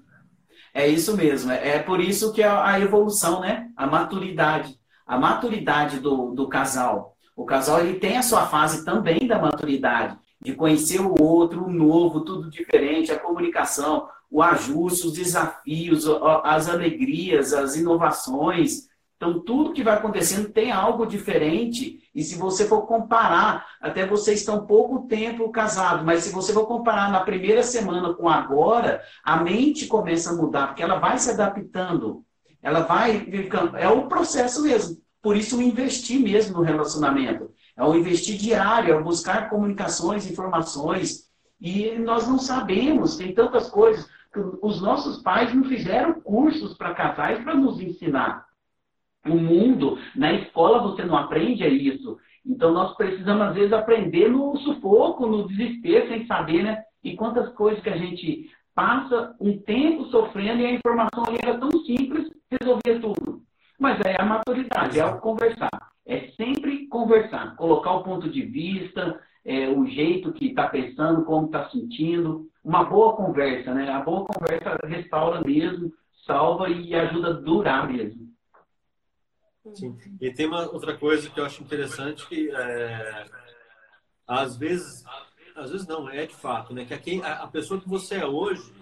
É 0.73 0.87
isso 0.87 1.17
mesmo. 1.17 1.51
É, 1.51 1.75
é 1.75 1.79
por 1.83 1.99
isso 1.99 2.31
que 2.31 2.41
a, 2.41 2.65
a 2.65 2.79
evolução, 2.79 3.41
né? 3.41 3.69
A 3.75 3.85
maturidade. 3.85 4.79
A 5.05 5.19
maturidade 5.19 5.99
do, 5.99 6.31
do 6.31 6.47
casal 6.47 7.11
o 7.41 7.45
casal 7.45 7.79
ele 7.79 7.97
tem 7.97 8.17
a 8.17 8.21
sua 8.21 8.45
fase 8.45 8.85
também 8.85 9.25
da 9.25 9.39
maturidade, 9.39 10.15
de 10.39 10.53
conhecer 10.53 11.01
o 11.01 11.19
outro, 11.19 11.65
o 11.65 11.71
novo, 11.71 12.21
tudo 12.21 12.51
diferente, 12.51 13.11
a 13.11 13.17
comunicação, 13.17 14.07
o 14.29 14.43
ajuste, 14.43 15.07
os 15.07 15.13
desafios, 15.13 16.05
as 16.43 16.69
alegrias, 16.69 17.51
as 17.51 17.75
inovações. 17.75 18.90
Então, 19.21 19.39
tudo 19.39 19.71
que 19.71 19.83
vai 19.83 19.93
acontecendo 19.93 20.49
tem 20.49 20.71
algo 20.71 21.05
diferente. 21.05 22.09
E 22.15 22.23
se 22.23 22.35
você 22.39 22.65
for 22.65 22.87
comparar, 22.87 23.67
até 23.79 24.03
vocês 24.03 24.39
estão 24.39 24.65
pouco 24.65 25.07
tempo 25.07 25.47
casados, 25.51 26.03
mas 26.03 26.23
se 26.23 26.33
você 26.33 26.51
for 26.51 26.65
comparar 26.65 27.11
na 27.11 27.19
primeira 27.19 27.61
semana 27.61 28.15
com 28.15 28.27
agora, 28.27 28.99
a 29.23 29.37
mente 29.37 29.85
começa 29.85 30.31
a 30.31 30.33
mudar, 30.33 30.69
porque 30.69 30.81
ela 30.81 30.97
vai 30.97 31.19
se 31.19 31.29
adaptando. 31.29 32.25
Ela 32.63 32.79
vai 32.79 33.19
ficando. 33.19 33.77
É 33.77 33.87
o 33.87 34.07
processo 34.07 34.63
mesmo. 34.63 34.97
Por 35.21 35.37
isso, 35.37 35.61
investir 35.61 36.19
mesmo 36.19 36.57
no 36.57 36.63
relacionamento. 36.63 37.51
É 37.77 37.83
o 37.83 37.93
investir 37.93 38.37
diário, 38.39 38.95
é 38.95 39.03
buscar 39.03 39.51
comunicações, 39.51 40.25
informações. 40.25 41.29
E 41.61 41.91
nós 41.99 42.27
não 42.27 42.39
sabemos, 42.39 43.17
tem 43.17 43.35
tantas 43.35 43.69
coisas. 43.69 44.09
Os 44.63 44.81
nossos 44.81 45.21
pais 45.21 45.53
não 45.53 45.63
fizeram 45.63 46.19
cursos 46.21 46.73
para 46.73 46.95
casais 46.95 47.43
para 47.43 47.53
nos 47.53 47.79
ensinar. 47.79 48.49
O 49.25 49.35
mundo, 49.35 49.99
na 50.15 50.33
escola 50.33 50.81
você 50.81 51.03
não 51.03 51.15
aprende 51.15 51.65
isso. 51.67 52.17
Então 52.45 52.73
nós 52.73 52.95
precisamos, 52.95 53.49
às 53.49 53.53
vezes, 53.53 53.73
aprender 53.73 54.29
no 54.29 54.57
sufoco, 54.57 55.27
no 55.27 55.47
desespero, 55.47 56.07
sem 56.07 56.25
saber, 56.25 56.63
né? 56.63 56.83
E 57.03 57.15
quantas 57.15 57.53
coisas 57.53 57.81
que 57.83 57.89
a 57.89 57.97
gente 57.97 58.49
passa 58.73 59.35
um 59.39 59.59
tempo 59.59 60.05
sofrendo 60.05 60.61
e 60.61 60.65
a 60.65 60.73
informação 60.73 61.23
era 61.41 61.57
tão 61.57 61.71
simples, 61.83 62.31
resolver 62.49 62.99
tudo. 62.99 63.41
Mas 63.79 63.99
é 64.05 64.19
a 64.19 64.25
maturidade, 64.25 64.99
é 64.99 65.05
o 65.05 65.19
conversar. 65.19 65.69
É 66.05 66.27
sempre 66.37 66.87
conversar, 66.87 67.55
colocar 67.55 67.91
o 67.93 68.03
ponto 68.03 68.29
de 68.29 68.41
vista, 68.41 69.19
é, 69.45 69.69
o 69.69 69.85
jeito 69.85 70.33
que 70.33 70.47
está 70.47 70.67
pensando, 70.67 71.25
como 71.25 71.45
está 71.45 71.69
sentindo. 71.69 72.47
Uma 72.63 72.83
boa 72.83 73.15
conversa, 73.15 73.73
né? 73.73 73.89
A 73.89 73.99
boa 74.01 74.25
conversa 74.25 74.77
restaura 74.85 75.41
mesmo, 75.41 75.91
salva 76.25 76.69
e 76.69 76.93
ajuda 76.95 77.29
a 77.29 77.33
durar 77.33 77.91
mesmo. 77.91 78.30
Sim. 79.75 79.97
E 80.19 80.33
tem 80.33 80.47
uma 80.47 80.63
outra 80.71 80.97
coisa 80.97 81.29
que 81.29 81.39
eu 81.39 81.45
acho 81.45 81.61
interessante 81.61 82.27
que 82.27 82.49
é, 82.49 83.25
às 84.27 84.57
vezes, 84.57 85.03
às 85.55 85.71
vezes 85.71 85.87
não, 85.87 86.09
é 86.09 86.25
de 86.25 86.35
fato, 86.35 86.73
né? 86.73 86.85
Que 86.85 86.93
a, 86.93 86.97
quem, 86.97 87.23
a, 87.23 87.43
a 87.43 87.47
pessoa 87.47 87.79
que 87.79 87.87
você 87.87 88.15
é 88.15 88.25
hoje, 88.25 88.73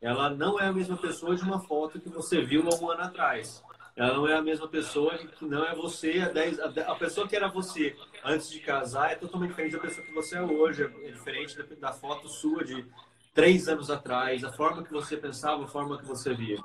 ela 0.00 0.28
não 0.28 0.60
é 0.60 0.66
a 0.66 0.72
mesma 0.72 0.96
pessoa 0.96 1.34
de 1.34 1.42
uma 1.42 1.60
foto 1.60 2.00
que 2.00 2.08
você 2.08 2.42
viu 2.42 2.68
há 2.68 2.74
um 2.74 2.90
ano 2.90 3.02
atrás. 3.02 3.62
Ela 3.94 4.14
não 4.14 4.26
é 4.26 4.34
a 4.34 4.42
mesma 4.42 4.68
pessoa 4.68 5.16
que 5.18 5.44
não 5.44 5.64
é 5.64 5.74
você. 5.74 6.18
A, 6.20 6.28
dez, 6.28 6.58
a, 6.58 6.66
a, 6.66 6.94
pessoa 6.94 7.28
que 7.28 7.36
era 7.36 7.48
você 7.48 7.94
antes 8.24 8.50
de 8.50 8.58
casar 8.60 9.12
é 9.12 9.16
totalmente 9.16 9.50
diferente 9.50 9.72
da 9.72 9.80
pessoa 9.80 10.06
que 10.06 10.12
você 10.12 10.36
é 10.36 10.42
hoje. 10.42 10.82
É 10.82 11.10
diferente 11.10 11.56
da, 11.56 11.64
da 11.88 11.92
foto 11.92 12.28
sua 12.28 12.64
de 12.64 12.86
três 13.34 13.68
anos 13.68 13.90
atrás, 13.90 14.44
a 14.44 14.52
forma 14.52 14.82
que 14.82 14.92
você 14.92 15.16
pensava, 15.16 15.64
a 15.64 15.68
forma 15.68 15.98
que 15.98 16.06
você 16.06 16.34
via. 16.34 16.58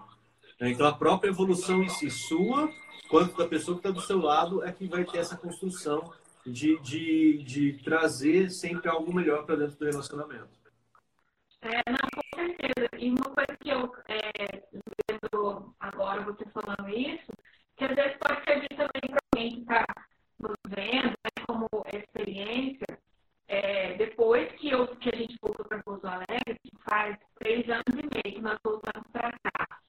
Então, 0.59 0.87
a 0.87 0.93
própria 0.93 1.29
evolução 1.29 1.83
em 1.83 1.89
si, 1.89 2.09
sua, 2.09 2.69
quanto 3.07 3.37
da 3.37 3.47
pessoa 3.47 3.77
que 3.77 3.87
está 3.87 3.91
do 3.91 4.05
seu 4.05 4.19
lado, 4.19 4.63
é 4.63 4.71
que 4.71 4.87
vai 4.87 5.03
ter 5.05 5.19
essa 5.19 5.37
construção 5.37 6.13
de, 6.45 6.79
de, 6.79 7.43
de 7.43 7.73
trazer 7.83 8.49
sempre 8.49 8.89
algo 8.89 9.13
melhor 9.13 9.45
para 9.45 9.55
dentro 9.55 9.77
do 9.77 9.85
relacionamento. 9.85 10.57
É, 11.61 11.81
não, 11.89 11.97
com 12.13 12.35
certeza. 12.35 12.89
E 12.97 13.09
uma 13.09 13.29
coisa 13.33 13.57
que 13.59 13.69
eu 13.69 13.93
é, 14.07 14.63
vendo 15.09 15.73
agora 15.79 16.21
você 16.21 16.45
falando 16.45 16.89
isso, 16.89 17.31
que 17.75 17.85
às 17.85 17.95
vezes 17.95 18.17
pode 18.17 18.43
servir 18.43 18.69
também 18.69 19.09
para 19.09 19.19
alguém 19.33 19.51
que 19.51 19.61
está 19.61 19.85
nos 20.39 20.55
vendo, 20.67 21.09
né, 21.09 21.45
como 21.47 21.67
experiência. 21.91 22.99
É, 23.47 23.93
depois 23.95 24.51
que, 24.53 24.69
eu, 24.69 24.87
que 24.97 25.09
a 25.09 25.17
gente 25.17 25.37
voltou 25.41 25.65
para 25.65 25.81
Pouso 25.83 26.05
Alegre, 26.05 26.59
faz 26.87 27.17
três 27.39 27.67
anos 27.69 27.85
e 27.89 28.01
meio 28.01 28.35
que 28.35 28.41
nós 28.41 28.59
voltamos 28.63 29.07
para 29.11 29.31
cá. 29.31 29.79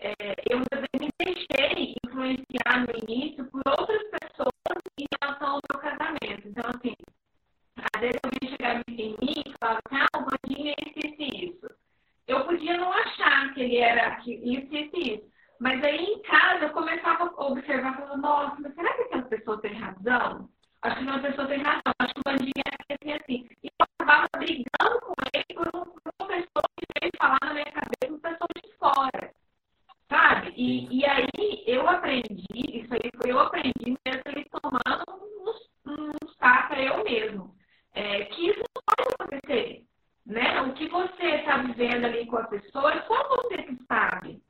É, 0.00 0.12
eu 0.48 0.62
também 0.70 0.88
me 1.00 1.08
deixei 1.18 1.94
influenciar 2.06 2.86
no 2.86 2.98
início 3.02 3.44
por 3.46 3.62
outras 3.68 4.02
pessoas 4.10 4.82
em 4.96 5.06
relação 5.20 5.48
ao 5.48 5.60
meu 5.70 5.80
casamento. 5.80 6.48
Então, 6.48 6.70
assim, 6.70 6.94
às 7.76 8.00
vezes 8.00 8.20
alguém 8.22 8.50
chegava 8.50 8.82
em 8.88 8.94
mim 8.94 9.16
e 9.20 9.54
falava 9.58 9.80
assim, 9.84 10.02
ah, 10.02 10.18
o 10.18 10.24
Bandinho 10.24 10.70
é 10.70 10.74
isso, 10.96 11.22
isso. 11.22 11.70
Eu 12.28 12.44
podia 12.44 12.76
não 12.76 12.92
achar 12.92 13.52
que 13.54 13.60
ele 13.62 13.78
era 13.78 14.20
isso, 14.20 14.74
isso, 14.74 14.96
isso. 14.96 15.28
Mas 15.58 15.82
aí 15.82 16.04
em 16.04 16.22
casa 16.22 16.66
eu 16.66 16.70
começava 16.70 17.24
a 17.24 17.46
observar, 17.46 17.96
falando, 17.96 18.22
nossa, 18.22 18.56
mas 18.60 18.74
será 18.74 18.94
que 18.94 19.02
aquela 19.02 19.22
pessoa 19.22 19.60
tem 19.60 19.72
razão? 19.72 20.48
Acho 20.82 20.96
que 20.96 21.02
aquela 21.02 21.18
pessoa 21.18 21.48
tem 21.48 21.58
razão, 21.58 21.92
acho 21.98 22.14
que 22.14 22.20
o 22.20 22.24
Bandinho 22.24 22.52
é 22.64 22.94
assim, 22.94 23.12
assim. 23.12 23.50
E 23.64 23.66
eu 23.66 23.86
acabava 23.98 24.28
brigando 24.36 25.00
com 25.00 25.14
ele 25.34 25.54
por 25.54 25.68
uma 25.74 26.28
pessoa 26.28 26.64
que 26.76 26.86
veio 27.00 27.12
falar 27.18 27.38
na 27.44 27.54
minha 27.54 27.72
cabeça, 27.72 28.08
uma 28.08 28.20
pessoa 28.20 28.48
de 28.62 28.72
fora. 28.78 29.34
Sabe? 30.08 30.52
E, 30.56 30.98
e 31.00 31.04
aí 31.04 31.28
eu 31.66 31.88
aprendi, 31.88 32.44
isso 32.52 32.94
aí 32.94 33.10
foi 33.20 33.30
eu 33.30 33.38
aprendi 33.40 33.96
mesmo 34.06 34.22
ele 34.26 34.44
tomando 34.50 35.04
uns, 35.46 35.70
uns 35.86 36.36
tapas 36.36 36.78
eu 36.78 37.04
mesmo. 37.04 37.54
É, 37.94 38.24
que 38.26 38.50
isso 38.50 38.60
não 38.60 38.82
pode 38.86 39.14
acontecer. 39.14 39.84
Né? 40.26 40.60
O 40.62 40.72
que 40.74 40.88
você 40.88 41.26
está 41.36 41.58
vivendo 41.58 42.04
ali 42.04 42.26
com 42.26 42.36
a 42.36 42.44
pessoa 42.44 42.92
é 42.92 43.02
só 43.02 43.28
você 43.28 43.62
que 43.62 43.78
sabe 43.86 44.42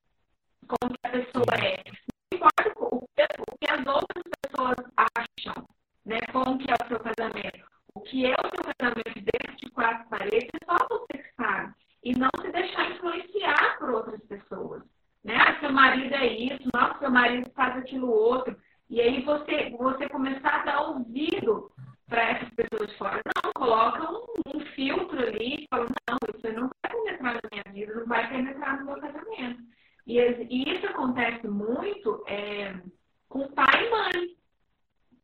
como 0.68 0.92
que 0.92 1.06
a 1.06 1.10
pessoa 1.10 1.54
é. 1.64 1.82
Não 2.30 2.36
importa 2.38 2.72
o 2.76 3.00
que, 3.00 3.22
o 3.24 3.58
que 3.58 3.72
as 3.72 3.86
outras 3.86 4.24
pessoas 4.42 4.76
acham, 5.16 5.66
né? 6.04 6.18
Como 6.32 6.58
que 6.58 6.70
é 6.70 6.74
o 6.74 6.88
seu 6.88 7.00
casamento. 7.00 7.66
O 7.94 8.00
que 8.02 8.26
é 8.26 8.34
o 8.34 8.50
seu 8.54 8.74
casamento 8.74 9.14
dentro 9.14 9.56
de 9.56 9.70
quatro 9.70 10.08
paredes 10.08 10.50
é 10.60 10.64
só 10.66 10.76
você 10.88 11.22
que 11.22 11.34
sabe. 11.34 11.74
E 12.04 12.12
não 12.12 12.30
se 12.40 12.52
deixar 12.52 12.90
influenciar 12.90 13.78
por 13.78 13.90
outras 13.90 14.22
pessoas. 14.24 14.82
Né? 15.24 15.36
Ah, 15.36 15.58
seu 15.60 15.72
marido 15.72 16.14
é 16.14 16.26
isso, 16.26 16.68
nossa, 16.72 16.98
seu 16.98 17.10
marido 17.10 17.50
faz 17.54 17.76
aquilo 17.76 18.10
outro. 18.10 18.56
E 18.88 19.00
aí 19.00 19.22
você, 19.22 19.70
você 19.70 20.08
começar 20.08 20.60
a 20.60 20.64
dar 20.64 20.80
ouvido 20.82 21.70
para 22.08 22.22
essas 22.30 22.48
pessoas 22.54 22.92
fora. 22.96 23.20
Não, 23.44 23.52
coloca 23.52 24.10
um, 24.10 24.56
um 24.56 24.60
filtro 24.74 25.18
ali 25.18 25.56
e 25.56 25.66
fala, 25.68 25.86
não, 26.08 26.18
isso 26.34 26.54
não 26.54 26.70
vai 26.82 26.92
penetrar 26.92 27.34
na 27.34 27.40
minha 27.52 27.64
vida, 27.72 27.94
não 27.94 28.06
vai 28.06 28.28
penetrar 28.28 28.78
no 28.78 28.86
meu 28.86 29.00
casamento. 29.00 29.62
E, 30.06 30.18
e 30.18 30.74
isso 30.74 30.86
acontece 30.86 31.46
muito 31.46 32.24
é, 32.26 32.80
com 33.28 33.46
pai 33.48 33.86
e 33.86 33.90
mãe. 33.90 34.36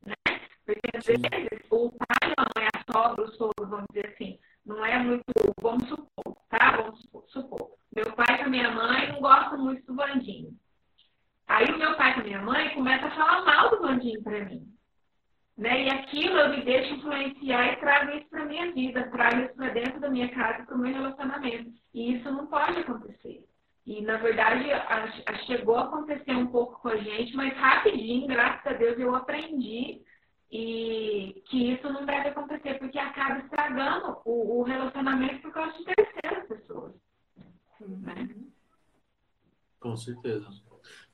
Né? 0.04 0.40
Porque 0.66 0.96
às 0.96 1.06
vezes 1.06 1.24
o 1.70 1.90
pai 1.90 2.30
e 2.30 2.34
a 2.36 2.60
mãe, 2.60 2.68
a 2.74 2.92
sogra, 2.92 3.24
o 3.24 3.32
sogro, 3.32 3.66
vamos 3.66 3.86
dizer 3.92 4.12
assim, 4.12 4.38
não 4.64 4.84
é 4.84 4.98
muito, 4.98 5.24
vamos 5.60 5.88
supor, 5.88 6.36
tá? 6.50 6.76
Vamos 6.76 7.00
supor. 7.28 7.70
Meu 7.94 8.12
pai 8.14 8.38
com 8.38 8.44
a 8.44 8.48
minha 8.48 8.70
mãe 8.70 9.12
não 9.12 9.20
gostam 9.20 9.58
muito 9.58 9.86
do 9.86 9.94
Vandinho. 9.94 10.54
Aí 11.46 11.66
o 11.66 11.78
meu 11.78 11.96
pai 11.96 12.14
com 12.14 12.20
a 12.20 12.24
minha 12.24 12.42
mãe 12.42 12.74
começa 12.74 13.06
a 13.06 13.10
falar 13.10 13.44
mal 13.44 13.70
do 13.70 13.82
Vandinho 13.82 14.22
para 14.22 14.44
mim. 14.44 14.66
Né? 15.56 15.84
E 15.84 15.90
aquilo 15.90 16.38
eu 16.38 16.50
me 16.50 16.64
deixo 16.64 16.94
influenciar 16.94 17.72
e 17.72 17.76
trago 17.76 18.10
isso 18.16 18.28
para 18.28 18.44
minha 18.44 18.72
vida, 18.72 19.08
trago 19.10 19.42
isso 19.42 19.54
para 19.54 19.68
dentro 19.70 20.00
da 20.00 20.10
minha 20.10 20.28
casa, 20.30 20.64
para 20.64 20.74
o 20.74 20.78
meu 20.78 20.92
relacionamento. 20.92 21.72
E 21.92 22.14
isso 22.16 22.30
não 22.30 22.46
pode 22.46 22.80
acontecer. 22.80 23.46
E, 23.86 24.00
na 24.00 24.16
verdade, 24.16 24.72
a, 24.72 25.04
a, 25.26 25.34
chegou 25.44 25.76
a 25.76 25.84
acontecer 25.84 26.34
um 26.34 26.46
pouco 26.46 26.80
com 26.80 26.88
a 26.88 26.96
gente, 26.96 27.36
mas 27.36 27.54
rapidinho, 27.54 28.26
graças 28.26 28.66
a 28.66 28.72
Deus, 28.72 28.98
eu 28.98 29.14
aprendi 29.14 30.02
e 30.50 31.42
que 31.46 31.72
isso 31.72 31.92
não 31.92 32.06
deve 32.06 32.28
acontecer, 32.28 32.78
porque 32.78 32.98
acaba 32.98 33.40
estragando 33.40 34.18
o, 34.24 34.60
o 34.60 34.62
relacionamento 34.62 35.42
por 35.42 35.52
causa 35.52 35.76
de 35.76 35.84
terceiras 35.84 36.48
pessoas. 36.48 36.94
Né? 37.80 38.28
Com 39.80 39.96
certeza. 39.96 40.48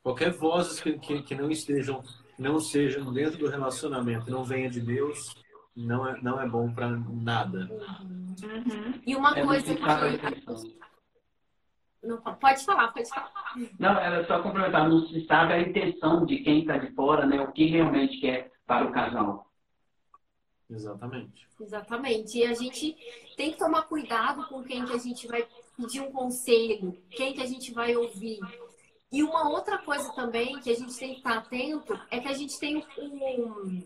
Qualquer 0.01 0.31
vozes 0.31 0.70
que, 0.81 0.97
que, 0.99 1.21
que, 1.21 1.35
não 1.35 1.49
estejam, 1.49 2.03
não 2.37 2.59
sejam 2.59 3.11
dentro 3.13 3.37
do 3.37 3.49
relacionamento, 3.49 4.31
não 4.31 4.43
venha 4.43 4.69
de 4.69 4.79
Deus, 4.79 5.35
não 5.75 6.07
é, 6.07 6.21
não 6.21 6.41
é 6.41 6.47
bom 6.47 6.71
para 6.73 6.89
nada. 6.89 7.69
Uhum. 7.69 9.01
E 9.05 9.15
uma 9.15 9.37
é 9.37 9.45
coisa 9.45 9.75
que 9.75 9.81
não, 12.03 12.17
pode 12.19 12.65
falar, 12.65 12.87
pode 12.91 13.09
falar. 13.09 13.31
Não, 13.77 13.99
era 13.99 14.25
só 14.25 14.41
complementar, 14.41 14.89
não 14.89 15.05
se 15.07 15.23
sabe 15.27 15.53
a 15.53 15.61
intenção 15.61 16.25
de 16.25 16.39
quem 16.39 16.61
está 16.61 16.77
de 16.77 16.91
fora, 16.95 17.27
né? 17.27 17.39
O 17.41 17.51
que 17.51 17.65
realmente 17.67 18.19
quer 18.19 18.51
para 18.65 18.87
o 18.87 18.91
casal. 18.91 19.47
Exatamente. 20.67 21.47
Exatamente. 21.59 22.39
E 22.39 22.45
a 22.45 22.53
gente 22.55 22.97
tem 23.37 23.51
que 23.51 23.59
tomar 23.59 23.83
cuidado 23.83 24.47
com 24.47 24.63
quem 24.63 24.83
que 24.83 24.93
a 24.93 24.97
gente 24.97 25.27
vai 25.27 25.47
pedir 25.77 26.01
um 26.01 26.11
conselho, 26.11 26.97
quem 27.11 27.33
que 27.33 27.41
a 27.41 27.45
gente 27.45 27.71
vai 27.71 27.95
ouvir. 27.95 28.39
E 29.11 29.21
uma 29.23 29.49
outra 29.49 29.77
coisa 29.77 30.11
também 30.13 30.59
que 30.59 30.71
a 30.71 30.75
gente 30.75 30.97
tem 30.97 31.11
que 31.11 31.17
estar 31.17 31.39
atento 31.39 31.99
é 32.09 32.19
que 32.19 32.27
a 32.29 32.33
gente 32.33 32.57
tem 32.57 32.77
um, 32.97 33.85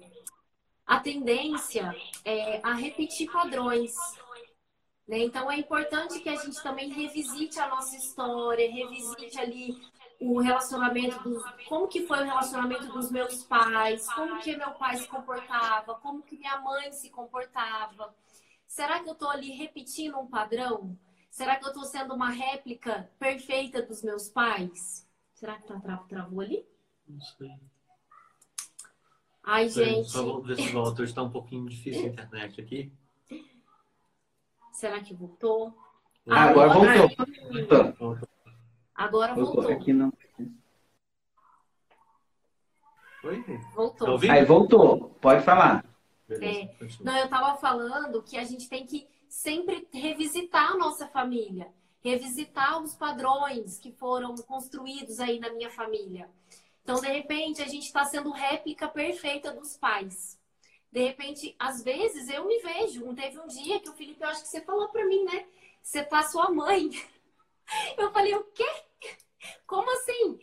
a 0.86 1.00
tendência 1.00 1.96
é, 2.24 2.62
a 2.64 2.74
repetir 2.74 3.32
padrões. 3.32 3.92
Né? 5.08 5.20
Então 5.20 5.52
é 5.52 5.58
importante 5.58 6.20
que 6.20 6.30
a 6.30 6.36
gente 6.36 6.62
também 6.62 6.90
revisite 6.90 7.60
a 7.60 7.68
nossa 7.68 7.96
história, 7.96 8.72
revisite 8.72 9.40
ali 9.40 9.76
o 10.20 10.40
relacionamento 10.40 11.22
dos, 11.24 11.44
como 11.68 11.88
que 11.88 12.06
foi 12.06 12.20
o 12.20 12.26
relacionamento 12.26 12.88
dos 12.94 13.12
meus 13.12 13.44
pais, 13.44 14.08
como 14.14 14.40
que 14.40 14.56
meu 14.56 14.72
pai 14.72 14.98
se 14.98 15.08
comportava, 15.08 15.96
como 15.96 16.22
que 16.22 16.38
minha 16.38 16.60
mãe 16.62 16.92
se 16.92 17.10
comportava. 17.10 18.16
Será 18.68 19.00
que 19.00 19.10
eu 19.10 19.14
estou 19.14 19.30
ali 19.30 19.52
repetindo 19.52 20.20
um 20.20 20.28
padrão? 20.28 20.98
Será 21.32 21.56
que 21.56 21.66
eu 21.66 21.70
estou 21.70 21.84
sendo 21.84 22.14
uma 22.14 22.30
réplica 22.30 23.10
perfeita 23.20 23.82
dos 23.82 24.02
meus 24.04 24.30
pais? 24.30 25.05
Será 25.36 25.58
que 25.58 25.68
tá 25.68 25.80
tra 25.80 25.98
travou 25.98 26.42
ali? 26.42 26.66
Não 27.08 27.20
sei. 27.20 27.52
Ai, 29.44 29.70
gente. 29.70 30.10
Só 30.10 30.40
ver 30.40 30.56
se 30.56 30.72
volta. 30.72 31.04
Está 31.04 31.22
um 31.22 31.30
pouquinho 31.30 31.70
difícil 31.70 32.06
a 32.06 32.08
internet 32.08 32.60
aqui. 32.60 32.92
Será 34.72 35.02
que 35.02 35.14
voltou? 35.14 35.78
Ah, 36.28 36.46
agora, 36.46 36.72
agora 36.72 36.98
voltou. 36.98 37.94
voltou. 37.94 38.30
Agora 38.96 39.36
voltou. 39.36 39.70
Aqui 39.70 39.94
não. 39.94 40.12
Oi? 43.26 43.44
Voltou. 43.76 44.20
Tá 44.20 44.34
Aí 44.34 44.46
voltou. 44.46 45.10
Pode 45.22 45.44
falar. 45.44 45.86
É. 46.30 46.76
Não, 47.02 47.18
eu 47.18 47.26
estava 47.26 47.58
falando 47.58 48.24
que 48.24 48.38
a 48.38 48.44
gente 48.44 48.68
tem 48.70 48.86
que 48.86 49.08
sempre 49.28 49.88
revisitar 49.94 50.72
a 50.72 50.78
nossa 50.78 51.08
família, 51.08 51.72
revisitar 52.06 52.84
os 52.84 52.94
padrões 52.94 53.80
que 53.80 53.92
foram 53.92 54.36
construídos 54.36 55.20
aí 55.20 55.40
na 55.40 55.52
minha 55.52 55.72
família. 55.72 56.30
Então, 56.84 57.02
de 57.02 57.08
repente, 57.08 57.64
a 57.64 57.68
gente 57.68 57.88
está 57.88 58.06
sendo 58.06 58.30
réplica 58.30 58.88
perfeita 58.88 59.52
dos 59.52 59.76
pais. 59.76 60.40
De 60.92 61.02
repente, 61.02 61.56
às 61.58 61.84
vezes 61.84 62.30
eu 62.30 62.46
me 62.46 62.60
vejo. 62.60 63.12
Teve 63.16 63.40
um 63.40 63.48
dia 63.48 63.80
que 63.80 63.90
o 63.90 63.94
Felipe, 63.94 64.22
eu 64.22 64.28
acho 64.28 64.44
que 64.44 64.50
você 64.50 64.62
falou 64.62 64.90
para 64.90 65.04
mim, 65.04 65.24
né? 65.24 65.48
Você 65.82 66.04
tá 66.04 66.22
sua 66.22 66.52
mãe. 66.52 66.92
Eu 67.98 68.12
falei, 68.12 68.36
o 68.36 68.44
quê? 68.44 68.70
Como 69.66 69.90
assim? 69.92 70.40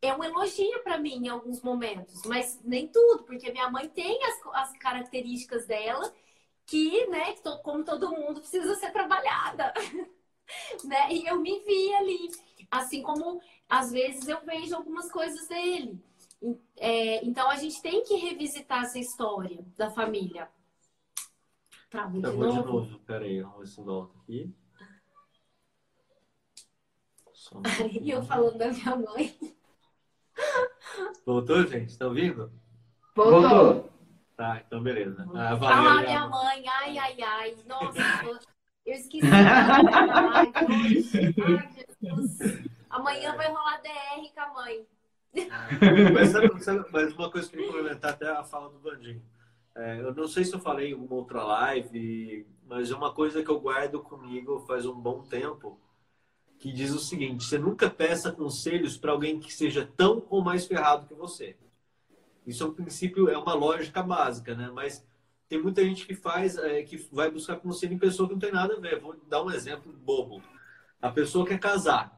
É 0.00 0.14
um 0.14 0.24
elogio 0.24 0.82
para 0.82 0.96
mim 0.96 1.26
em 1.26 1.28
alguns 1.28 1.60
momentos, 1.60 2.22
mas 2.24 2.58
nem 2.64 2.88
tudo, 2.88 3.24
porque 3.24 3.52
minha 3.52 3.70
mãe 3.70 3.90
tem 3.90 4.18
as, 4.24 4.40
as 4.54 4.78
características 4.78 5.66
dela 5.66 6.10
que, 6.64 7.06
né, 7.08 7.34
como 7.62 7.84
todo 7.84 8.10
mundo, 8.10 8.40
precisa 8.40 8.74
ser 8.76 8.90
trabalhada. 8.90 9.74
né? 10.84 11.12
E 11.12 11.26
eu 11.26 11.40
me 11.40 11.60
vi 11.60 11.94
ali. 11.94 12.30
Assim 12.70 13.02
como 13.02 13.40
às 13.68 13.90
vezes 13.90 14.28
eu 14.28 14.44
vejo 14.44 14.74
algumas 14.74 15.10
coisas 15.10 15.48
dele. 15.48 16.02
É, 16.76 17.24
então 17.24 17.50
a 17.50 17.56
gente 17.56 17.80
tem 17.80 18.02
que 18.04 18.14
revisitar 18.16 18.84
essa 18.84 18.98
história 18.98 19.64
da 19.76 19.90
família. 19.90 20.48
Travou 21.90 22.20
de, 22.20 22.26
novo? 22.26 22.62
de 22.62 22.66
novo. 22.66 22.98
Peraí, 23.00 23.40
vamos 23.40 23.58
ver 23.58 23.66
se 23.66 23.80
volta 23.80 24.18
aqui. 24.18 24.54
E 28.00 28.10
eu 28.10 28.22
falando 28.24 28.58
da 28.58 28.68
minha 28.68 28.96
mãe. 28.96 29.38
Voltou, 31.24 31.66
gente? 31.66 31.96
Tá 31.96 32.06
ouvindo? 32.06 32.52
Voltou. 33.14 33.90
Tá, 34.36 34.62
então 34.66 34.82
beleza. 34.82 35.26
Ah, 35.34 35.54
valeu, 35.54 35.90
ah 35.90 36.02
minha 36.02 36.26
mãe. 36.28 36.68
Ai, 36.68 36.98
ai, 36.98 37.22
ai. 37.22 37.56
Nossa, 37.66 37.98
eu 38.86 38.94
esqueci. 38.94 39.26
ai, 39.26 40.52
Jesus. 42.00 42.66
Amanhã 42.88 43.36
vai 43.36 43.48
rolar 43.48 43.82
DR 43.82 44.32
com 44.34 44.40
a 44.40 44.54
mãe 44.54 44.86
mas, 46.12 46.30
sabe, 46.30 46.64
sabe, 46.64 46.84
mas 46.90 47.12
uma 47.12 47.30
coisa 47.30 47.48
que 47.48 47.56
eu 47.56 47.60
queria 47.60 47.82
comentar 47.82 48.12
até 48.12 48.28
a 48.28 48.42
fala 48.42 48.70
do 48.70 48.78
Vandinho. 48.78 49.22
É, 49.74 50.00
eu 50.00 50.14
não 50.14 50.26
sei 50.26 50.44
se 50.44 50.54
eu 50.54 50.58
falei 50.58 50.90
em 50.90 50.92
alguma 50.94 51.14
outra 51.16 51.44
live, 51.44 52.46
mas 52.66 52.90
é 52.90 52.94
uma 52.94 53.12
coisa 53.12 53.42
que 53.42 53.50
eu 53.50 53.60
guardo 53.60 54.00
comigo 54.00 54.64
faz 54.66 54.86
um 54.86 54.94
bom 54.94 55.22
tempo, 55.22 55.78
que 56.58 56.72
diz 56.72 56.92
o 56.92 56.98
seguinte: 56.98 57.44
você 57.44 57.58
nunca 57.58 57.90
peça 57.90 58.32
conselhos 58.32 58.96
para 58.96 59.12
alguém 59.12 59.38
que 59.38 59.52
seja 59.52 59.86
tão 59.96 60.24
ou 60.30 60.42
mais 60.42 60.64
ferrado 60.64 61.06
que 61.06 61.14
você. 61.14 61.56
Isso 62.46 62.62
é 62.62 62.66
um 62.66 62.72
princípio, 62.72 63.28
é 63.28 63.36
uma 63.36 63.54
lógica 63.54 64.02
básica, 64.02 64.54
né? 64.54 64.70
Mas 64.72 65.06
tem 65.48 65.62
muita 65.62 65.84
gente 65.84 66.06
que 66.06 66.14
faz, 66.14 66.56
é, 66.56 66.82
que 66.82 66.96
vai 67.12 67.30
buscar 67.30 67.56
conselho 67.56 67.94
em 67.94 67.98
pessoa 67.98 68.28
que 68.28 68.34
não 68.34 68.40
tem 68.40 68.52
nada 68.52 68.74
a 68.74 68.80
ver. 68.80 69.00
Vou 69.00 69.16
dar 69.28 69.42
um 69.42 69.50
exemplo 69.50 69.92
bobo. 69.92 70.42
A 71.00 71.10
pessoa 71.10 71.46
quer 71.46 71.58
casar. 71.58 72.16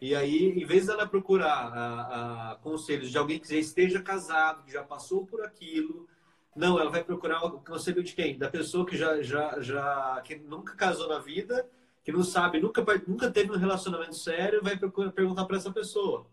E 0.00 0.14
aí, 0.14 0.50
em 0.50 0.64
vez 0.64 0.86
dela 0.86 1.06
procurar 1.06 1.72
a, 1.72 2.52
a, 2.52 2.56
conselhos 2.56 3.10
de 3.10 3.18
alguém 3.18 3.38
que 3.38 3.48
já 3.48 3.56
esteja 3.56 4.02
casado, 4.02 4.64
que 4.64 4.72
já 4.72 4.82
passou 4.82 5.26
por 5.26 5.42
aquilo, 5.42 6.08
não, 6.54 6.78
ela 6.78 6.90
vai 6.90 7.02
procurar 7.02 7.44
o 7.44 7.60
conselho 7.60 8.02
de 8.02 8.14
quem? 8.14 8.38
Da 8.38 8.48
pessoa 8.48 8.86
que 8.86 8.96
já, 8.96 9.22
já, 9.22 9.60
já 9.60 10.20
que 10.22 10.36
nunca 10.36 10.74
casou 10.74 11.08
na 11.08 11.18
vida, 11.18 11.68
que 12.02 12.12
não 12.12 12.22
sabe, 12.22 12.60
nunca, 12.60 12.84
nunca 13.06 13.30
teve 13.30 13.50
um 13.50 13.56
relacionamento 13.56 14.14
sério, 14.14 14.62
vai 14.62 14.76
procurar, 14.76 15.10
perguntar 15.10 15.44
para 15.46 15.56
essa 15.56 15.72
pessoa. 15.72 16.26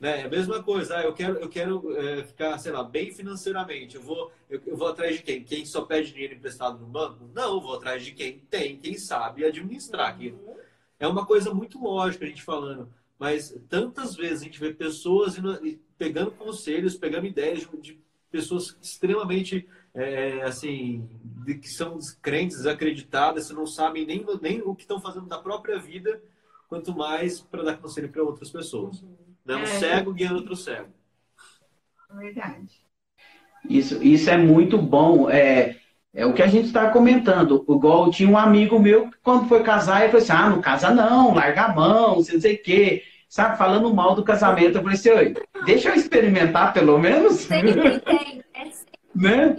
Né? 0.00 0.22
É 0.22 0.24
a 0.24 0.28
mesma 0.30 0.62
coisa, 0.62 0.96
ah, 0.96 1.02
eu 1.02 1.12
quero, 1.12 1.38
eu 1.38 1.48
quero 1.48 1.94
é, 1.94 2.24
ficar, 2.24 2.56
sei 2.58 2.72
lá, 2.72 2.82
bem 2.82 3.12
financeiramente. 3.12 3.96
Eu 3.96 4.02
vou, 4.02 4.32
eu, 4.48 4.60
eu, 4.66 4.76
vou 4.76 4.88
atrás 4.88 5.16
de 5.16 5.22
quem? 5.22 5.44
Quem 5.44 5.66
só 5.66 5.82
pede 5.82 6.12
dinheiro 6.12 6.34
emprestado 6.34 6.78
no 6.78 6.86
banco? 6.86 7.30
Não, 7.34 7.54
eu 7.54 7.60
vou 7.60 7.74
atrás 7.74 8.02
de 8.02 8.12
quem 8.12 8.38
tem, 8.50 8.78
quem 8.78 8.96
sabe 8.96 9.44
administrar 9.44 10.08
aquilo. 10.08 10.38
Uhum. 10.38 10.56
É 10.98 11.06
uma 11.06 11.26
coisa 11.26 11.52
muito 11.52 11.78
lógica 11.82 12.24
a 12.24 12.28
gente 12.28 12.42
falando, 12.42 12.92
mas 13.18 13.54
tantas 13.68 14.16
vezes 14.16 14.40
a 14.40 14.44
gente 14.44 14.58
vê 14.58 14.72
pessoas 14.72 15.36
indo, 15.36 15.58
pegando 15.98 16.30
conselhos, 16.30 16.96
pegando 16.96 17.26
ideias 17.26 17.68
de, 17.80 18.00
pessoas 18.30 18.76
extremamente 18.80 19.68
é, 19.92 20.42
assim, 20.42 21.08
de, 21.44 21.56
que 21.56 21.68
são 21.68 21.98
crentes, 22.22 22.58
desacreditadas, 22.58 23.48
que 23.48 23.54
não 23.54 23.66
sabem 23.66 24.06
nem, 24.06 24.24
nem 24.40 24.62
o 24.62 24.74
que 24.74 24.82
estão 24.82 25.00
fazendo 25.00 25.26
da 25.26 25.38
própria 25.38 25.78
vida, 25.78 26.22
quanto 26.68 26.94
mais 26.94 27.40
para 27.40 27.62
dar 27.62 27.76
conselho 27.76 28.08
para 28.08 28.22
outras 28.22 28.50
pessoas. 28.50 29.02
Uhum. 29.02 29.29
Né? 29.44 29.56
Um 29.56 29.62
é. 29.62 29.66
cego 29.66 30.12
guiando 30.12 30.36
outro 30.36 30.56
cego. 30.56 30.88
Verdade. 32.14 32.80
Isso, 33.68 34.02
isso 34.02 34.30
é 34.30 34.36
muito 34.36 34.78
bom. 34.78 35.30
É, 35.30 35.76
é 36.14 36.26
o 36.26 36.32
que 36.32 36.42
a 36.42 36.46
gente 36.46 36.66
está 36.66 36.90
comentando. 36.90 37.64
Igual 37.68 38.10
tinha 38.10 38.28
um 38.28 38.38
amigo 38.38 38.78
meu 38.78 39.10
que, 39.10 39.18
quando 39.22 39.48
foi 39.48 39.62
casar, 39.62 40.02
ele 40.02 40.10
falou 40.10 40.22
assim: 40.22 40.32
ah, 40.32 40.50
não 40.50 40.60
casa 40.60 40.90
não, 40.90 41.34
larga 41.34 41.64
a 41.64 41.74
mão, 41.74 42.16
não 42.16 42.22
sei 42.22 42.54
o 42.54 42.62
quê. 42.62 43.02
Sabe, 43.28 43.56
falando 43.56 43.94
mal 43.94 44.14
do 44.14 44.24
casamento. 44.24 44.76
Eu 44.76 44.82
falei 44.82 44.96
assim: 44.96 45.10
Oi, 45.10 45.34
deixa 45.64 45.90
eu 45.90 45.94
experimentar 45.94 46.72
pelo 46.72 46.98
menos. 46.98 47.40
Sempre 47.40 48.00
tem. 48.00 48.40
É 48.52 48.90
né? 49.14 49.56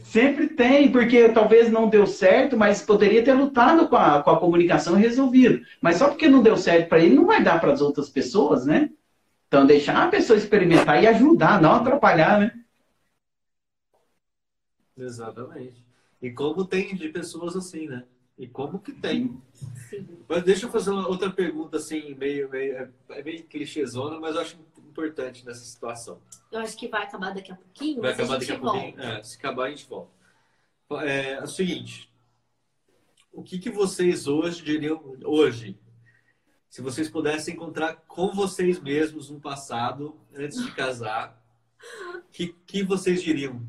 Sempre 0.00 0.48
tem, 0.48 0.90
porque 0.90 1.28
talvez 1.28 1.70
não 1.70 1.88
deu 1.88 2.06
certo, 2.06 2.56
mas 2.56 2.82
poderia 2.82 3.22
ter 3.22 3.34
lutado 3.34 3.88
com 3.88 3.96
a, 3.96 4.22
com 4.22 4.30
a 4.30 4.40
comunicação 4.40 4.98
e 4.98 5.02
resolvido. 5.02 5.60
Mas 5.80 5.96
só 5.96 6.08
porque 6.08 6.28
não 6.28 6.42
deu 6.42 6.56
certo 6.56 6.88
para 6.88 7.00
ele, 7.00 7.14
não 7.14 7.26
vai 7.26 7.42
dar 7.42 7.60
para 7.60 7.72
as 7.72 7.80
outras 7.80 8.08
pessoas, 8.08 8.64
né? 8.64 8.90
Então, 9.56 9.66
deixar 9.66 10.06
a 10.06 10.10
pessoa 10.10 10.36
experimentar 10.36 11.02
e 11.02 11.06
ajudar, 11.06 11.62
não 11.62 11.76
atrapalhar, 11.76 12.38
né? 12.38 12.62
Exatamente. 14.94 15.82
E 16.20 16.30
como 16.30 16.66
tem 16.66 16.94
de 16.94 17.08
pessoas 17.08 17.56
assim, 17.56 17.86
né? 17.86 18.04
E 18.36 18.46
como 18.46 18.78
que 18.78 18.92
tem. 18.92 19.40
Sim. 19.88 20.06
Mas 20.28 20.42
deixa 20.42 20.66
eu 20.66 20.70
fazer 20.70 20.90
uma 20.90 21.08
outra 21.08 21.30
pergunta, 21.30 21.78
assim, 21.78 22.14
meio, 22.16 22.50
meio, 22.50 22.76
é, 22.76 22.90
é 23.12 23.22
meio 23.22 23.44
clichêzona, 23.44 24.20
mas 24.20 24.34
eu 24.34 24.42
acho 24.42 24.58
importante 24.76 25.46
nessa 25.46 25.64
situação. 25.64 26.20
Eu 26.52 26.60
acho 26.60 26.76
que 26.76 26.86
vai 26.86 27.04
acabar 27.04 27.32
daqui 27.32 27.50
a 27.50 27.56
pouquinho. 27.56 28.02
Vai 28.02 28.12
acabar 28.12 28.38
daqui 28.38 28.52
a 28.52 28.58
pouquinho. 28.58 29.00
É, 29.00 29.22
se 29.22 29.38
acabar, 29.38 29.64
a 29.64 29.70
gente 29.70 29.88
volta. 29.88 30.12
É, 31.00 31.32
é 31.32 31.42
o 31.42 31.46
seguinte. 31.46 32.12
O 33.32 33.42
que, 33.42 33.58
que 33.58 33.70
vocês 33.70 34.26
hoje 34.26 34.62
diriam, 34.62 35.16
hoje, 35.24 35.78
se 36.68 36.82
vocês 36.82 37.08
pudessem 37.08 37.54
encontrar 37.54 37.96
com 38.06 38.32
vocês 38.32 38.80
mesmos 38.80 39.30
no 39.30 39.40
passado, 39.40 40.18
antes 40.34 40.62
de 40.62 40.72
casar, 40.72 41.40
que, 42.36 42.54
que 42.66 42.82
vocês 42.82 43.22
diriam? 43.22 43.62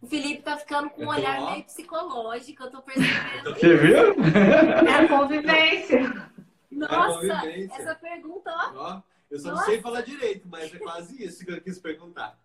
O 0.00 0.06
Felipe 0.06 0.42
tá 0.42 0.56
ficando 0.56 0.90
com 0.90 1.04
um 1.04 1.08
olhar 1.08 1.40
ó. 1.40 1.50
meio 1.50 1.64
psicológico, 1.64 2.62
eu 2.62 2.70
tô 2.70 2.82
percebendo. 2.82 3.54
Você 3.54 3.76
viu? 3.76 3.96
É 4.86 4.94
a 4.94 5.08
convivência. 5.08 6.30
Nossa, 6.70 6.94
é 6.94 7.30
a 7.30 7.40
convivência. 7.40 7.82
essa 7.82 7.94
pergunta, 7.96 8.50
ó. 8.50 8.72
ó 8.76 9.02
eu 9.28 9.38
só 9.38 9.50
Nossa. 9.50 9.60
não 9.60 9.70
sei 9.70 9.80
falar 9.80 10.02
direito, 10.02 10.46
mas 10.48 10.72
é 10.72 10.78
quase 10.78 11.24
isso 11.24 11.44
que 11.44 11.52
eu 11.52 11.60
quis 11.60 11.78
perguntar. 11.80 12.38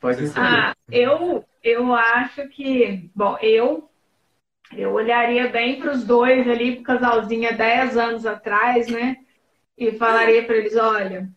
Pode 0.00 0.26
ser. 0.26 0.38
Ah, 0.38 0.74
eu, 0.90 1.44
eu 1.62 1.94
acho 1.94 2.48
que, 2.48 3.10
bom, 3.14 3.36
eu 3.40 3.88
eu 4.72 4.92
olharia 4.92 5.48
bem 5.48 5.78
para 5.78 5.92
os 5.92 6.04
dois 6.04 6.48
ali, 6.48 6.72
para 6.72 6.80
o 6.80 6.98
casalzinho 6.98 7.48
há 7.48 7.52
10 7.52 7.96
anos 7.96 8.26
atrás, 8.26 8.88
né? 8.88 9.16
E 9.76 9.92
falaria 9.92 10.44
para 10.44 10.56
eles: 10.56 10.76
olha, 10.76 11.28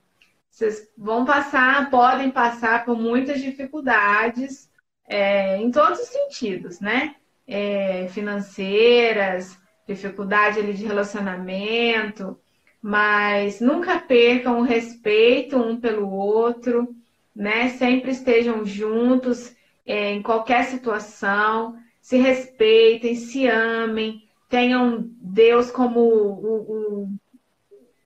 vocês 0.50 0.90
vão 0.98 1.26
passar, 1.26 1.90
podem 1.90 2.32
passar 2.32 2.86
por 2.86 2.98
muitas 2.98 3.42
dificuldades 3.42 4.70
é, 5.08 5.58
em 5.58 5.72
todos 5.72 6.00
os 6.00 6.08
sentidos, 6.08 6.80
né? 6.80 7.16
É, 7.48 8.08
financeiras, 8.10 9.58
dificuldade 9.88 10.60
ali 10.60 10.74
de 10.74 10.86
relacionamento, 10.86 12.40
mas 12.82 13.60
nunca 13.60 14.00
percam 14.00 14.60
o 14.60 14.64
respeito 14.64 15.58
um 15.58 15.80
pelo 15.80 16.10
outro, 16.12 16.96
né? 17.36 17.70
Sempre 17.70 18.12
estejam 18.12 18.66
juntos 18.66 19.56
é, 19.86 20.12
em 20.12 20.22
qualquer 20.22 20.66
situação, 20.66 21.76
se 22.10 22.18
respeitem, 22.18 23.14
se 23.14 23.46
amem, 23.46 24.28
tenham 24.50 25.08
Deus 25.22 25.70
como 25.70 26.00
o, 26.00 27.06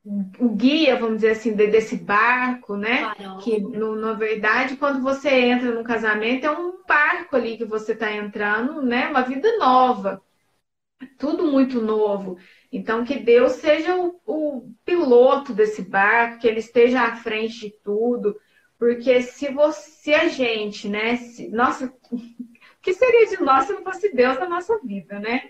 o, 0.04 0.24
o 0.39 0.49
guia, 0.49 0.97
vamos 0.97 1.22
dizer 1.22 1.30
assim, 1.30 1.54
desse 1.56 1.95
barco, 1.95 2.76
né? 2.76 3.16
Que 3.41 3.62
no, 3.62 3.95
na 3.95 4.12
verdade, 4.12 4.76
quando 4.76 5.01
você 5.01 5.30
entra 5.30 5.72
no 5.72 5.86
casamento, 5.86 6.45
é 6.45 6.51
um 6.51 6.84
barco 6.86 7.38
ali 7.38 7.56
que 7.56 7.64
você 7.64 7.93
está 7.93 8.12
entrando, 8.12 8.82
né? 8.82 9.08
Uma 9.08 9.22
vida 9.22 9.58
nova, 9.58 10.22
tudo 11.18 11.49
muito 11.49 11.82
novo. 11.82 12.38
Então, 12.74 13.06
que 13.06 13.16
Deus 13.16 13.54
seja 13.54 13.95
o, 13.95 14.20
o, 14.26 14.70
piloto 14.84 15.54
desse 15.54 15.82
barco, 15.82 16.39
que 16.39 16.47
ele 16.49 16.60
esteja 16.60 17.04
à 17.04 17.16
frente 17.16 17.58
de 17.58 17.70
tudo, 17.82 18.38
porque 18.78 19.22
se 19.22 19.47
você, 19.47 19.89
se 19.89 20.14
a 20.14 20.28
gente, 20.28 20.89
né, 20.89 21.16
se, 21.16 21.47
nossa, 21.47 21.93
que 22.84 22.94
seria 22.94 23.26
de 23.28 23.42
nós 23.42 23.66
se 23.66 23.74
não 23.74 23.82
fosse 23.82 24.14
Deus 24.14 24.38
na 24.38 24.48
nossa 24.48 24.78
vida, 24.80 25.18
né? 25.18 25.50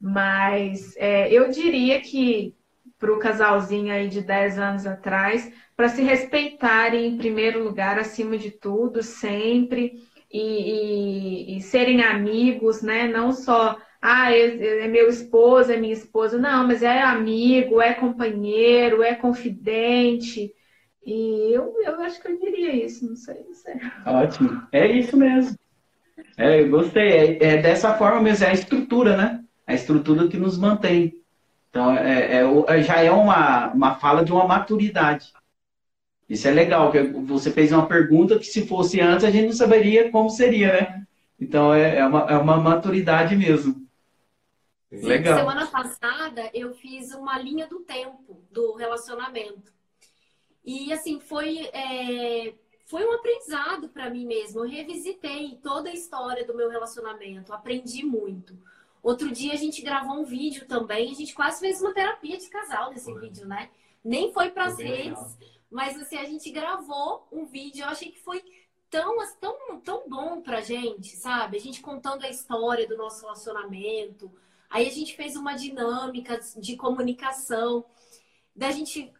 Mas 0.00 0.96
é, 0.96 1.30
eu 1.30 1.50
diria 1.50 2.00
que 2.00 2.56
para 2.98 3.12
o 3.12 3.18
casalzinho 3.18 3.92
aí 3.92 4.08
de 4.08 4.22
10 4.22 4.58
anos 4.58 4.86
atrás, 4.86 5.52
para 5.76 5.88
se 5.88 6.02
respeitarem 6.02 7.06
em 7.06 7.18
primeiro 7.18 7.62
lugar, 7.62 7.98
acima 7.98 8.38
de 8.38 8.50
tudo, 8.50 9.02
sempre, 9.02 9.94
e, 10.32 11.54
e, 11.54 11.58
e 11.58 11.60
serem 11.60 12.02
amigos, 12.02 12.80
né? 12.80 13.06
Não 13.06 13.32
só 13.32 13.76
ah, 14.00 14.32
é, 14.32 14.84
é, 14.84 14.88
meu 14.88 15.08
esposo, 15.08 15.70
é 15.70 15.76
minha 15.76 15.92
esposa. 15.92 16.38
Não, 16.38 16.66
mas 16.66 16.82
é 16.82 17.02
amigo, 17.02 17.80
é 17.80 17.92
companheiro, 17.92 19.02
é 19.02 19.14
confidente. 19.14 20.52
E 21.04 21.52
eu, 21.52 21.74
eu 21.82 22.00
acho 22.00 22.20
que 22.20 22.28
eu 22.28 22.38
diria 22.38 22.74
isso, 22.84 23.06
não 23.08 23.16
sei, 23.16 23.44
não 23.46 23.54
sei. 23.54 23.74
Ótimo. 24.06 24.66
É 24.72 24.86
isso 24.86 25.16
mesmo. 25.16 25.56
É, 26.36 26.60
eu 26.60 26.70
gostei. 26.70 27.08
É, 27.10 27.44
é, 27.44 27.62
dessa 27.62 27.94
forma 27.94 28.20
mesmo, 28.20 28.44
é 28.44 28.50
a 28.50 28.54
estrutura, 28.54 29.16
né? 29.16 29.44
A 29.66 29.74
estrutura 29.74 30.28
que 30.28 30.36
nos 30.36 30.58
mantém. 30.58 31.14
Então, 31.70 31.96
é, 31.96 32.40
é, 32.40 32.42
é 32.68 32.82
já 32.82 33.00
é 33.00 33.10
uma, 33.10 33.68
uma 33.72 33.94
fala 33.94 34.24
de 34.24 34.32
uma 34.32 34.46
maturidade. 34.46 35.32
Isso 36.28 36.48
é 36.48 36.50
legal, 36.50 36.90
que 36.90 37.02
você 37.02 37.50
fez 37.50 37.72
uma 37.72 37.86
pergunta 37.86 38.38
que 38.38 38.46
se 38.46 38.66
fosse 38.66 39.00
antes 39.00 39.24
a 39.24 39.30
gente 39.30 39.46
não 39.46 39.52
saberia 39.52 40.10
como 40.10 40.30
seria, 40.30 40.72
né? 40.72 41.06
Então 41.38 41.74
é, 41.74 41.98
é, 41.98 42.06
uma, 42.06 42.20
é 42.20 42.36
uma 42.38 42.56
maturidade 42.56 43.36
mesmo. 43.36 43.86
Sim, 44.90 45.06
Legal. 45.06 45.38
Semana 45.38 45.66
passada 45.66 46.50
eu 46.54 46.72
fiz 46.72 47.14
uma 47.14 47.38
linha 47.38 47.66
do 47.66 47.80
tempo 47.80 48.42
do 48.50 48.74
relacionamento. 48.74 49.72
E 50.64 50.92
assim, 50.92 51.18
foi, 51.20 51.68
é, 51.72 52.54
foi 52.92 53.06
um 53.06 53.12
aprendizado 53.12 53.88
para 53.88 54.10
mim 54.10 54.26
mesmo. 54.26 54.60
Eu 54.60 54.68
revisitei 54.68 55.58
toda 55.62 55.88
a 55.88 55.94
história 55.94 56.46
do 56.46 56.54
meu 56.54 56.68
relacionamento, 56.68 57.50
aprendi 57.50 58.04
muito. 58.04 58.54
Outro 59.02 59.32
dia 59.32 59.54
a 59.54 59.56
gente 59.56 59.80
gravou 59.80 60.20
um 60.20 60.24
vídeo 60.26 60.66
também, 60.68 61.10
a 61.10 61.14
gente 61.14 61.34
quase 61.34 61.58
fez 61.58 61.80
uma 61.80 61.94
terapia 61.94 62.36
de 62.36 62.50
casal 62.50 62.90
nesse 62.90 63.10
foi. 63.10 63.22
vídeo, 63.22 63.48
né? 63.48 63.70
Nem 64.04 64.30
foi 64.30 64.50
para 64.50 64.66
as 64.66 64.78
redes, 64.78 65.38
mas 65.70 65.98
assim, 65.98 66.18
a 66.18 66.26
gente 66.26 66.50
gravou 66.50 67.26
um 67.32 67.46
vídeo, 67.46 67.82
eu 67.82 67.88
achei 67.88 68.12
que 68.12 68.20
foi 68.20 68.44
tão, 68.90 69.16
tão, 69.40 69.80
tão 69.80 70.06
bom 70.06 70.42
pra 70.42 70.60
gente, 70.60 71.16
sabe? 71.16 71.56
A 71.56 71.60
gente 71.60 71.80
contando 71.80 72.24
a 72.24 72.28
história 72.28 72.86
do 72.86 72.96
nosso 72.96 73.22
relacionamento, 73.22 74.30
Aí 74.72 74.88
a 74.88 74.90
gente 74.90 75.14
fez 75.14 75.36
uma 75.36 75.52
dinâmica 75.52 76.40
de 76.56 76.76
comunicação. 76.76 77.84
Da 78.56 78.70
gente, 78.70 79.12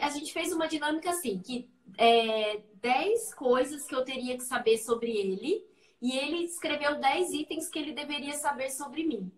a 0.00 0.08
gente 0.08 0.32
fez 0.32 0.52
uma 0.52 0.68
dinâmica 0.68 1.10
assim, 1.10 1.40
que 1.40 1.68
é, 1.98 2.60
10 2.80 3.34
coisas 3.34 3.84
que 3.86 3.94
eu 3.94 4.04
teria 4.04 4.36
que 4.36 4.44
saber 4.44 4.78
sobre 4.78 5.10
ele, 5.10 5.64
e 6.00 6.16
ele 6.16 6.44
escreveu 6.44 6.98
10 6.98 7.32
itens 7.32 7.68
que 7.68 7.78
ele 7.78 7.92
deveria 7.92 8.34
saber 8.34 8.70
sobre 8.70 9.04
mim. 9.04 9.30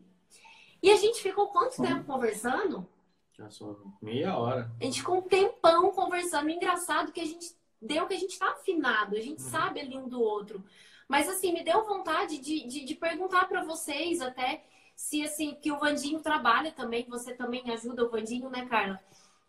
E 0.83 0.91
a 0.91 0.97
gente 0.97 1.21
ficou 1.21 1.49
quanto 1.49 1.79
uhum. 1.79 1.87
tempo 1.87 2.05
conversando? 2.05 2.89
Já 3.33 3.51
só 3.51 3.77
meia 4.01 4.37
hora. 4.37 4.71
A 4.81 4.85
gente 4.85 5.01
ficou 5.01 5.19
um 5.19 5.23
tempão 5.23 5.91
conversando. 5.93 6.51
Engraçado 6.51 7.13
que 7.13 7.21
a 7.21 7.27
gente 7.27 7.55
deu 7.81 8.07
que 8.07 8.15
a 8.15 8.19
gente 8.19 8.39
tá 8.39 8.51
afinado, 8.53 9.17
a 9.17 9.21
gente 9.21 9.43
uhum. 9.43 9.51
sabe 9.51 9.81
ali 9.81 9.97
um 9.97 10.09
do 10.09 10.21
outro. 10.21 10.63
Mas 11.09 11.29
assim, 11.29 11.53
me 11.53 11.65
deu 11.65 11.85
vontade 11.85 12.39
de, 12.39 12.67
de, 12.67 12.85
de 12.85 12.95
perguntar 12.95 13.49
para 13.49 13.65
vocês 13.65 14.21
até 14.21 14.65
se 14.95 15.23
assim, 15.25 15.57
que 15.61 15.73
o 15.73 15.79
Vandinho 15.79 16.21
trabalha 16.21 16.71
também, 16.71 17.05
você 17.09 17.35
também 17.35 17.69
ajuda 17.71 18.05
o 18.05 18.11
Vandinho, 18.11 18.49
né, 18.49 18.67
Carla? 18.67 19.01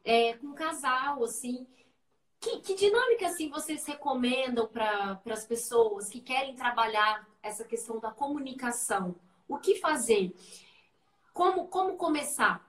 É, 0.03 0.33
com 0.33 0.53
casal, 0.53 1.23
assim. 1.23 1.67
Que, 2.43 2.59
que 2.59 2.75
dinâmica 2.75 3.27
assim 3.27 3.47
vocês 3.47 3.85
recomendam 3.85 4.67
para 4.67 5.17
as 5.29 5.45
pessoas 5.45 6.09
que 6.09 6.19
querem 6.19 6.53
trabalhar 6.53 7.25
essa 7.41 7.63
questão 7.63 8.01
da 8.01 8.11
comunicação? 8.11 9.15
O 9.47 9.57
que 9.57 9.79
fazer? 9.79 10.33
Como, 11.33 11.67
como 11.67 11.95
começar? 11.95 12.61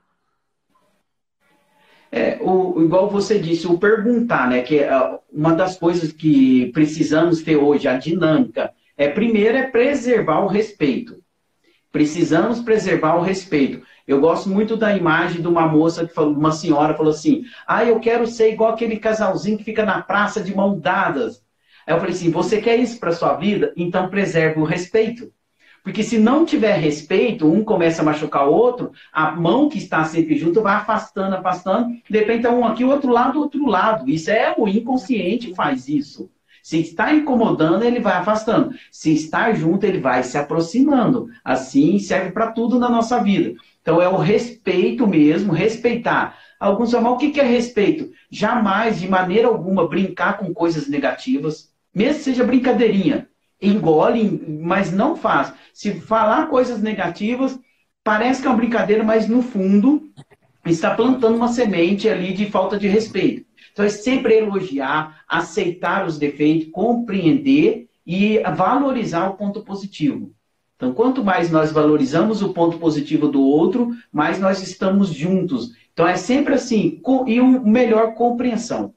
É, 2.13 2.39
o, 2.41 2.81
igual 2.85 3.11
você 3.11 3.37
disse, 3.37 3.67
o 3.67 3.77
perguntar, 3.77 4.49
né? 4.49 4.63
Que 4.63 4.79
é 4.79 5.19
uma 5.33 5.53
das 5.53 5.77
coisas 5.77 6.13
que 6.13 6.71
precisamos 6.71 7.43
ter 7.43 7.57
hoje, 7.57 7.89
a 7.89 7.99
dinâmica, 7.99 8.73
é 8.97 9.09
primeiro 9.09 9.59
é 9.59 9.67
preservar 9.67 10.45
o 10.45 10.47
respeito. 10.47 11.21
Precisamos 11.91 12.61
preservar 12.61 13.17
o 13.17 13.23
respeito. 13.23 13.85
Eu 14.07 14.21
gosto 14.21 14.49
muito 14.49 14.77
da 14.77 14.97
imagem 14.97 15.41
de 15.41 15.49
uma 15.49 15.67
moça 15.67 16.07
que 16.07 16.15
falou, 16.15 16.35
uma 16.35 16.53
senhora 16.53 16.95
falou 16.95 17.13
assim: 17.13 17.45
"Ah, 17.67 17.85
eu 17.85 17.99
quero 18.01 18.27
ser 18.27 18.53
igual 18.53 18.73
aquele 18.73 18.99
casalzinho 18.99 19.59
que 19.59 19.65
fica 19.65 19.85
na 19.85 20.03
praça 20.03 20.43
de 20.43 20.55
mão 20.55 20.79
dadas". 20.79 21.43
Aí 21.87 21.95
eu 21.95 21.99
falei 21.99 22.15
assim: 22.15 22.31
você 22.31 22.61
quer 22.61 22.77
isso 22.77 22.99
para 23.01 23.13
sua 23.13 23.35
vida? 23.35 23.73
Então 23.77 24.09
preserve 24.09 24.61
o 24.61 24.65
respeito. 24.65 25.33
Porque 25.83 26.03
se 26.03 26.19
não 26.19 26.47
tiver 26.47 26.79
respeito, 26.79 27.47
um 27.47 27.63
começa 27.63 28.01
a 28.01 28.05
machucar 28.05 28.49
o 28.49 28.53
outro, 28.53 28.91
a 29.13 29.31
mão 29.33 29.69
que 29.69 29.77
está 29.77 30.03
sempre 30.05 30.35
junto 30.35 30.63
vai 30.63 30.77
afastando, 30.77 31.37
afastando, 31.37 31.95
de 32.09 32.19
repente 32.19 32.47
é 32.47 32.51
um 32.51 32.65
aqui, 32.65 32.83
o 32.85 32.89
outro 32.89 33.11
lado, 33.13 33.39
outro 33.39 33.67
lado. 33.67 34.09
Isso 34.09 34.31
é 34.31 34.55
o 34.57 34.67
inconsciente 34.67 35.55
faz 35.55 35.87
isso. 35.87 36.31
Se 36.63 36.81
está 36.81 37.13
incomodando, 37.13 37.85
ele 37.85 38.01
vai 38.01 38.15
afastando. 38.15 38.75
Se 38.91 39.13
está 39.13 39.53
junto, 39.53 39.85
ele 39.85 40.01
vai 40.01 40.23
se 40.23 40.39
aproximando. 40.39 41.29
Assim 41.45 41.99
serve 41.99 42.31
para 42.31 42.53
tudo 42.53 42.79
na 42.79 42.89
nossa 42.89 43.23
vida. 43.23 43.55
Então 43.85 44.01
é 44.01 44.09
o 44.09 44.17
respeito 44.17 45.07
mesmo, 45.07 45.53
respeitar. 45.53 46.39
Alguns 46.59 46.91
falam, 46.91 47.13
o 47.13 47.19
que 47.19 47.39
é 47.39 47.45
respeito? 47.45 48.11
Jamais, 48.31 48.99
de 48.99 49.07
maneira 49.07 49.47
alguma, 49.47 49.87
brincar 49.87 50.39
com 50.39 50.55
coisas 50.55 50.89
negativas, 50.89 51.71
mesmo 51.95 52.15
que 52.15 52.25
seja 52.25 52.45
brincadeirinha. 52.45 53.29
Engole, 53.61 54.43
mas 54.63 54.91
não 54.91 55.15
faz. 55.15 55.53
Se 55.75 56.01
falar 56.01 56.47
coisas 56.47 56.81
negativas, 56.81 57.59
parece 58.03 58.41
que 58.41 58.47
é 58.47 58.51
uma 58.51 58.57
brincadeira, 58.57 59.05
mas 59.05 59.29
no 59.29 59.43
fundo 59.43 60.09
está 60.65 60.95
plantando 60.95 61.37
uma 61.37 61.49
semente 61.49 62.09
ali 62.09 62.33
de 62.33 62.47
falta 62.47 62.79
de 62.79 62.89
respeito. 62.89 63.45
Então 63.71 63.85
é 63.85 63.91
sempre 63.91 64.39
elogiar, 64.39 65.23
aceitar 65.29 66.07
os 66.07 66.17
defeitos, 66.17 66.71
compreender 66.73 67.87
e 68.07 68.39
valorizar 68.57 69.29
o 69.29 69.35
ponto 69.35 69.63
positivo. 69.63 70.34
Então, 70.85 70.93
quanto 70.93 71.25
mais 71.25 71.51
nós 71.51 71.73
valorizamos 71.73 72.43
o 72.43 72.53
ponto 72.53 72.79
positivo 72.79 73.27
do 73.27 73.43
outro, 73.43 73.97
mais 74.13 74.39
nós 74.39 74.63
estamos 74.63 75.09
juntos. 75.09 75.75
Então, 75.95 76.07
é 76.07 76.15
sempre 76.15 76.53
assim, 76.53 77.01
e 77.27 77.41
uma 77.41 77.59
melhor 77.61 78.13
compreensão. 78.13 78.95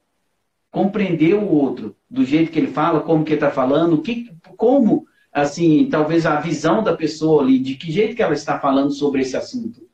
Compreender 0.69 1.33
o 1.35 1.47
outro, 1.47 1.95
do 2.09 2.25
jeito 2.25 2.51
que 2.51 2.59
ele 2.59 2.67
fala, 2.67 2.99
como 2.99 3.23
que 3.23 3.31
ele 3.31 3.37
está 3.37 3.49
falando, 3.49 4.01
que, 4.01 4.35
como, 4.57 5.07
assim, 5.31 5.87
talvez 5.89 6.25
a 6.25 6.41
visão 6.41 6.83
da 6.83 6.93
pessoa 6.93 7.41
ali, 7.41 7.57
de 7.57 7.75
que 7.75 7.89
jeito 7.89 8.17
que 8.17 8.21
ela 8.21 8.33
está 8.33 8.59
falando 8.59 8.91
sobre 8.91 9.21
esse 9.21 9.37
assunto. 9.37 9.87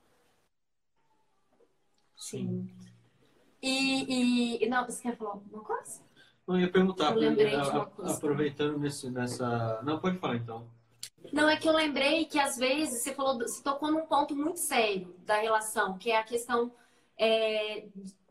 Sim. 2.17 2.67
E, 3.61 4.65
e 4.65 4.67
não, 4.67 4.83
você 4.83 5.03
quer 5.03 5.15
falar 5.15 5.33
alguma 5.33 5.63
coisa? 5.63 6.01
Não, 6.47 6.59
ia 6.59 6.71
perguntar, 6.71 7.11
eu 7.11 7.19
lembrei 7.19 7.53
a, 7.53 7.61
a, 7.61 8.11
aproveitando 8.11 8.79
nesse, 8.79 9.11
nessa... 9.11 9.79
Não, 9.83 9.99
pode 9.99 10.17
falar 10.17 10.37
então. 10.37 10.67
Não, 11.31 11.49
é 11.49 11.57
que 11.57 11.67
eu 11.67 11.73
lembrei 11.73 12.25
que 12.25 12.39
às 12.39 12.57
vezes 12.57 13.01
você 13.01 13.13
falou, 13.13 13.37
você 13.37 13.61
tocou 13.63 13.91
num 13.91 14.05
ponto 14.05 14.35
muito 14.35 14.59
sério 14.59 15.15
da 15.19 15.35
relação, 15.37 15.97
que 15.97 16.11
é 16.11 16.17
a 16.17 16.23
questão 16.23 16.71
é, 17.17 17.87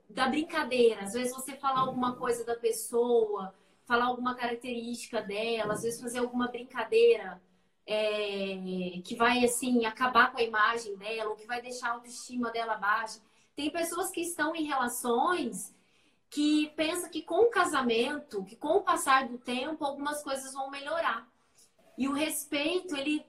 da 0.08 0.28
brincadeira. 0.28 1.02
Às 1.02 1.12
vezes 1.12 1.34
você 1.34 1.56
falar 1.56 1.80
alguma 1.80 2.14
coisa 2.14 2.44
da 2.44 2.54
pessoa, 2.54 3.54
falar 3.84 4.06
alguma 4.06 4.34
característica 4.34 5.20
dela, 5.20 5.74
às 5.74 5.82
vezes 5.82 6.00
fazer 6.00 6.18
alguma 6.18 6.48
brincadeira 6.48 7.42
é, 7.86 9.00
que 9.04 9.16
vai 9.16 9.44
assim 9.44 9.84
acabar 9.84 10.30
com 10.30 10.38
a 10.38 10.42
imagem 10.42 10.96
dela, 10.96 11.30
ou 11.30 11.36
que 11.36 11.46
vai 11.46 11.60
deixar 11.60 11.88
a 11.88 11.92
autoestima 11.94 12.50
dela 12.50 12.76
baixa. 12.76 13.20
Tem 13.56 13.70
pessoas 13.70 14.10
que 14.10 14.20
estão 14.20 14.54
em 14.54 14.64
relações 14.64 15.74
que 16.30 16.68
pensam 16.76 17.10
que 17.10 17.22
com 17.22 17.42
o 17.42 17.50
casamento, 17.50 18.44
que 18.44 18.56
com 18.56 18.76
o 18.78 18.82
passar 18.82 19.28
do 19.28 19.38
tempo, 19.38 19.84
algumas 19.84 20.22
coisas 20.22 20.54
vão 20.54 20.70
melhorar. 20.70 21.28
E 21.96 22.08
o 22.08 22.12
respeito, 22.12 22.96
ele 22.96 23.24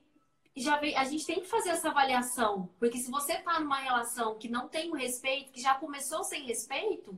já 0.56 0.78
vem, 0.78 0.96
a 0.96 1.04
gente 1.04 1.26
tem 1.26 1.40
que 1.40 1.48
fazer 1.48 1.70
essa 1.70 1.90
avaliação, 1.90 2.70
porque 2.80 2.98
se 2.98 3.10
você 3.10 3.34
está 3.34 3.60
numa 3.60 3.80
relação 3.80 4.36
que 4.36 4.50
não 4.50 4.68
tem 4.68 4.92
o 4.92 4.96
respeito, 4.96 5.52
que 5.52 5.62
já 5.62 5.74
começou 5.76 6.24
sem 6.24 6.46
respeito, 6.46 7.18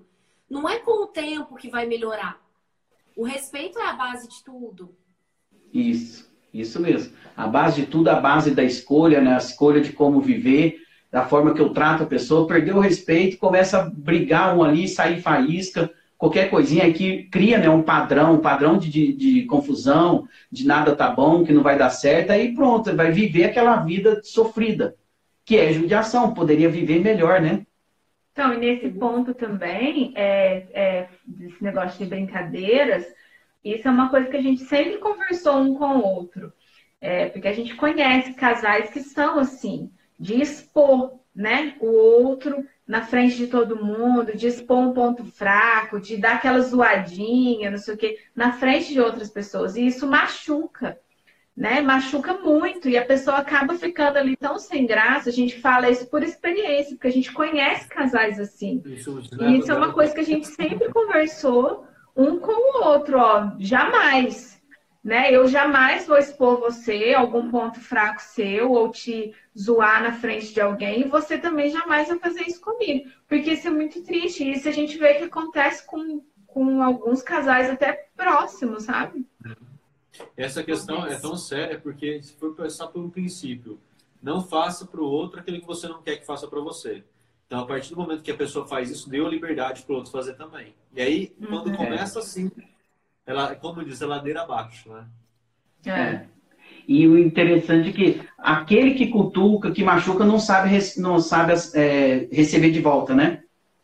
não 0.50 0.68
é 0.68 0.80
com 0.80 1.04
o 1.04 1.08
tempo 1.08 1.56
que 1.56 1.70
vai 1.70 1.86
melhorar. 1.86 2.40
O 3.16 3.24
respeito 3.24 3.80
é 3.80 3.88
a 3.88 3.94
base 3.94 4.28
de 4.28 4.44
tudo. 4.44 4.96
Isso, 5.74 6.30
isso 6.54 6.80
mesmo. 6.80 7.16
A 7.36 7.48
base 7.48 7.82
de 7.82 7.88
tudo, 7.88 8.10
a 8.10 8.20
base 8.20 8.52
da 8.52 8.64
escolha, 8.64 9.22
né? 9.22 9.36
A 9.36 9.38
escolha 9.38 9.82
de 9.82 9.92
como 9.92 10.22
viver, 10.22 10.82
da 11.12 11.26
forma 11.26 11.54
que 11.54 11.62
eu 11.62 11.74
trato 11.74 12.04
a 12.04 12.08
pessoa, 12.08 12.48
perdeu 12.48 12.78
o 12.78 12.82
respeito, 12.82 13.38
começa 13.38 13.80
a 13.80 13.90
brigar 13.90 14.56
um 14.56 14.64
ali, 14.64 14.88
sair 14.88 15.22
faísca, 15.22 15.94
qualquer 16.18 16.50
coisinha 16.50 16.92
que 16.94 17.24
cria 17.24 17.58
né, 17.58 17.70
um 17.70 17.82
padrão, 17.82 18.36
um 18.36 18.42
padrão 18.42 18.78
de, 18.78 18.90
de, 18.90 19.14
de, 19.14 19.46
confusão, 19.46 20.28
de 20.52 20.66
nada 20.66 20.96
tá 20.96 21.10
bom, 21.10 21.44
que 21.44 21.54
não 21.54 21.64
vai 21.64 21.78
dar 21.78 21.90
certo, 21.90 22.32
aí 22.32 22.54
pronto, 22.54 22.96
vai 22.96 23.12
viver 23.12 23.46
aquela 23.46 23.78
vida 23.78 24.22
sofrida, 24.24 24.96
que 25.44 25.58
é 25.58 25.74
judiação, 25.74 26.34
poderia 26.34 26.70
viver 26.70 27.00
melhor, 27.00 27.42
né? 27.42 27.66
Então, 28.32 28.54
e 28.54 28.58
nesse 28.58 28.90
ponto 28.90 29.34
também, 29.34 30.12
é, 30.16 30.66
é, 30.74 31.08
desse 31.26 31.64
negócio 31.64 31.98
de 31.98 32.10
brincadeiras, 32.10 33.06
isso 33.64 33.88
é 33.88 33.92
uma 33.92 34.10
coisa 34.10 34.28
que 34.28 34.36
a 34.36 34.42
gente 34.42 34.62
sempre 34.66 34.98
conversou 34.98 35.58
um 35.58 35.76
com 35.76 35.98
o 35.98 36.04
outro. 36.04 36.52
É, 37.00 37.30
porque 37.30 37.48
a 37.48 37.54
gente 37.54 37.76
conhece 37.76 38.34
casais 38.34 38.90
que 38.90 39.00
são 39.00 39.40
assim, 39.40 39.92
de 40.20 40.42
expor 40.42 41.20
né, 41.36 41.76
o 41.80 41.88
outro 41.88 42.66
na 42.88 43.02
frente 43.02 43.36
de 43.36 43.48
todo 43.48 43.84
mundo, 43.84 44.36
de 44.36 44.48
expor 44.48 44.78
um 44.78 44.94
ponto 44.94 45.26
fraco, 45.26 46.00
de 46.00 46.18
dar 46.18 46.36
aquela 46.36 46.60
zoadinha, 46.60 47.72
não 47.72 47.78
sei 47.78 47.96
o 47.96 47.98
quê, 47.98 48.20
na 48.36 48.52
frente 48.54 48.94
de 48.94 49.02
outras 49.02 49.30
pessoas. 49.30 49.76
E 49.76 49.88
isso 49.88 50.06
machuca, 50.06 51.00
né? 51.58 51.82
Machuca 51.82 52.36
muito. 52.36 52.88
E 52.88 52.98
a 52.98 53.04
pessoa 53.04 53.38
acaba 53.38 53.74
ficando 53.74 54.18
ali 54.18 54.36
tão 54.36 54.60
sem 54.60 54.86
graça. 54.86 55.30
A 55.30 55.34
gente 55.34 55.60
fala 55.60 55.90
isso 55.90 56.08
por 56.08 56.22
experiência, 56.22 56.96
porque 56.96 57.08
a 57.08 57.12
gente 57.12 57.32
conhece 57.32 57.88
casais 57.88 58.40
assim. 58.40 58.84
Isso, 58.86 59.20
e 59.42 59.58
isso 59.58 59.72
é 59.72 59.76
uma 59.76 59.92
coisa 59.92 60.14
que 60.14 60.22
a 60.22 60.26
gente 60.26 60.48
sempre 60.48 60.90
conversou 60.90 61.88
um 62.16 62.38
com 62.40 62.52
o 62.52 62.86
outro, 62.88 63.18
ó. 63.18 63.52
Jamais 63.58 64.55
né? 65.06 65.32
Eu 65.32 65.48
jamais 65.48 66.08
vou 66.08 66.18
expor 66.18 66.60
você, 66.60 67.14
algum 67.14 67.52
ponto 67.52 67.80
fraco 67.80 68.20
seu, 68.20 68.72
ou 68.72 68.90
te 68.90 69.36
zoar 69.56 70.02
na 70.02 70.14
frente 70.14 70.52
de 70.52 70.60
alguém, 70.60 71.02
e 71.02 71.08
você 71.08 71.38
também 71.38 71.70
jamais 71.70 72.08
vai 72.08 72.18
fazer 72.18 72.42
isso 72.42 72.60
comigo. 72.60 73.08
Porque 73.28 73.52
isso 73.52 73.68
é 73.68 73.70
muito 73.72 74.02
triste. 74.02 74.44
E 74.44 74.54
isso 74.54 74.68
a 74.68 74.72
gente 74.72 74.98
vê 74.98 75.14
que 75.14 75.26
acontece 75.26 75.86
com, 75.86 76.24
com 76.48 76.82
alguns 76.82 77.22
casais 77.22 77.70
até 77.70 78.08
próximos, 78.18 78.86
sabe? 78.86 79.24
Essa 80.36 80.64
questão 80.64 81.06
é 81.06 81.20
tão 81.20 81.38
séria 81.38 81.80
porque 81.80 82.24
se 82.24 82.34
for 82.34 82.56
pensar 82.56 82.88
por 82.88 83.00
um 83.00 83.10
princípio, 83.10 83.80
não 84.24 84.42
faça 84.42 84.88
para 84.88 85.02
o 85.02 85.06
outro 85.06 85.40
aquilo 85.40 85.62
que 85.62 85.68
você 85.68 85.88
não 85.88 86.02
quer 86.02 86.16
que 86.16 86.26
faça 86.26 86.48
para 86.48 86.60
você. 86.62 87.04
Então, 87.46 87.60
a 87.60 87.66
partir 87.68 87.92
do 87.92 87.98
momento 87.98 88.24
que 88.24 88.32
a 88.32 88.36
pessoa 88.36 88.68
faz 88.68 88.90
isso, 88.90 89.08
deu 89.08 89.28
liberdade 89.28 89.84
para 89.84 89.94
o 89.94 89.98
outro 89.98 90.12
fazer 90.12 90.34
também. 90.34 90.74
E 90.96 91.00
aí, 91.00 91.28
quando 91.48 91.68
uhum. 91.68 91.76
começa 91.76 92.18
assim, 92.18 92.50
ela, 93.26 93.56
como 93.56 93.84
diz, 93.84 94.02
é 94.02 94.06
ladeira 94.06 94.44
abaixo, 94.44 94.90
né? 94.92 95.06
É. 95.86 96.26
E 96.88 97.08
o 97.08 97.18
interessante 97.18 97.90
é 97.90 97.94
que 97.94 98.22
aquele 98.38 98.94
que 98.94 99.08
cutuca, 99.08 99.72
que 99.72 99.84
machuca, 99.84 100.24
não 100.24 100.38
sabe, 100.38 100.78
não 100.98 101.20
sabe 101.20 101.54
é, 101.74 102.28
receber 102.32 102.72
de 102.72 102.80
volta, 102.80 103.16
né? 103.16 103.42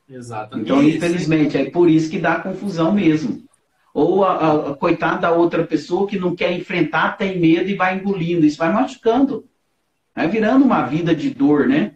Exatamente. 0.07 0.65
Então, 0.65 0.83
infelizmente, 0.83 1.57
é 1.57 1.69
por 1.69 1.89
isso 1.89 2.11
que 2.11 2.19
dá 2.19 2.39
confusão 2.39 2.91
mesmo. 2.91 3.43
Ou 3.93 4.23
a, 4.23 4.33
a, 4.33 4.69
a 4.71 4.75
coitada 4.75 5.21
da 5.21 5.31
outra 5.31 5.65
pessoa 5.65 6.07
que 6.07 6.19
não 6.19 6.35
quer 6.35 6.51
enfrentar, 6.53 7.17
tem 7.17 7.39
medo 7.39 7.69
e 7.69 7.75
vai 7.75 7.97
engolindo. 7.97 8.45
Isso 8.45 8.57
vai 8.57 8.71
machucando. 8.71 9.45
Vai 10.15 10.27
virando 10.27 10.63
uma 10.63 10.83
vida 10.83 11.15
de 11.15 11.29
dor, 11.31 11.67
né? 11.67 11.95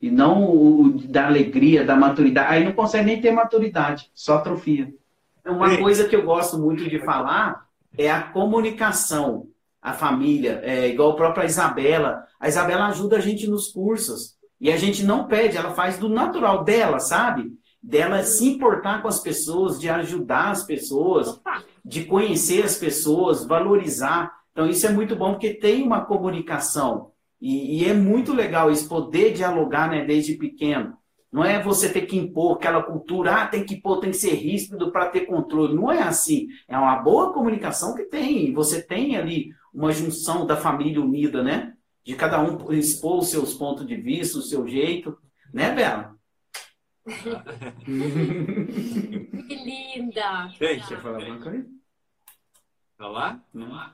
E 0.00 0.10
não 0.10 0.44
o, 0.44 0.98
da 1.06 1.26
alegria, 1.26 1.84
da 1.84 1.94
maturidade. 1.94 2.54
Aí 2.54 2.64
não 2.64 2.72
consegue 2.72 3.04
nem 3.04 3.20
ter 3.20 3.30
maturidade, 3.32 4.10
só 4.14 4.36
atrofia. 4.36 4.92
Uma 5.44 5.76
coisa 5.76 6.08
que 6.08 6.14
eu 6.14 6.24
gosto 6.24 6.58
muito 6.58 6.88
de 6.88 6.98
falar 7.00 7.66
é 7.96 8.10
a 8.10 8.22
comunicação. 8.22 9.48
A 9.80 9.92
família, 9.92 10.60
é 10.62 10.88
igual 10.88 11.10
a 11.10 11.16
própria 11.16 11.44
Isabela. 11.44 12.24
A 12.38 12.48
Isabela 12.48 12.86
ajuda 12.86 13.16
a 13.16 13.20
gente 13.20 13.48
nos 13.48 13.68
cursos. 13.72 14.36
E 14.60 14.70
a 14.70 14.76
gente 14.76 15.04
não 15.04 15.26
pede, 15.26 15.56
ela 15.56 15.74
faz 15.74 15.98
do 15.98 16.08
natural 16.08 16.62
dela, 16.62 17.00
sabe? 17.00 17.50
Dela 17.82 18.22
se 18.22 18.48
importar 18.48 19.02
com 19.02 19.08
as 19.08 19.18
pessoas, 19.18 19.80
de 19.80 19.88
ajudar 19.88 20.52
as 20.52 20.62
pessoas, 20.62 21.40
de 21.84 22.04
conhecer 22.04 22.64
as 22.64 22.76
pessoas, 22.76 23.44
valorizar. 23.44 24.32
Então, 24.52 24.68
isso 24.68 24.86
é 24.86 24.90
muito 24.90 25.16
bom 25.16 25.32
porque 25.32 25.54
tem 25.54 25.82
uma 25.82 26.04
comunicação. 26.04 27.10
E, 27.40 27.82
e 27.82 27.88
é 27.88 27.92
muito 27.92 28.32
legal 28.32 28.70
isso, 28.70 28.88
poder 28.88 29.32
dialogar 29.32 29.90
né, 29.90 30.04
desde 30.04 30.34
pequeno. 30.34 30.96
Não 31.32 31.42
é 31.42 31.62
você 31.62 31.90
ter 31.90 32.02
que 32.02 32.18
impor 32.18 32.56
aquela 32.56 32.82
cultura, 32.82 33.34
ah, 33.34 33.46
tem 33.48 33.64
que 33.64 33.76
impor, 33.76 34.00
tem 34.00 34.10
que 34.10 34.18
ser 34.18 34.34
ríspido 34.34 34.92
para 34.92 35.08
ter 35.08 35.22
controle. 35.22 35.74
Não 35.74 35.90
é 35.90 36.02
assim. 36.02 36.48
É 36.68 36.76
uma 36.76 36.96
boa 36.96 37.32
comunicação 37.32 37.94
que 37.94 38.02
tem. 38.04 38.52
Você 38.52 38.82
tem 38.82 39.16
ali 39.16 39.50
uma 39.72 39.90
junção 39.92 40.46
da 40.46 40.58
família 40.58 41.00
unida, 41.00 41.42
né? 41.42 41.74
De 42.04 42.14
cada 42.14 42.38
um 42.38 42.70
expor 42.70 43.20
os 43.20 43.30
seus 43.30 43.54
pontos 43.54 43.86
de 43.86 43.96
vista, 43.96 44.38
o 44.38 44.42
seu 44.42 44.68
jeito. 44.68 45.18
Né, 45.54 45.74
Bela? 45.74 46.14
que 49.48 49.56
linda! 49.56 50.48
Gente, 50.50 50.86
quer 50.86 51.00
falar 51.00 51.18
alguma 51.18 51.40
coisa? 51.40 51.66
Falar? 52.98 53.42
Não. 53.54 53.90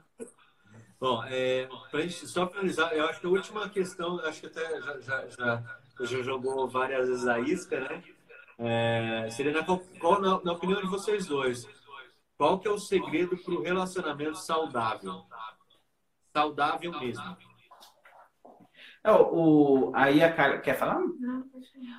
Bom, 1.00 1.22
é, 1.24 1.68
para 1.90 2.00
gente 2.00 2.26
só 2.26 2.48
finalizar, 2.48 2.92
eu 2.92 3.06
acho 3.06 3.20
que 3.20 3.26
a 3.26 3.30
última 3.30 3.68
questão, 3.68 4.18
acho 4.20 4.40
que 4.40 4.46
até 4.48 4.80
já, 4.80 5.00
já, 5.00 5.28
já 5.28 5.78
já 6.06 6.22
jogou 6.22 6.68
várias 6.68 7.08
vezes 7.08 7.26
a 7.26 7.40
isca, 7.40 7.80
né? 7.80 8.02
É, 8.58 9.28
seria 9.30 9.52
na, 9.52 9.64
qual, 9.64 10.20
na, 10.20 10.40
na, 10.42 10.52
opinião 10.52 10.80
de 10.80 10.88
vocês 10.88 11.26
dois, 11.26 11.68
qual 12.36 12.58
que 12.58 12.66
é 12.66 12.70
o 12.70 12.78
segredo 12.78 13.36
para 13.36 13.54
o 13.54 13.62
relacionamento 13.62 14.36
saudável? 14.36 15.22
Saudável 16.32 16.98
mesmo. 16.98 17.36
É, 19.04 19.12
o, 19.12 19.92
aí 19.94 20.22
a 20.22 20.32
Carla 20.32 20.58
quer 20.58 20.76
falar? 20.76 21.00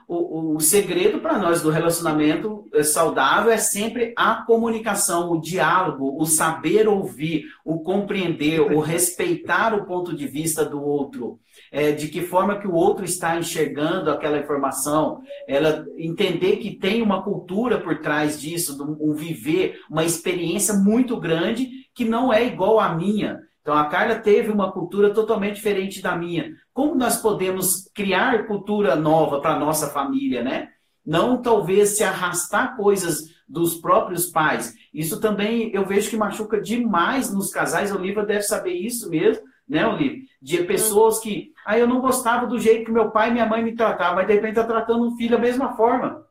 O, 0.08 0.56
o 0.56 0.60
segredo 0.60 1.20
para 1.20 1.38
nós 1.38 1.62
do 1.62 1.70
relacionamento 1.70 2.68
é, 2.74 2.84
saudável 2.84 3.52
é 3.52 3.58
sempre 3.58 4.14
a 4.18 4.44
comunicação, 4.44 5.32
o 5.32 5.40
diálogo, 5.40 6.22
o 6.22 6.26
saber 6.26 6.88
ouvir, 6.88 7.46
o 7.64 7.80
compreender, 7.80 8.60
o 8.60 8.80
respeitar 8.80 9.74
o 9.74 9.86
ponto 9.86 10.14
de 10.14 10.28
vista 10.28 10.66
do 10.66 10.84
outro. 10.84 11.40
É, 11.72 11.92
de 11.92 12.08
que 12.08 12.22
forma 12.22 12.60
que 12.60 12.68
o 12.68 12.74
outro 12.74 13.06
está 13.06 13.38
enxergando 13.38 14.10
aquela 14.10 14.40
informação, 14.40 15.22
ela 15.48 15.86
entender 15.98 16.58
que 16.58 16.76
tem 16.76 17.02
uma 17.02 17.22
cultura 17.22 17.80
por 17.80 18.00
trás 18.00 18.42
disso, 18.42 18.78
um 19.00 19.14
viver, 19.14 19.80
uma 19.90 20.04
experiência 20.04 20.74
muito 20.74 21.20
grande 21.20 21.70
que 21.94 22.06
não 22.06 22.34
é 22.34 22.46
igual 22.46 22.80
à 22.80 22.96
minha. 22.96 23.40
Então 23.62 23.78
a 23.78 23.86
Carla 23.86 24.16
teve 24.16 24.50
uma 24.50 24.72
cultura 24.72 25.14
totalmente 25.14 25.56
diferente 25.56 26.02
da 26.02 26.16
minha. 26.16 26.54
Como 26.74 26.96
nós 26.96 27.18
podemos 27.18 27.90
criar 27.94 28.48
cultura 28.48 28.96
nova 28.96 29.42
para 29.42 29.60
nossa 29.60 29.90
família, 29.90 30.42
né? 30.42 30.70
Não 31.06 31.42
talvez 31.42 31.90
se 31.98 32.04
arrastar 32.04 32.76
coisas 32.76 33.26
dos 33.48 33.76
próprios 33.76 34.28
pais. 34.28 34.74
Isso 34.94 35.20
também 35.20 35.72
eu 35.74 35.86
vejo 35.86 36.10
que 36.10 36.18
machuca 36.18 36.62
demais 36.62 37.34
nos 37.34 37.52
casais. 37.52 37.92
A 37.92 37.96
Olivia 37.96 38.24
deve 38.24 38.44
saber 38.44 38.74
isso 38.74 39.10
mesmo, 39.10 39.44
né, 39.70 39.86
Olivia? 39.86 40.24
De 40.42 40.64
pessoas 40.64 41.20
que, 41.20 41.52
ah, 41.66 41.78
eu 41.78 41.88
não 41.88 42.02
gostava 42.02 42.48
do 42.48 42.60
jeito 42.60 42.86
que 42.86 42.92
meu 42.92 43.12
pai 43.12 43.30
e 43.30 43.34
minha 43.34 43.46
mãe 43.46 43.64
me 43.64 43.76
tratavam, 43.76 44.16
mas 44.16 44.28
de 44.28 44.34
repente 44.34 44.52
está 44.52 44.64
tratando 44.64 45.06
um 45.06 45.16
filho 45.16 45.32
da 45.32 45.38
mesma 45.38 45.76
forma 45.76 46.28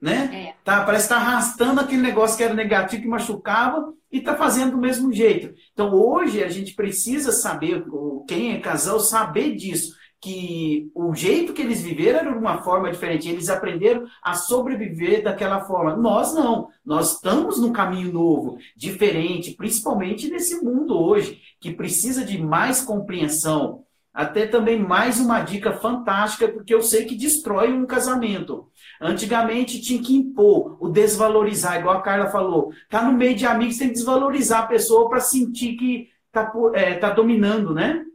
né? 0.00 0.50
É. 0.50 0.54
Tá, 0.64 0.84
parece 0.84 1.08
que 1.08 1.14
está 1.14 1.16
arrastando 1.16 1.80
aquele 1.80 2.02
negócio 2.02 2.36
que 2.36 2.44
era 2.44 2.54
negativo, 2.54 3.02
que 3.02 3.08
machucava, 3.08 3.92
e 4.10 4.18
está 4.18 4.36
fazendo 4.36 4.72
do 4.72 4.78
mesmo 4.78 5.12
jeito. 5.12 5.54
Então, 5.72 5.92
hoje, 5.92 6.42
a 6.42 6.48
gente 6.48 6.74
precisa 6.74 7.32
saber, 7.32 7.84
quem 8.28 8.54
é 8.54 8.60
casal, 8.60 9.00
saber 9.00 9.54
disso, 9.54 9.94
que 10.20 10.90
o 10.94 11.14
jeito 11.14 11.52
que 11.52 11.62
eles 11.62 11.82
viveram 11.82 12.20
era 12.20 12.32
de 12.32 12.38
uma 12.38 12.62
forma 12.62 12.90
diferente. 12.90 13.28
Eles 13.28 13.48
aprenderam 13.48 14.06
a 14.22 14.34
sobreviver 14.34 15.22
daquela 15.22 15.60
forma. 15.60 15.96
Nós 15.96 16.34
não. 16.34 16.68
Nós 16.84 17.14
estamos 17.14 17.60
num 17.60 17.72
caminho 17.72 18.12
novo, 18.12 18.58
diferente, 18.76 19.52
principalmente 19.52 20.30
nesse 20.30 20.62
mundo 20.62 20.98
hoje, 20.98 21.40
que 21.60 21.72
precisa 21.72 22.24
de 22.24 22.40
mais 22.40 22.80
compreensão. 22.80 23.84
Até 24.12 24.46
também 24.46 24.78
mais 24.78 25.20
uma 25.20 25.42
dica 25.42 25.74
fantástica, 25.74 26.48
porque 26.48 26.74
eu 26.74 26.80
sei 26.80 27.04
que 27.04 27.14
destrói 27.14 27.70
um 27.70 27.84
casamento. 27.84 28.66
Antigamente 28.98 29.82
tinha 29.82 30.02
que 30.02 30.16
impor, 30.16 30.78
o 30.80 30.88
desvalorizar, 30.88 31.78
igual 31.78 31.98
a 31.98 32.00
Carla 32.00 32.28
falou. 32.28 32.72
Tá 32.88 33.02
no 33.02 33.12
meio 33.12 33.36
de 33.36 33.44
amigos, 33.44 33.76
tem 33.76 33.88
que 33.88 33.94
desvalorizar 33.94 34.62
a 34.62 34.66
pessoa 34.66 35.06
para 35.10 35.20
sentir 35.20 35.76
que 35.76 36.08
tá, 36.32 36.50
é, 36.72 36.94
tá 36.94 37.10
dominando, 37.10 37.74
né? 37.74 38.05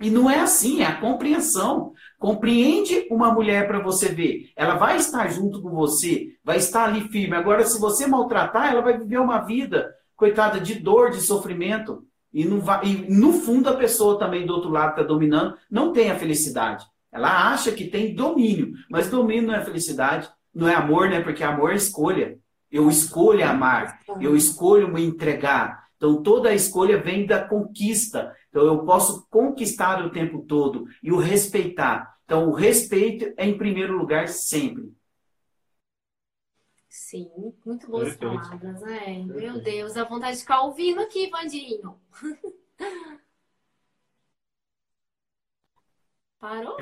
E 0.00 0.10
não 0.10 0.30
é 0.30 0.40
assim, 0.40 0.82
é 0.82 0.86
a 0.86 1.00
compreensão. 1.00 1.92
Compreende 2.18 3.06
uma 3.10 3.32
mulher 3.32 3.66
para 3.66 3.80
você 3.80 4.08
ver. 4.08 4.50
Ela 4.56 4.76
vai 4.76 4.96
estar 4.96 5.28
junto 5.28 5.60
com 5.60 5.70
você, 5.70 6.28
vai 6.44 6.58
estar 6.58 6.84
ali 6.84 7.02
firme. 7.08 7.36
Agora, 7.36 7.64
se 7.64 7.80
você 7.80 8.06
maltratar, 8.06 8.70
ela 8.70 8.82
vai 8.82 8.98
viver 8.98 9.18
uma 9.18 9.40
vida, 9.40 9.92
coitada, 10.16 10.60
de 10.60 10.74
dor, 10.76 11.10
de 11.10 11.20
sofrimento. 11.20 12.04
E, 12.32 12.44
não 12.44 12.60
vai, 12.60 12.84
e 12.86 13.10
no 13.12 13.32
fundo, 13.32 13.68
a 13.68 13.76
pessoa 13.76 14.18
também 14.18 14.46
do 14.46 14.54
outro 14.54 14.70
lado 14.70 14.90
está 14.90 15.02
dominando, 15.02 15.56
não 15.70 15.92
tem 15.92 16.10
a 16.10 16.18
felicidade. 16.18 16.84
Ela 17.10 17.52
acha 17.52 17.72
que 17.72 17.88
tem 17.88 18.14
domínio, 18.14 18.72
mas 18.90 19.10
domínio 19.10 19.48
não 19.48 19.54
é 19.54 19.62
felicidade, 19.62 20.30
não 20.54 20.66
é 20.66 20.74
amor, 20.74 21.10
né? 21.10 21.20
Porque 21.20 21.44
amor 21.44 21.72
é 21.72 21.76
escolha. 21.76 22.38
Eu 22.70 22.88
escolho 22.88 23.46
amar, 23.46 24.00
eu 24.18 24.34
escolho 24.34 24.88
me 24.88 25.04
entregar. 25.04 25.81
Então 26.02 26.20
toda 26.20 26.48
a 26.48 26.54
escolha 26.54 27.00
vem 27.00 27.24
da 27.24 27.48
conquista. 27.48 28.36
Então 28.48 28.66
eu 28.66 28.84
posso 28.84 29.24
conquistar 29.30 30.04
o 30.04 30.10
tempo 30.10 30.42
todo 30.42 30.84
e 31.00 31.12
o 31.12 31.16
respeitar. 31.16 32.18
Então 32.24 32.48
o 32.48 32.52
respeito 32.52 33.32
é 33.36 33.46
em 33.46 33.56
primeiro 33.56 33.96
lugar 33.96 34.26
sempre. 34.26 34.92
Sim, 36.88 37.30
muito 37.64 37.88
boas 37.88 38.16
Perfeito. 38.16 38.48
palavras, 38.48 38.80
né? 38.80 39.22
Meu 39.22 39.60
Deus, 39.62 39.96
a 39.96 40.02
vontade 40.02 40.38
de 40.38 40.42
ficar 40.42 40.62
ouvindo 40.62 41.00
aqui, 41.00 41.30
Vandinho. 41.30 42.00
Parou? 46.40 46.78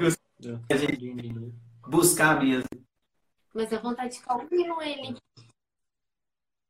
A 0.71 0.77
gente 0.77 1.13
buscar 1.87 2.43
mesmo. 2.43 2.71
Mas 3.53 3.71
a 3.71 3.79
vontade 3.79 4.15
de 4.15 4.21
ficar 4.21 4.37
ouvindo 4.37 4.81
ele. 4.81 5.15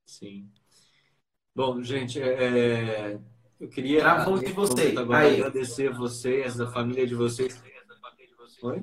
Sim. 0.04 0.50
Bom, 1.60 1.82
gente, 1.82 2.18
é, 2.18 2.44
é 2.44 3.18
eu 3.60 3.68
queria 3.68 4.00
Travou 4.00 4.38
de 4.38 4.50
você. 4.50 4.94
agora 4.96 5.26
Aí. 5.26 5.34
agradecer 5.34 5.92
vocês, 5.92 6.58
a 6.58 6.66
família 6.66 7.06
de 7.06 7.14
vocês. 7.14 7.62
Oi? 8.62 8.82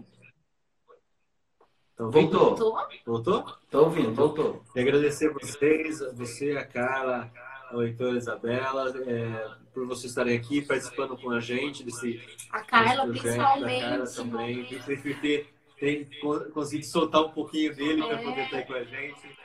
Então, 1.95 2.11
voltou. 2.11 2.55
Voltou? 2.55 2.78
Voltou? 3.03 3.45
Estou 3.63 3.84
ouvindo, 3.86 4.13
voltou. 4.13 4.63
E 4.75 4.80
agradecer 4.80 5.34
vocês, 5.34 6.01
você, 6.13 6.51
a 6.51 6.63
Carla, 6.67 7.32
o 7.73 7.82
Heitor, 7.82 8.13
a 8.13 8.17
Isabela, 8.17 8.93
é, 9.07 9.55
por 9.73 9.88
vocês 9.88 10.11
estarem 10.11 10.38
aqui 10.38 10.61
participando 10.61 11.17
com 11.17 11.32
a 11.32 11.39
gente 11.39 11.84
desse. 11.84 12.21
A 12.51 12.61
Carla, 12.61 13.07
desse 13.07 13.23
principalmente. 13.23 13.86
A 13.86 13.89
Carla 13.89 14.05
também. 14.05 14.65
Por 14.65 15.19
ter, 15.19 15.49
ter 15.80 16.09
conseguido 16.53 16.86
soltar 16.86 17.23
um 17.23 17.32
pouquinho 17.32 17.75
dele 17.75 18.03
é. 18.03 18.07
para 18.07 18.17
poder 18.19 18.43
estar 18.43 18.57
aí 18.57 18.65
com 18.65 18.73
a 18.75 18.84
gente, 18.84 19.38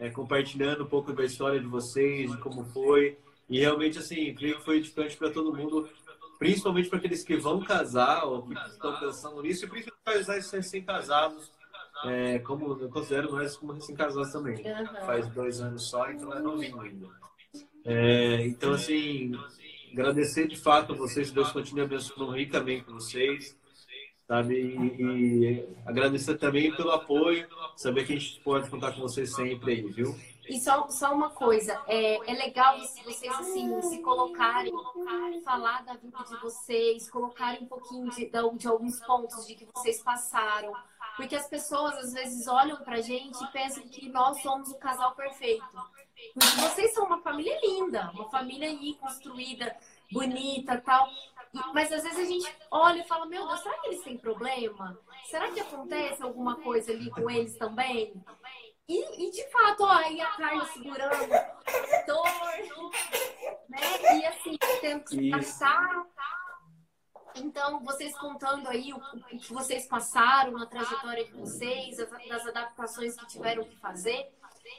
é, 0.00 0.08
compartilhando 0.08 0.84
um 0.84 0.86
pouco 0.86 1.12
da 1.12 1.24
história 1.24 1.60
de 1.60 1.66
vocês, 1.66 2.30
de 2.30 2.38
como 2.38 2.64
foi. 2.64 3.18
E 3.48 3.60
realmente, 3.60 3.98
assim, 3.98 4.34
creio 4.34 4.56
que 4.56 4.64
foi 4.64 4.78
edificante 4.78 5.16
para 5.16 5.30
todo 5.30 5.54
mundo, 5.54 5.88
principalmente 6.38 6.88
para 6.88 6.98
aqueles 6.98 7.22
que 7.22 7.36
vão 7.36 7.60
casar 7.60 8.24
ou 8.24 8.46
que 8.46 8.54
estão 8.54 8.98
pensando 8.98 9.42
nisso, 9.42 9.66
e 9.66 9.68
principalmente 9.68 10.02
para 10.02 10.14
casais 10.14 10.50
recém-casados. 10.50 11.52
É, 12.06 12.38
como 12.38 12.80
eu 12.80 12.88
considero 12.88 13.30
nós 13.30 13.56
como 13.56 13.72
recém-casados 13.72 14.32
também. 14.32 14.56
Uhum. 14.56 15.04
Faz 15.04 15.28
dois 15.28 15.60
anos 15.60 15.90
só, 15.90 16.10
então 16.10 16.32
é 16.32 16.40
novinho 16.40 16.80
ainda. 16.80 17.06
É, 17.84 18.46
então, 18.46 18.72
assim, 18.72 19.32
agradecer 19.92 20.48
de 20.48 20.56
fato 20.56 20.94
a 20.94 20.96
vocês, 20.96 21.30
Deus 21.30 21.52
continue 21.52 21.82
abençoando 21.82 22.30
ricamente 22.30 22.84
com 22.84 22.94
vocês, 22.94 23.54
sabe? 24.30 24.54
E, 24.54 25.02
e, 25.02 25.68
agradecer 25.84 26.38
também 26.38 26.72
pelo 26.76 26.92
apoio, 26.92 27.48
saber 27.76 28.06
que 28.06 28.12
a 28.12 28.16
gente 28.16 28.40
pode 28.42 28.70
contar 28.70 28.92
com 28.92 29.00
vocês 29.00 29.34
sempre 29.34 29.72
aí, 29.72 29.82
viu? 29.82 30.14
E 30.48 30.60
só, 30.60 30.88
só 30.88 31.12
uma 31.12 31.30
coisa, 31.30 31.82
é, 31.88 32.14
é 32.30 32.34
legal 32.34 32.78
vocês 32.78 33.32
assim 33.32 33.82
se 33.82 33.98
colocarem, 33.98 34.72
falar 35.44 35.82
da 35.84 35.94
vida 35.94 36.18
de 36.28 36.36
vocês, 36.36 37.10
colocarem 37.10 37.64
um 37.64 37.66
pouquinho 37.66 38.08
de, 38.10 38.30
de 38.30 38.68
alguns 38.68 39.00
pontos 39.00 39.48
de 39.48 39.56
que 39.56 39.66
vocês 39.74 40.00
passaram, 40.00 40.72
porque 41.16 41.34
as 41.34 41.48
pessoas 41.48 41.94
às 41.94 42.12
vezes 42.12 42.46
olham 42.46 42.76
pra 42.84 43.00
gente 43.00 43.42
e 43.42 43.46
pensam 43.48 43.82
que 43.82 44.08
nós 44.10 44.40
somos 44.42 44.70
o 44.70 44.78
casal 44.78 45.12
perfeito. 45.16 45.64
Porque 46.34 46.60
vocês 46.60 46.94
são 46.94 47.06
uma 47.06 47.20
família 47.20 47.58
linda, 47.62 48.10
uma 48.14 48.30
família 48.30 48.68
aí 48.68 48.94
construída, 48.94 49.76
bonita 50.12 50.80
tal. 50.80 51.08
Mas 51.74 51.90
às 51.92 52.02
vezes 52.02 52.18
a 52.18 52.24
gente 52.24 52.56
olha 52.70 53.00
e 53.00 53.08
fala, 53.08 53.26
meu 53.26 53.46
Deus, 53.46 53.60
será 53.60 53.78
que 53.78 53.88
eles 53.88 54.04
têm 54.04 54.16
problema? 54.16 54.98
Será 55.24 55.50
que 55.50 55.60
acontece 55.60 56.22
alguma 56.22 56.56
coisa 56.56 56.92
ali 56.92 57.10
com 57.10 57.28
eles 57.28 57.56
também? 57.58 58.22
E, 58.88 59.26
e 59.26 59.30
de 59.30 59.48
fato, 59.50 59.84
ó, 59.84 59.92
aí 59.92 60.20
a 60.20 60.30
Carla 60.32 60.66
segurando 60.66 61.28
dor, 62.06 62.24
né? 63.68 63.78
E 64.18 64.26
assim, 64.26 64.58
tendo 64.80 65.04
que 65.04 65.10
se 65.10 65.30
passar. 65.30 66.06
Então, 67.36 67.84
vocês 67.84 68.16
contando 68.18 68.68
aí 68.68 68.92
o, 68.92 68.96
o, 68.96 69.38
que 69.38 69.52
vocês 69.52 69.86
passaram 69.86 70.52
na 70.52 70.66
trajetória 70.66 71.24
de 71.24 71.32
vocês, 71.32 72.00
as, 72.00 72.10
das 72.28 72.46
adaptações 72.46 73.14
que 73.14 73.26
tiveram 73.28 73.64
que 73.64 73.76
fazer. 73.76 74.28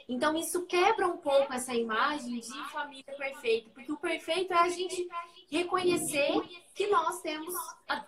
Então, 0.08 0.36
isso 0.36 0.66
quebra 0.66 1.06
um 1.06 1.16
pouco 1.16 1.52
essa 1.52 1.74
imagem 1.74 2.40
de 2.40 2.70
família 2.70 3.14
perfeita, 3.16 3.70
porque 3.70 3.92
o 3.92 3.96
perfeito 3.96 4.52
é 4.52 4.58
a 4.58 4.68
gente 4.68 5.08
reconhecer 5.50 6.32
que 6.74 6.86
nós 6.88 7.20
temos 7.20 7.54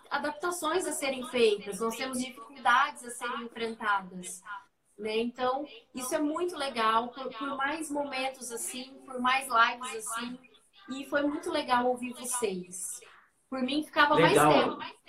adaptações 0.09 0.85
a 0.85 0.91
serem 0.91 1.25
feitas, 1.29 1.79
nós 1.79 1.95
temos 1.95 2.17
dificuldades 2.17 3.03
a 3.03 3.11
serem 3.11 3.43
enfrentadas. 3.43 4.41
Né? 4.97 5.17
Então, 5.17 5.67
isso 5.93 6.15
é 6.15 6.19
muito 6.19 6.55
legal, 6.55 7.09
por, 7.09 7.29
por 7.33 7.57
mais 7.57 7.89
momentos 7.91 8.51
assim, 8.51 9.01
por 9.05 9.19
mais 9.19 9.47
lives 9.47 10.07
assim, 10.07 10.39
e 10.89 11.05
foi 11.05 11.23
muito 11.23 11.51
legal 11.51 11.87
ouvir 11.87 12.13
vocês. 12.13 12.99
Por 13.49 13.61
mim, 13.61 13.83
ficava 13.83 14.15
legal. 14.15 14.77
mais 14.77 14.91
tempo. 14.91 15.04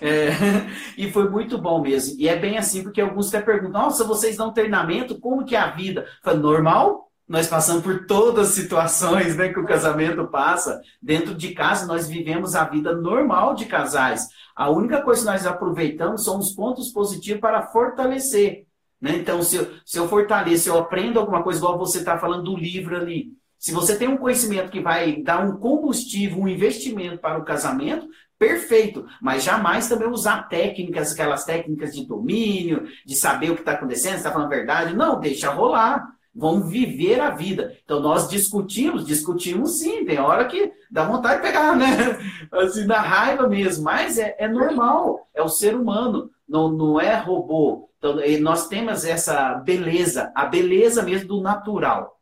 É, 0.00 0.30
e 0.96 1.10
foi 1.10 1.28
muito 1.28 1.58
bom 1.58 1.80
mesmo. 1.80 2.18
E 2.18 2.28
é 2.28 2.36
bem 2.36 2.56
assim, 2.56 2.82
porque 2.82 3.00
alguns 3.00 3.28
até 3.28 3.44
perguntam: 3.44 3.82
nossa, 3.82 4.04
vocês 4.04 4.36
dão 4.36 4.52
treinamento, 4.52 5.18
como 5.20 5.44
que 5.44 5.54
é 5.54 5.58
a 5.58 5.70
vida? 5.70 6.06
Foi 6.22 6.34
normal? 6.34 7.10
Nós 7.26 7.46
passamos 7.46 7.82
por 7.82 8.06
todas 8.06 8.50
as 8.50 8.54
situações 8.54 9.34
né, 9.36 9.48
que 9.48 9.58
o 9.58 9.64
casamento 9.64 10.26
passa. 10.26 10.80
Dentro 11.00 11.34
de 11.34 11.54
casa, 11.54 11.86
nós 11.86 12.06
vivemos 12.06 12.54
a 12.54 12.64
vida 12.64 12.94
normal 12.94 13.54
de 13.54 13.64
casais. 13.64 14.28
A 14.54 14.68
única 14.68 15.00
coisa 15.02 15.22
que 15.22 15.26
nós 15.26 15.46
aproveitamos 15.46 16.24
são 16.24 16.38
os 16.38 16.52
pontos 16.52 16.90
positivos 16.90 17.40
para 17.40 17.66
fortalecer. 17.68 18.66
Né? 19.00 19.16
Então, 19.16 19.42
se 19.42 19.56
eu, 19.56 19.70
se 19.86 19.98
eu 19.98 20.06
fortaleço, 20.06 20.68
eu 20.68 20.78
aprendo 20.78 21.18
alguma 21.18 21.42
coisa, 21.42 21.58
igual 21.58 21.78
você 21.78 21.98
está 21.98 22.18
falando 22.18 22.44
do 22.44 22.56
livro 22.56 22.94
ali. 22.94 23.32
Se 23.58 23.72
você 23.72 23.96
tem 23.96 24.08
um 24.08 24.18
conhecimento 24.18 24.70
que 24.70 24.80
vai 24.80 25.22
dar 25.22 25.42
um 25.42 25.56
combustível, 25.56 26.38
um 26.38 26.48
investimento 26.48 27.16
para 27.16 27.38
o 27.38 27.44
casamento, 27.44 28.06
perfeito. 28.38 29.06
Mas 29.20 29.44
jamais 29.44 29.88
também 29.88 30.08
usar 30.08 30.48
técnicas, 30.48 31.12
aquelas 31.12 31.44
técnicas 31.44 31.94
de 31.94 32.06
domínio, 32.06 32.86
de 33.04 33.14
saber 33.16 33.50
o 33.50 33.54
que 33.54 33.60
está 33.60 33.72
acontecendo, 33.72 34.12
se 34.12 34.18
está 34.18 34.32
falando 34.32 34.52
a 34.52 34.56
verdade. 34.56 34.96
Não, 34.96 35.18
deixa 35.20 35.50
rolar. 35.50 36.14
Vamos 36.34 36.68
viver 36.68 37.20
a 37.20 37.30
vida. 37.30 37.76
Então 37.84 38.00
nós 38.00 38.28
discutimos, 38.28 39.06
discutimos 39.06 39.78
sim, 39.78 40.04
tem 40.04 40.18
hora 40.18 40.44
que 40.46 40.72
dá 40.90 41.04
vontade 41.04 41.36
de 41.36 41.46
pegar, 41.46 41.76
né? 41.76 41.86
Assim, 42.50 42.86
da 42.86 43.00
raiva 43.00 43.48
mesmo, 43.48 43.84
mas 43.84 44.18
é, 44.18 44.34
é 44.38 44.48
normal, 44.48 45.28
é 45.32 45.40
o 45.42 45.48
ser 45.48 45.76
humano, 45.76 46.28
não, 46.48 46.68
não 46.70 47.00
é 47.00 47.16
robô. 47.16 47.88
Então 47.98 48.16
nós 48.40 48.66
temos 48.66 49.04
essa 49.04 49.54
beleza, 49.54 50.32
a 50.34 50.44
beleza 50.44 51.04
mesmo 51.04 51.28
do 51.28 51.40
natural. 51.40 52.13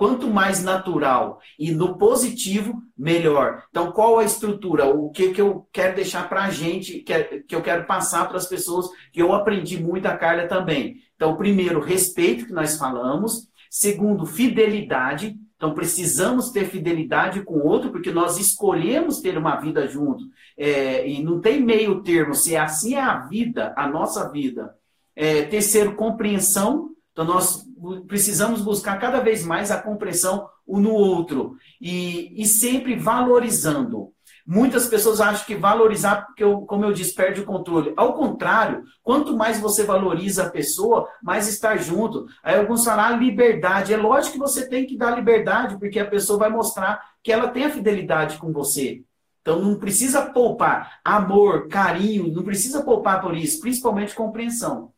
Quanto 0.00 0.30
mais 0.30 0.64
natural 0.64 1.40
e 1.58 1.72
no 1.72 1.98
positivo, 1.98 2.82
melhor. 2.96 3.64
Então, 3.68 3.92
qual 3.92 4.18
a 4.18 4.24
estrutura? 4.24 4.86
O 4.86 5.10
que, 5.10 5.28
que 5.28 5.42
eu 5.42 5.68
quero 5.70 5.96
deixar 5.96 6.26
para 6.26 6.44
a 6.44 6.50
gente, 6.50 7.00
que, 7.00 7.42
que 7.46 7.54
eu 7.54 7.60
quero 7.60 7.84
passar 7.84 8.26
para 8.26 8.38
as 8.38 8.46
pessoas, 8.46 8.88
que 9.12 9.20
eu 9.20 9.34
aprendi 9.34 9.78
muito 9.78 10.06
a 10.06 10.16
Carla 10.16 10.48
também. 10.48 10.96
Então, 11.14 11.36
primeiro, 11.36 11.80
respeito 11.80 12.46
que 12.46 12.52
nós 12.54 12.78
falamos. 12.78 13.50
Segundo, 13.68 14.24
fidelidade. 14.24 15.36
Então, 15.54 15.74
precisamos 15.74 16.48
ter 16.48 16.64
fidelidade 16.64 17.42
com 17.42 17.58
o 17.58 17.66
outro, 17.66 17.90
porque 17.90 18.10
nós 18.10 18.38
escolhemos 18.38 19.20
ter 19.20 19.36
uma 19.36 19.56
vida 19.56 19.86
junto. 19.86 20.24
É, 20.56 21.06
e 21.06 21.22
não 21.22 21.42
tem 21.42 21.62
meio 21.62 22.02
termo. 22.02 22.34
Se 22.34 22.54
é 22.54 22.58
assim 22.58 22.94
é 22.94 23.02
a 23.02 23.18
vida, 23.18 23.74
a 23.76 23.86
nossa 23.86 24.30
vida. 24.30 24.74
É, 25.14 25.42
terceiro, 25.42 25.94
compreensão. 25.94 26.88
Então, 27.12 27.26
nós 27.26 27.68
precisamos 28.06 28.62
buscar 28.62 28.98
cada 28.98 29.20
vez 29.20 29.44
mais 29.44 29.70
a 29.70 29.80
compreensão 29.80 30.48
um 30.66 30.80
no 30.80 30.92
outro. 30.92 31.56
E, 31.80 32.40
e 32.40 32.46
sempre 32.46 32.96
valorizando. 32.96 34.12
Muitas 34.46 34.86
pessoas 34.86 35.20
acham 35.20 35.46
que 35.46 35.54
valorizar, 35.54 36.26
porque, 36.26 36.42
eu, 36.42 36.62
como 36.62 36.84
eu 36.84 36.92
disse, 36.92 37.14
perde 37.14 37.40
o 37.40 37.44
controle. 37.44 37.92
Ao 37.96 38.14
contrário, 38.14 38.82
quanto 39.02 39.36
mais 39.36 39.60
você 39.60 39.84
valoriza 39.84 40.44
a 40.44 40.50
pessoa, 40.50 41.08
mais 41.22 41.46
estar 41.46 41.76
junto. 41.76 42.26
Aí 42.42 42.58
alguns 42.58 42.84
falam, 42.84 43.04
ah, 43.04 43.10
liberdade. 43.16 43.94
É 43.94 43.96
lógico 43.96 44.32
que 44.32 44.38
você 44.38 44.68
tem 44.68 44.86
que 44.86 44.96
dar 44.96 45.14
liberdade, 45.14 45.78
porque 45.78 46.00
a 46.00 46.06
pessoa 46.06 46.38
vai 46.38 46.50
mostrar 46.50 47.00
que 47.22 47.30
ela 47.30 47.48
tem 47.48 47.64
a 47.64 47.70
fidelidade 47.70 48.38
com 48.38 48.52
você. 48.52 49.02
Então 49.40 49.60
não 49.60 49.76
precisa 49.76 50.26
poupar 50.26 51.00
amor, 51.04 51.68
carinho, 51.68 52.32
não 52.32 52.42
precisa 52.42 52.82
poupar 52.82 53.20
por 53.20 53.36
isso, 53.36 53.60
principalmente 53.60 54.14
compreensão. 54.14 54.92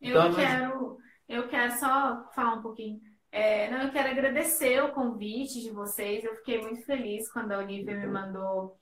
Eu 0.00 0.10
então, 0.10 0.34
quero, 0.34 0.96
eu 1.30 1.48
quero 1.48 1.78
só 1.78 2.28
falar 2.34 2.54
um 2.54 2.62
pouquinho. 2.62 3.00
É, 3.30 3.70
não, 3.70 3.82
eu 3.82 3.92
quero 3.92 4.10
agradecer 4.10 4.82
o 4.82 4.92
convite 4.92 5.60
de 5.60 5.70
vocês. 5.70 6.24
Eu 6.24 6.34
fiquei 6.36 6.60
muito 6.60 6.84
feliz 6.84 7.30
quando 7.32 7.52
a 7.52 7.58
Olivia 7.58 7.96
me 7.96 8.06
mandou 8.08 8.76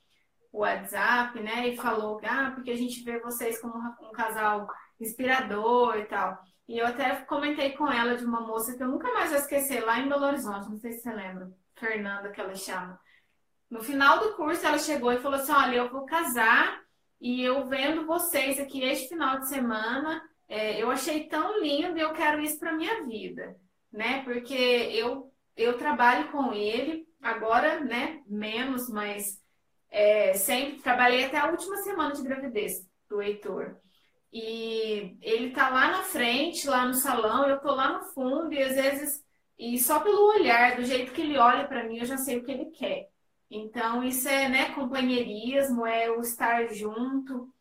o 0.51 0.61
WhatsApp, 0.61 1.39
né? 1.41 1.69
E 1.69 1.77
falou, 1.77 2.19
ah, 2.25 2.53
porque 2.55 2.71
a 2.71 2.77
gente 2.77 3.05
vê 3.05 3.21
vocês 3.21 3.61
como 3.61 3.75
um 3.77 4.13
casal 4.13 4.67
inspirador 4.99 5.99
e 5.99 6.07
tal. 6.07 6.39
E 6.67 6.79
eu 6.79 6.87
até 6.87 7.15
comentei 7.27 7.73
com 7.73 7.87
ela 7.87 8.17
de 8.17 8.25
uma 8.25 8.41
moça 8.41 8.75
que 8.75 8.83
eu 8.83 8.89
nunca 8.89 9.13
mais 9.13 9.31
vou 9.31 9.39
esquecer, 9.39 9.85
lá 9.85 9.99
em 9.99 10.09
Belo 10.09 10.25
Horizonte, 10.25 10.71
não 10.71 10.79
sei 10.79 10.93
se 10.93 11.03
você 11.03 11.13
lembra, 11.13 11.51
Fernanda, 11.77 12.31
que 12.31 12.41
ela 12.41 12.55
chama. 12.55 12.99
No 13.71 13.83
final 13.83 14.21
do 14.21 14.35
curso, 14.35 14.67
ela 14.67 14.79
chegou 14.79 15.13
e 15.13 15.19
falou 15.19 15.39
assim: 15.39 15.53
Olha, 15.53 15.77
eu 15.77 15.91
vou 15.91 16.07
casar 16.07 16.81
e 17.21 17.43
eu 17.43 17.67
vendo 17.67 18.07
vocês 18.07 18.59
aqui 18.59 18.83
este 18.83 19.09
final 19.09 19.39
de 19.41 19.49
semana, 19.49 20.23
é, 20.49 20.83
eu 20.83 20.91
achei 20.91 21.25
tão 21.29 21.61
lindo 21.61 21.99
e 21.99 22.01
eu 22.01 22.13
quero 22.13 22.43
isso 22.43 22.59
para 22.59 22.73
minha 22.73 23.05
vida, 23.05 23.57
né? 23.93 24.23
Porque 24.25 24.55
eu, 24.55 25.33
eu 25.57 25.77
trabalho 25.77 26.31
com 26.33 26.53
ele, 26.53 27.07
agora, 27.21 27.81
né, 27.81 28.23
menos, 28.27 28.89
mas 28.89 29.41
é, 29.91 30.35
sempre 30.35 30.81
trabalhei 30.81 31.25
até 31.25 31.39
a 31.39 31.51
última 31.51 31.77
semana 31.79 32.15
de 32.15 32.23
gravidez 32.23 32.87
do 33.09 33.21
Heitor. 33.21 33.77
E 34.33 35.17
ele 35.23 35.51
tá 35.51 35.71
lá 35.71 35.91
na 35.91 36.03
frente, 36.03 36.69
lá 36.69 36.87
no 36.87 36.95
salão, 36.95 37.49
eu 37.49 37.61
tô 37.61 37.75
lá 37.75 37.99
no 37.99 38.05
fundo, 38.13 38.53
e 38.53 38.63
às 38.63 38.75
vezes, 38.75 39.25
e 39.59 39.79
só 39.79 40.01
pelo 40.01 40.29
olhar, 40.35 40.77
do 40.77 40.85
jeito 40.85 41.13
que 41.13 41.23
ele 41.23 41.39
olha 41.39 41.67
para 41.67 41.85
mim, 41.85 41.99
eu 41.99 42.05
já 42.05 42.17
sei 42.19 42.39
o 42.39 42.45
que 42.45 42.53
ele 42.53 42.67
quer. 42.67 43.09
Então, 43.51 44.05
isso 44.05 44.29
é, 44.29 44.49
né, 44.49 44.75
companheirismo, 44.75 45.87
é 45.87 46.11
o 46.11 46.21
estar 46.21 46.67
junto. 46.75 47.53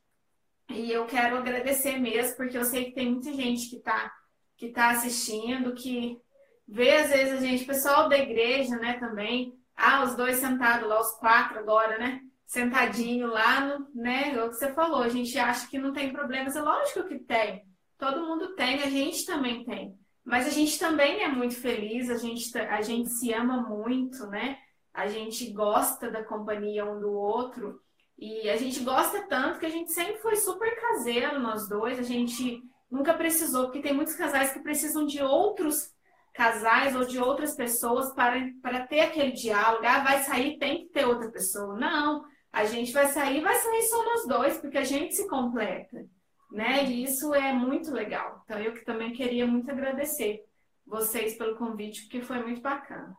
E 0.69 0.91
eu 0.91 1.05
quero 1.05 1.37
agradecer 1.37 1.97
mesmo, 1.99 2.35
porque 2.35 2.57
eu 2.57 2.65
sei 2.65 2.85
que 2.85 2.91
tem 2.91 3.11
muita 3.11 3.33
gente 3.33 3.69
que 3.69 3.79
tá, 3.79 4.11
que 4.57 4.69
tá 4.69 4.89
assistindo, 4.89 5.73
que 5.73 6.19
vê 6.67 6.97
às 6.97 7.09
vezes 7.09 7.33
a 7.33 7.41
gente, 7.41 7.65
pessoal 7.65 8.09
da 8.09 8.17
igreja, 8.17 8.75
né, 8.77 8.93
também, 8.99 9.57
ah, 9.75 10.03
os 10.03 10.15
dois 10.15 10.37
sentados 10.37 10.89
lá, 10.89 10.99
os 10.99 11.11
quatro 11.13 11.59
agora, 11.59 11.97
né? 11.99 12.21
Sentadinho 12.45 13.27
lá, 13.27 13.61
no, 13.61 13.87
né? 13.93 14.33
É 14.35 14.43
o 14.43 14.49
que 14.49 14.55
você 14.55 14.73
falou, 14.73 15.03
a 15.03 15.09
gente 15.09 15.37
acha 15.37 15.67
que 15.67 15.77
não 15.77 15.93
tem 15.93 16.11
problemas, 16.11 16.55
é 16.55 16.61
lógico 16.61 17.07
que 17.07 17.19
tem. 17.19 17.63
Todo 17.97 18.25
mundo 18.25 18.55
tem, 18.55 18.81
a 18.81 18.89
gente 18.89 19.25
também 19.25 19.63
tem. 19.63 19.97
Mas 20.23 20.47
a 20.47 20.49
gente 20.49 20.77
também 20.77 21.23
é 21.23 21.27
muito 21.27 21.55
feliz, 21.55 22.09
a 22.09 22.17
gente, 22.17 22.57
a 22.57 22.81
gente 22.81 23.09
se 23.09 23.31
ama 23.31 23.61
muito, 23.61 24.27
né? 24.27 24.57
A 24.93 25.07
gente 25.07 25.51
gosta 25.51 26.09
da 26.09 26.23
companhia 26.23 26.85
um 26.85 26.99
do 26.99 27.11
outro. 27.11 27.79
E 28.17 28.49
a 28.49 28.57
gente 28.57 28.79
gosta 28.79 29.21
tanto 29.27 29.59
que 29.59 29.65
a 29.65 29.69
gente 29.69 29.91
sempre 29.91 30.17
foi 30.17 30.35
super 30.35 30.75
caseiro, 30.79 31.39
nós 31.39 31.69
dois. 31.69 31.99
A 31.99 32.03
gente 32.03 32.63
nunca 32.89 33.13
precisou, 33.13 33.65
porque 33.65 33.81
tem 33.81 33.93
muitos 33.93 34.15
casais 34.15 34.51
que 34.51 34.59
precisam 34.59 35.05
de 35.05 35.21
outros 35.21 35.93
casais 36.33 36.95
ou 36.95 37.05
de 37.05 37.19
outras 37.19 37.55
pessoas 37.55 38.13
para, 38.13 38.39
para 38.61 38.87
ter 38.87 39.01
aquele 39.01 39.31
diálogo. 39.31 39.85
Ah, 39.85 40.03
vai 40.03 40.23
sair, 40.23 40.57
tem 40.57 40.79
que 40.79 40.93
ter 40.93 41.05
outra 41.05 41.29
pessoa. 41.31 41.75
Não, 41.77 42.25
a 42.51 42.65
gente 42.65 42.91
vai 42.91 43.07
sair, 43.07 43.41
vai 43.41 43.55
sair 43.55 43.83
só 43.83 44.03
nós 44.03 44.27
dois, 44.27 44.57
porque 44.57 44.77
a 44.77 44.83
gente 44.83 45.15
se 45.15 45.27
completa, 45.27 46.05
né? 46.51 46.85
E 46.85 47.03
isso 47.03 47.33
é 47.35 47.53
muito 47.53 47.91
legal. 47.91 48.41
Então, 48.45 48.59
eu 48.59 48.73
que 48.73 48.85
também 48.85 49.13
queria 49.13 49.45
muito 49.45 49.69
agradecer 49.69 50.43
vocês 50.85 51.37
pelo 51.37 51.55
convite, 51.55 52.03
porque 52.03 52.21
foi 52.21 52.41
muito 52.41 52.61
bacana. 52.61 53.15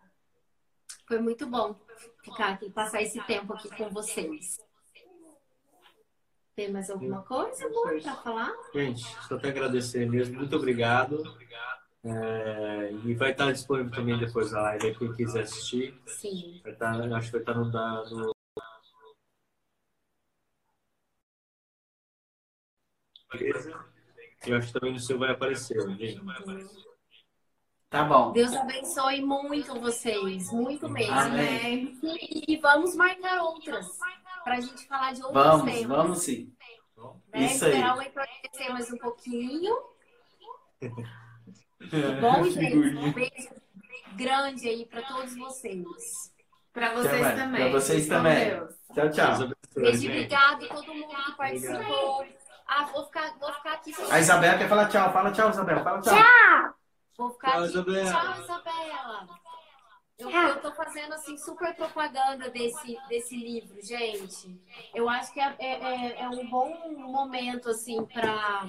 Foi 1.07 1.21
muito 1.21 1.47
bom 1.47 1.77
ficar 2.23 2.55
aqui, 2.55 2.71
passar 2.71 3.03
esse 3.03 3.21
tempo 3.27 3.53
aqui 3.53 3.69
com 3.77 3.91
vocês. 3.91 4.68
Tem 6.59 6.73
mais 6.73 6.91
alguma 6.91 7.23
coisa 7.23 7.69
boa 7.69 8.01
para 8.01 8.17
falar? 8.17 8.53
Gente, 8.75 9.05
só 9.29 9.39
tenho 9.39 9.55
a 9.55 9.57
agradecer 9.57 10.11
mesmo. 10.11 10.39
Muito 10.39 10.57
obrigado. 10.57 11.23
É, 12.03 12.91
e 13.05 13.15
vai 13.15 13.31
estar 13.31 13.53
disponível 13.53 13.93
também 13.93 14.19
depois 14.19 14.51
da 14.51 14.63
live, 14.63 14.99
quem 14.99 15.15
quiser 15.15 15.43
assistir. 15.43 15.97
Sim. 16.05 16.61
Vai 16.65 16.73
estar, 16.73 17.01
acho 17.15 17.27
que 17.27 17.33
vai 17.33 17.41
estar 17.43 17.55
no, 17.55 17.65
no... 17.67 18.35
Eu 24.45 24.57
acho 24.57 24.67
que 24.67 24.73
também 24.73 24.93
no 24.93 24.99
seu 24.99 25.17
vai 25.17 25.31
aparecer, 25.31 25.81
gente. 25.97 26.21
Tá 27.89 28.05
bom. 28.05 28.33
Deus 28.33 28.53
abençoe 28.55 29.23
muito 29.23 29.81
vocês, 29.81 30.53
muito 30.53 30.89
mesmo. 30.91 31.15
Amém. 31.15 31.99
Né? 32.03 32.17
E 32.49 32.57
vamos 32.59 32.95
marcar 32.95 33.43
outras, 33.45 33.87
para 34.45 34.57
a 34.57 34.61
gente 34.61 34.87
falar 34.87 35.13
de 35.13 35.23
outros 35.23 35.45
vamos, 35.45 35.73
temas. 35.73 35.97
Vamos 35.97 36.19
sim. 36.19 36.53
Né? 37.33 37.47
Isso 37.47 37.65
Esperar 37.67 37.99
aí. 37.99 38.69
o 38.69 38.73
mais 38.73 38.93
um 38.93 38.99
pouquinho. 38.99 39.77
Bom, 42.21 42.45
gente, 42.45 42.77
um 42.77 43.13
beijo 43.13 43.49
grande 44.17 44.69
aí 44.69 44.87
para 44.87 45.03
todos 45.03 45.37
vocês. 45.37 46.33
Para 46.73 46.95
vocês 46.95 47.35
também. 47.35 47.61
Para 47.61 47.71
vocês 47.71 48.09
também. 48.09 48.51
Tchau, 48.95 49.11
tchau. 49.11 49.49
Beijo, 49.77 50.09
obrigado 50.09 50.65
a 50.65 50.69
todo 50.69 50.95
mundo 50.95 51.15
que 51.25 51.37
participou. 51.37 52.27
Ah, 52.67 52.85
vou 52.85 53.05
ficar, 53.07 53.35
vou 53.39 53.53
ficar 53.53 53.73
aqui. 53.73 53.95
A 54.11 54.21
Isabela 54.21 54.59
quer 54.59 54.69
falar 54.69 54.89
tchau. 54.89 55.13
Fala 55.13 55.33
tchau, 55.33 55.51
Isabela. 55.51 55.83
Fala 55.83 56.01
tchau. 56.03 56.15
Tchau. 56.15 56.75
Vou 57.17 57.31
ficar 57.31 57.51
tchau, 57.53 57.61
aqui. 57.61 57.71
Isabela. 57.71 58.13
Tchau, 58.13 58.43
Isabela. 58.43 59.48
Eu, 60.19 60.31
eu 60.31 60.61
tô 60.61 60.73
fazendo 60.73 61.15
assim 61.15 61.37
super 61.39 61.75
propaganda 61.77 62.51
desse, 62.51 62.99
desse 63.09 63.37
livro, 63.37 63.81
gente. 63.81 64.61
Eu 64.93 65.09
acho 65.09 65.33
que 65.33 65.39
é, 65.39 65.55
é, 65.59 65.73
é, 65.73 66.23
é 66.23 66.29
um 66.29 66.49
bom 66.51 66.91
momento 66.91 67.71
assim 67.71 68.05
para 68.05 68.67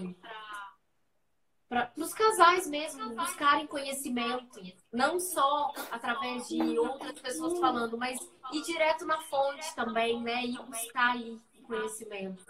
para 1.68 1.92
os 1.98 2.14
casais 2.16 2.68
mesmo 2.68 3.16
buscarem 3.16 3.68
conhecimento, 3.68 4.60
não 4.92 5.20
só 5.20 5.72
através 5.92 6.48
de 6.48 6.80
outras 6.80 7.20
pessoas 7.20 7.60
falando, 7.60 7.96
mas 7.96 8.18
ir 8.52 8.64
direto 8.64 9.06
na 9.06 9.22
fonte 9.22 9.76
também, 9.76 10.20
né? 10.20 10.46
E 10.46 10.58
buscar 10.58 11.12
aí 11.12 11.40
conhecimento. 11.68 12.44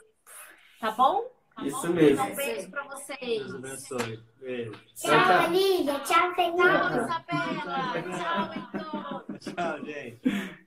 Tá 0.79 0.91
bom? 0.91 1.29
Isso 1.63 1.89
mesmo. 1.93 2.23
Um 2.25 2.35
beijo 2.35 2.69
para 2.69 2.83
vocês. 2.83 3.47
Beijo. 4.39 4.71
Tchau, 4.95 5.51
Lívia. 5.51 5.99
Tchau, 5.99 6.35
Fernando. 6.35 6.89
Tchau, 6.89 7.05
Isabela. 7.05 8.03
Tchau, 8.17 8.51
Heitor. 8.53 9.25
Tchau, 9.39 9.85
gente. 9.85 10.58